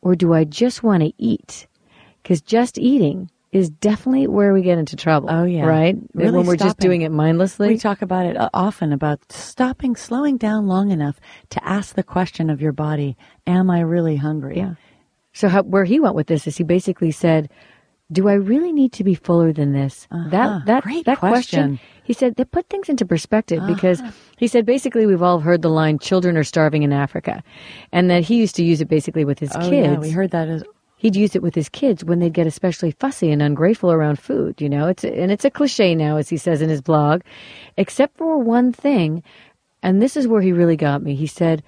or 0.02 0.16
do 0.16 0.34
I 0.34 0.44
just 0.44 0.84
want 0.84 1.04
to 1.04 1.14
eat? 1.18 1.68
Cuz 2.24 2.42
just 2.42 2.78
eating 2.78 3.30
is 3.58 3.70
definitely 3.70 4.28
where 4.28 4.54
we 4.54 4.62
get 4.62 4.78
into 4.78 4.96
trouble. 4.96 5.30
Oh, 5.30 5.44
yeah. 5.44 5.66
Right? 5.66 5.96
Really 6.14 6.38
when 6.38 6.46
we're 6.46 6.56
just 6.56 6.78
doing 6.78 7.02
it 7.02 7.12
mindlessly. 7.12 7.70
We 7.70 7.78
talk 7.78 8.02
about 8.02 8.26
it 8.26 8.38
uh, 8.38 8.50
often 8.54 8.94
about 8.94 9.20
stopping, 9.32 9.96
slowing 9.96 10.38
down 10.38 10.68
long 10.68 10.92
enough 10.92 11.20
to 11.50 11.68
ask 11.68 11.96
the 11.96 12.04
question 12.04 12.50
of 12.50 12.62
your 12.62 12.72
body, 12.72 13.18
am 13.46 13.70
I 13.70 13.82
really 13.82 14.16
hungry? 14.16 14.58
Yeah. 14.58 14.76
So 15.34 15.50
how, 15.50 15.64
where 15.64 15.84
he 15.84 16.00
went 16.00 16.16
with 16.16 16.28
this 16.28 16.48
is 16.48 16.58
he 16.58 16.64
basically 16.64 17.12
said, 17.12 17.50
"Do 18.12 18.28
I 18.28 18.34
really 18.34 18.72
need 18.74 18.92
to 18.94 19.04
be 19.04 19.14
fuller 19.14 19.54
than 19.54 19.72
this?" 19.74 20.08
Uh-huh. 20.10 20.30
That 20.30 20.66
that 20.66 20.84
Great 20.84 21.06
that 21.06 21.20
question. 21.20 21.80
He 22.04 22.14
said 22.14 22.38
that 22.38 22.52
put 22.52 22.70
things 22.70 22.90
into 22.90 23.06
perspective 23.06 23.62
because 23.68 24.02
he 24.38 24.48
said 24.48 24.66
basically 24.66 25.06
we've 25.06 25.22
all 25.22 25.40
heard 25.40 25.62
the 25.62 25.70
line 25.70 26.00
"children 26.00 26.38
are 26.38 26.44
starving 26.44 26.82
in 26.84 26.92
Africa," 26.92 27.44
and 27.92 28.10
that 28.10 28.24
he 28.24 28.38
used 28.38 28.56
to 28.56 28.64
use 28.64 28.82
it 28.82 28.88
basically 28.88 29.26
with 29.26 29.38
his 29.38 29.52
Oh, 29.54 29.60
kids. 29.70 29.88
yeah, 29.88 30.00
we 30.00 30.10
heard 30.10 30.32
that 30.32 30.48
as 30.48 30.64
He'd 30.98 31.16
use 31.16 31.36
it 31.36 31.44
with 31.44 31.54
his 31.56 31.70
kids 31.70 32.04
when 32.04 32.20
they'd 32.20 32.34
get 32.34 32.48
especially 32.48 32.92
fussy 32.92 33.32
and 33.32 33.42
ungrateful 33.42 33.92
around 33.92 34.18
food. 34.20 34.60
You 34.60 34.68
know, 34.70 34.88
it's 34.88 35.04
and 35.04 35.32
it's 35.32 35.46
a 35.46 35.52
cliche 35.52 35.94
now, 35.96 36.18
as 36.18 36.28
he 36.30 36.38
says 36.38 36.62
in 36.62 36.70
his 36.70 36.82
blog, 36.82 37.22
except 37.78 38.18
for 38.18 38.38
one 38.40 38.74
thing, 38.74 39.22
and 39.84 40.02
this 40.02 40.18
is 40.18 40.28
where 40.28 40.42
he 40.42 40.52
really 40.52 40.76
got 40.76 41.04
me. 41.04 41.14
He 41.16 41.28
said, 41.28 41.62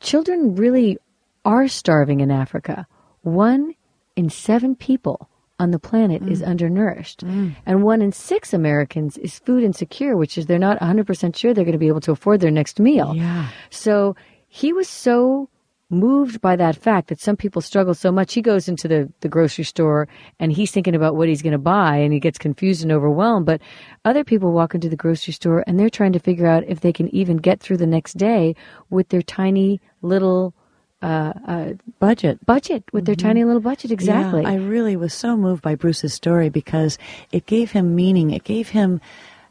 "Children 0.00 0.54
really 0.54 0.98
are 1.44 1.68
starving 1.68 2.20
in 2.20 2.30
Africa. 2.30 2.86
One 3.22 3.74
in 4.16 4.30
seven 4.30 4.74
people 4.74 5.28
on 5.60 5.70
the 5.70 5.78
planet 5.78 6.22
is 6.22 6.42
Mm. 6.42 6.48
undernourished. 6.48 7.22
And 7.66 7.82
one 7.84 8.02
in 8.02 8.12
six 8.12 8.52
Americans 8.52 9.16
is 9.18 9.38
food 9.38 9.62
insecure, 9.62 10.16
which 10.16 10.36
is 10.36 10.46
they're 10.46 10.58
not 10.58 10.78
100% 10.80 11.36
sure 11.36 11.54
they're 11.54 11.64
going 11.64 11.72
to 11.72 11.78
be 11.78 11.86
able 11.88 12.00
to 12.00 12.12
afford 12.12 12.40
their 12.40 12.50
next 12.50 12.80
meal. 12.80 13.14
Yeah. 13.14 13.46
So 13.70 14.16
he 14.48 14.72
was 14.72 14.88
so 14.88 15.48
moved 15.90 16.40
by 16.40 16.56
that 16.56 16.76
fact 16.76 17.08
that 17.08 17.20
some 17.20 17.36
people 17.36 17.62
struggle 17.62 17.94
so 17.94 18.10
much. 18.10 18.34
He 18.34 18.42
goes 18.42 18.68
into 18.68 18.88
the, 18.88 19.12
the 19.20 19.28
grocery 19.28 19.64
store 19.64 20.08
and 20.40 20.52
he's 20.52 20.70
thinking 20.70 20.94
about 20.94 21.16
what 21.16 21.28
he's 21.28 21.42
going 21.42 21.52
to 21.52 21.58
buy 21.58 21.96
and 21.96 22.12
he 22.12 22.20
gets 22.20 22.38
confused 22.38 22.82
and 22.82 22.90
overwhelmed. 22.90 23.46
But 23.46 23.60
other 24.04 24.24
people 24.24 24.52
walk 24.52 24.74
into 24.74 24.88
the 24.88 24.96
grocery 24.96 25.32
store 25.32 25.62
and 25.66 25.78
they're 25.78 25.90
trying 25.90 26.12
to 26.12 26.18
figure 26.18 26.46
out 26.46 26.64
if 26.66 26.80
they 26.80 26.92
can 26.92 27.14
even 27.14 27.36
get 27.36 27.60
through 27.60 27.76
the 27.76 27.86
next 27.86 28.14
day 28.14 28.56
with 28.90 29.08
their 29.10 29.22
tiny 29.22 29.80
little 30.02 30.54
uh, 31.02 31.34
uh, 31.46 31.72
budget. 31.98 32.44
budget, 32.46 32.82
with 32.92 33.04
their 33.04 33.14
mm-hmm. 33.14 33.28
tiny 33.28 33.44
little 33.44 33.60
budget. 33.60 33.90
Exactly. 33.90 34.42
Yeah, 34.42 34.50
I 34.50 34.54
really 34.54 34.96
was 34.96 35.12
so 35.12 35.36
moved 35.36 35.62
by 35.62 35.74
Bruce's 35.74 36.14
story 36.14 36.48
because 36.48 36.98
it 37.30 37.44
gave 37.44 37.72
him 37.72 37.94
meaning. 37.94 38.30
It 38.30 38.44
gave 38.44 38.70
him 38.70 39.00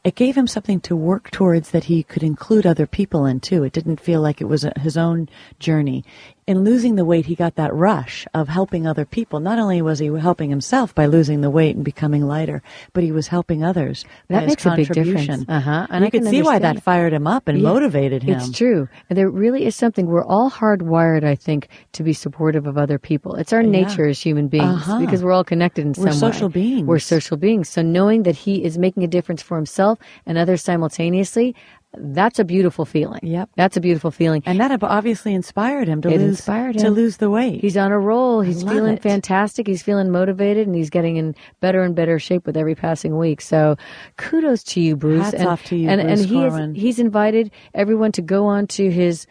it 0.03 0.15
gave 0.15 0.35
him 0.35 0.47
something 0.47 0.81
to 0.81 0.95
work 0.95 1.31
towards 1.31 1.71
that 1.71 1.85
he 1.85 2.03
could 2.03 2.23
include 2.23 2.65
other 2.65 2.85
people 2.85 3.25
in 3.25 3.39
too. 3.39 3.63
It 3.63 3.71
didn't 3.71 4.01
feel 4.01 4.19
like 4.19 4.41
it 4.41 4.49
was 4.49 4.65
a, 4.65 4.73
his 4.79 4.97
own 4.97 5.29
journey. 5.59 6.03
In 6.45 6.63
losing 6.65 6.95
the 6.95 7.05
weight, 7.05 7.25
he 7.25 7.35
got 7.35 7.55
that 7.55 7.73
rush 7.73 8.27
of 8.33 8.49
helping 8.49 8.85
other 8.85 9.05
people. 9.05 9.39
Not 9.39 9.59
only 9.59 9.81
was 9.81 9.99
he 9.99 10.07
helping 10.07 10.49
himself 10.49 10.93
by 10.93 11.05
losing 11.05 11.39
the 11.41 11.49
weight 11.49 11.75
and 11.75 11.85
becoming 11.85 12.27
lighter, 12.27 12.61
but 12.91 13.03
he 13.03 13.13
was 13.13 13.27
helping 13.27 13.63
others. 13.63 14.03
That 14.27 14.45
makes 14.45 14.65
a 14.65 14.75
big 14.75 14.89
difference. 14.91 15.45
Uh-huh. 15.47 15.87
And 15.89 15.91
And 15.91 16.03
I 16.03 16.07
you 16.07 16.11
could 16.11 16.23
can 16.23 16.31
see 16.31 16.41
why 16.41 16.59
that 16.59 16.77
it. 16.77 16.83
fired 16.83 17.13
him 17.13 17.27
up 17.27 17.47
and 17.47 17.59
Yeah, 17.59 17.69
motivated 17.69 18.23
him. 18.23 18.37
It's 18.39 18.51
true. 18.51 18.89
And 19.09 19.17
there 19.17 19.29
really 19.29 19.65
is 19.65 19.75
something 19.75 20.07
we're 20.07 20.25
all 20.25 20.51
hardwired, 20.51 21.23
I 21.23 21.35
think, 21.35 21.69
to 21.93 22.03
be 22.03 22.11
supportive 22.11 22.67
of 22.67 22.77
other 22.77 22.99
people. 22.99 23.35
It's 23.35 23.53
our 23.53 23.63
nature 23.63 24.05
as 24.07 24.19
human 24.19 24.49
beings 24.49 24.65
Uh-huh. 24.83 24.99
because 24.99 25.23
we're 25.23 25.31
all 25.31 25.45
connected 25.45 25.81
in 25.85 25.89
We're 25.89 25.93
some 25.93 26.03
way. 26.03 26.27
We're 26.27 26.33
social 26.33 26.49
beings. 26.49 26.87
We're 26.87 26.99
social 26.99 27.37
beings. 27.37 27.69
So 27.69 27.81
knowing 27.81 28.23
that 28.23 28.35
he 28.35 28.63
is 28.65 28.77
making 28.77 29.03
a 29.03 29.07
difference 29.07 29.41
for 29.41 29.55
himself 29.55 29.97
and 30.25 30.37
others 30.37 30.61
simultaneously, 30.61 31.55
that's 31.95 32.39
a 32.39 32.43
beautiful 32.43 32.85
feeling. 32.85 33.19
Yep. 33.23 33.49
That's 33.55 33.77
a 33.77 33.81
beautiful 33.81 34.11
feeling. 34.11 34.41
And 34.45 34.59
that 34.59 34.81
obviously 34.83 35.33
inspired 35.33 35.87
him 35.87 36.01
to 36.01 36.09
It 36.09 36.19
lose 36.19 36.39
inspired 36.39 36.79
to 36.79 36.89
lose 36.89 37.17
the 37.17 37.29
weight. 37.29 37.61
He's 37.61 37.77
on 37.77 37.91
a 37.91 37.99
roll. 37.99 38.41
He's 38.41 38.63
feeling 38.63 38.95
it. 38.95 39.03
fantastic. 39.03 39.67
He's 39.67 39.83
feeling 39.83 40.09
motivated, 40.09 40.67
and 40.67 40.75
he's 40.75 40.89
getting 40.89 41.17
in 41.17 41.35
better 41.59 41.81
and 41.83 41.95
better 41.95 42.19
shape 42.19 42.45
with 42.45 42.57
every 42.57 42.75
passing 42.75 43.17
week. 43.17 43.41
So, 43.41 43.77
kudos 44.17 44.63
to 44.63 44.81
you, 44.81 44.95
Bruce. 44.95 45.23
Hats 45.23 45.35
and, 45.35 45.47
off 45.47 45.63
to 45.65 45.75
you, 45.75 45.89
and, 45.89 46.01
Bruce 46.01 46.21
and 46.21 46.29
he 46.29 46.43
is, 46.43 46.81
he's 46.83 46.99
invited 46.99 47.51
everyone 47.73 48.11
to 48.13 48.21
go 48.21 48.45
on 48.45 48.67
to 48.67 48.89
his 48.89 49.27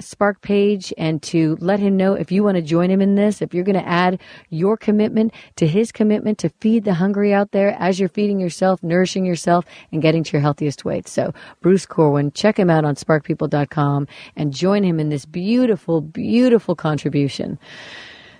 Spark 0.00 0.40
page 0.40 0.92
and 0.98 1.22
to 1.22 1.56
let 1.60 1.80
him 1.80 1.96
know 1.96 2.14
if 2.14 2.32
you 2.32 2.42
want 2.42 2.56
to 2.56 2.62
join 2.62 2.90
him 2.90 3.00
in 3.00 3.14
this, 3.14 3.40
if 3.40 3.54
you're 3.54 3.64
going 3.64 3.80
to 3.80 3.88
add 3.88 4.20
your 4.50 4.76
commitment 4.76 5.32
to 5.56 5.66
his 5.66 5.92
commitment 5.92 6.38
to 6.38 6.48
feed 6.60 6.84
the 6.84 6.94
hungry 6.94 7.32
out 7.32 7.52
there 7.52 7.76
as 7.78 7.98
you're 8.00 8.08
feeding 8.08 8.40
yourself, 8.40 8.82
nourishing 8.82 9.24
yourself, 9.24 9.64
and 9.92 10.02
getting 10.02 10.24
to 10.24 10.32
your 10.32 10.42
healthiest 10.42 10.84
weight. 10.84 11.08
So, 11.08 11.32
Bruce 11.60 11.86
Corwin, 11.86 12.32
check 12.32 12.58
him 12.58 12.70
out 12.70 12.84
on 12.84 12.94
sparkpeople.com 12.94 14.08
and 14.36 14.52
join 14.52 14.82
him 14.84 15.00
in 15.00 15.08
this 15.08 15.26
beautiful, 15.26 16.00
beautiful 16.00 16.74
contribution. 16.74 17.58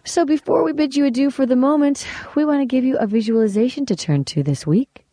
So 0.07 0.27
before 0.27 0.65
we 0.65 0.75
bid 0.75 0.95
you 0.95 1.07
adieu 1.07 1.31
for 1.31 1.47
the 1.47 1.57
moment, 1.57 2.07
we 2.35 2.45
want 2.45 2.61
to 2.61 2.67
give 2.67 2.85
you 2.85 2.99
a 2.99 3.07
visualization 3.07 3.87
to 3.87 3.97
turn 3.97 4.25
to 4.27 4.43
this 4.43 4.67
week. 4.67 5.04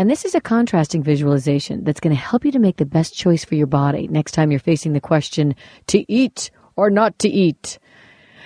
And 0.00 0.08
this 0.08 0.24
is 0.24 0.34
a 0.34 0.40
contrasting 0.40 1.02
visualization 1.02 1.84
that's 1.84 2.00
going 2.00 2.16
to 2.16 2.22
help 2.22 2.46
you 2.46 2.52
to 2.52 2.58
make 2.58 2.78
the 2.78 2.86
best 2.86 3.14
choice 3.14 3.44
for 3.44 3.54
your 3.54 3.66
body 3.66 4.08
next 4.08 4.32
time 4.32 4.50
you're 4.50 4.58
facing 4.58 4.94
the 4.94 4.98
question 4.98 5.54
to 5.88 6.10
eat 6.10 6.50
or 6.74 6.88
not 6.88 7.18
to 7.18 7.28
eat. 7.28 7.78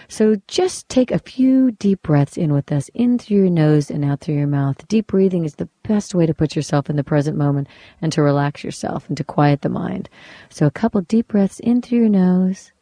So 0.08 0.34
just 0.48 0.88
take 0.88 1.12
a 1.12 1.20
few 1.20 1.70
deep 1.70 2.02
breaths 2.02 2.36
in 2.36 2.52
with 2.52 2.72
us, 2.72 2.90
in 2.92 3.20
through 3.20 3.36
your 3.36 3.50
nose 3.50 3.88
and 3.88 4.04
out 4.04 4.18
through 4.18 4.34
your 4.34 4.48
mouth. 4.48 4.88
Deep 4.88 5.06
breathing 5.06 5.44
is 5.44 5.54
the 5.54 5.68
best 5.84 6.12
way 6.12 6.26
to 6.26 6.34
put 6.34 6.56
yourself 6.56 6.90
in 6.90 6.96
the 6.96 7.04
present 7.04 7.38
moment 7.38 7.68
and 8.02 8.10
to 8.10 8.20
relax 8.20 8.64
yourself 8.64 9.06
and 9.06 9.16
to 9.16 9.22
quiet 9.22 9.62
the 9.62 9.68
mind. 9.68 10.08
So 10.48 10.66
a 10.66 10.72
couple 10.72 11.02
deep 11.02 11.28
breaths 11.28 11.60
in 11.60 11.82
through 11.82 12.00
your 12.00 12.08
nose 12.08 12.72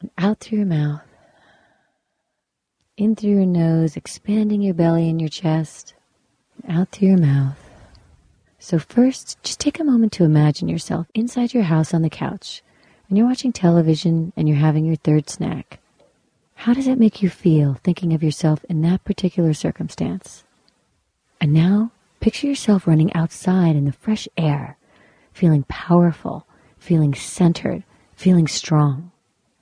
and 0.00 0.12
out 0.16 0.38
through 0.38 0.58
your 0.58 0.66
mouth 0.68 1.02
in 2.96 3.16
through 3.16 3.30
your 3.30 3.46
nose, 3.46 3.96
expanding 3.96 4.62
your 4.62 4.74
belly 4.74 5.10
and 5.10 5.20
your 5.20 5.28
chest, 5.28 5.94
out 6.68 6.90
through 6.90 7.08
your 7.08 7.18
mouth. 7.18 7.71
So, 8.64 8.78
first, 8.78 9.42
just 9.42 9.58
take 9.58 9.80
a 9.80 9.84
moment 9.84 10.12
to 10.12 10.24
imagine 10.24 10.68
yourself 10.68 11.08
inside 11.14 11.52
your 11.52 11.64
house 11.64 11.92
on 11.92 12.02
the 12.02 12.08
couch, 12.08 12.62
and 13.08 13.18
you're 13.18 13.26
watching 13.26 13.52
television 13.52 14.32
and 14.36 14.48
you're 14.48 14.56
having 14.56 14.84
your 14.84 14.94
third 14.94 15.28
snack. 15.28 15.80
How 16.54 16.72
does 16.72 16.86
that 16.86 16.96
make 16.96 17.24
you 17.24 17.28
feel 17.28 17.74
thinking 17.82 18.12
of 18.12 18.22
yourself 18.22 18.64
in 18.68 18.80
that 18.82 19.02
particular 19.02 19.52
circumstance? 19.52 20.44
And 21.40 21.52
now, 21.52 21.90
picture 22.20 22.46
yourself 22.46 22.86
running 22.86 23.12
outside 23.14 23.74
in 23.74 23.84
the 23.84 23.90
fresh 23.90 24.28
air, 24.36 24.78
feeling 25.32 25.64
powerful, 25.64 26.46
feeling 26.78 27.14
centered, 27.14 27.82
feeling 28.14 28.46
strong. 28.46 29.10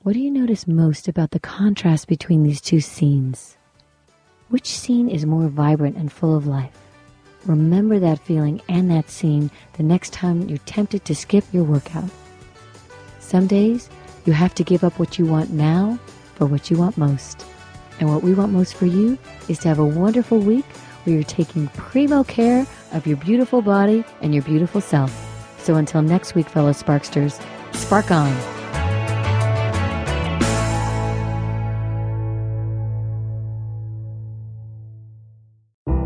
What 0.02 0.12
do 0.12 0.20
you 0.20 0.30
notice 0.30 0.66
most 0.66 1.08
about 1.08 1.30
the 1.30 1.40
contrast 1.40 2.06
between 2.06 2.42
these 2.42 2.60
two 2.60 2.80
scenes? 2.80 3.56
Which 4.50 4.66
scene 4.68 5.08
is 5.08 5.24
more 5.24 5.48
vibrant 5.48 5.96
and 5.96 6.12
full 6.12 6.36
of 6.36 6.46
life? 6.46 6.89
Remember 7.46 7.98
that 7.98 8.18
feeling 8.18 8.60
and 8.68 8.90
that 8.90 9.10
scene 9.10 9.50
the 9.74 9.82
next 9.82 10.12
time 10.12 10.48
you're 10.48 10.58
tempted 10.58 11.04
to 11.06 11.14
skip 11.14 11.44
your 11.52 11.64
workout. 11.64 12.10
Some 13.18 13.46
days 13.46 13.88
you 14.26 14.32
have 14.32 14.54
to 14.56 14.64
give 14.64 14.84
up 14.84 14.98
what 14.98 15.18
you 15.18 15.26
want 15.26 15.50
now 15.50 15.98
for 16.34 16.46
what 16.46 16.70
you 16.70 16.76
want 16.76 16.98
most. 16.98 17.46
And 17.98 18.08
what 18.08 18.22
we 18.22 18.34
want 18.34 18.52
most 18.52 18.74
for 18.74 18.86
you 18.86 19.18
is 19.48 19.58
to 19.60 19.68
have 19.68 19.78
a 19.78 19.84
wonderful 19.84 20.38
week 20.38 20.66
where 21.04 21.14
you're 21.14 21.24
taking 21.24 21.68
primo 21.68 22.24
care 22.24 22.66
of 22.92 23.06
your 23.06 23.16
beautiful 23.16 23.62
body 23.62 24.04
and 24.20 24.34
your 24.34 24.42
beautiful 24.42 24.80
self. 24.80 25.14
So 25.62 25.76
until 25.76 26.02
next 26.02 26.34
week, 26.34 26.48
fellow 26.48 26.72
Sparksters, 26.72 27.40
spark 27.72 28.10
on. 28.10 28.59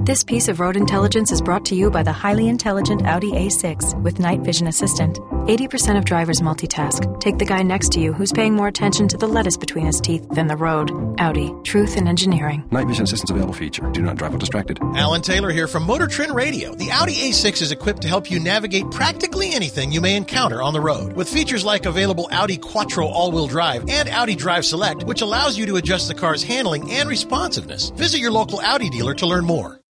This 0.04 0.22
piece 0.22 0.48
of 0.48 0.60
road 0.60 0.76
intelligence 0.76 1.32
is 1.32 1.40
brought 1.40 1.64
to 1.64 1.74
you 1.74 1.90
by 1.90 2.02
the 2.02 2.12
highly 2.12 2.46
intelligent 2.46 3.06
Audi 3.06 3.32
A6 3.32 4.02
with 4.02 4.18
night 4.18 4.40
vision 4.40 4.66
assistant. 4.66 5.18
80% 5.46 5.96
of 5.96 6.04
drivers 6.04 6.42
multitask. 6.42 7.20
Take 7.20 7.38
the 7.38 7.46
guy 7.46 7.62
next 7.62 7.90
to 7.92 8.00
you 8.00 8.12
who's 8.12 8.30
paying 8.30 8.54
more 8.54 8.68
attention 8.68 9.08
to 9.08 9.16
the 9.16 9.26
lettuce 9.26 9.56
between 9.56 9.86
his 9.86 10.02
teeth 10.02 10.28
than 10.28 10.46
the 10.46 10.58
road. 10.58 10.90
Audi. 11.18 11.54
Truth 11.64 11.96
in 11.96 12.06
engineering. 12.06 12.68
Night 12.70 12.86
vision 12.86 13.04
assistance 13.04 13.30
available 13.30 13.54
feature. 13.54 13.90
Do 13.92 14.02
not 14.02 14.16
drive 14.16 14.32
while 14.32 14.38
distracted. 14.38 14.78
Alan 14.94 15.22
Taylor 15.22 15.50
here 15.50 15.66
from 15.66 15.84
Motor 15.84 16.06
Trend 16.06 16.34
Radio. 16.34 16.74
The 16.74 16.90
Audi 16.90 17.14
A6 17.30 17.62
is 17.62 17.72
equipped 17.72 18.02
to 18.02 18.08
help 18.08 18.30
you 18.30 18.38
navigate 18.40 18.90
practically 18.90 19.54
anything 19.54 19.90
you 19.90 20.02
may 20.02 20.16
encounter 20.16 20.60
on 20.60 20.74
the 20.74 20.82
road. 20.82 21.14
With 21.14 21.30
features 21.30 21.64
like 21.64 21.86
available 21.86 22.28
Audi 22.30 22.58
Quattro 22.58 23.06
all-wheel 23.06 23.46
drive 23.46 23.88
and 23.88 24.10
Audi 24.10 24.34
Drive 24.34 24.66
Select, 24.66 25.04
which 25.04 25.22
allows 25.22 25.56
you 25.56 25.64
to 25.64 25.76
adjust 25.76 26.08
the 26.08 26.14
car's 26.14 26.42
handling 26.42 26.90
and 26.90 27.08
responsiveness. 27.08 27.88
Visit 27.88 28.18
your 28.18 28.32
local 28.32 28.60
Audi 28.60 28.90
dealer 28.90 29.14
to 29.14 29.26
learn 29.26 29.46
more. 29.46 29.80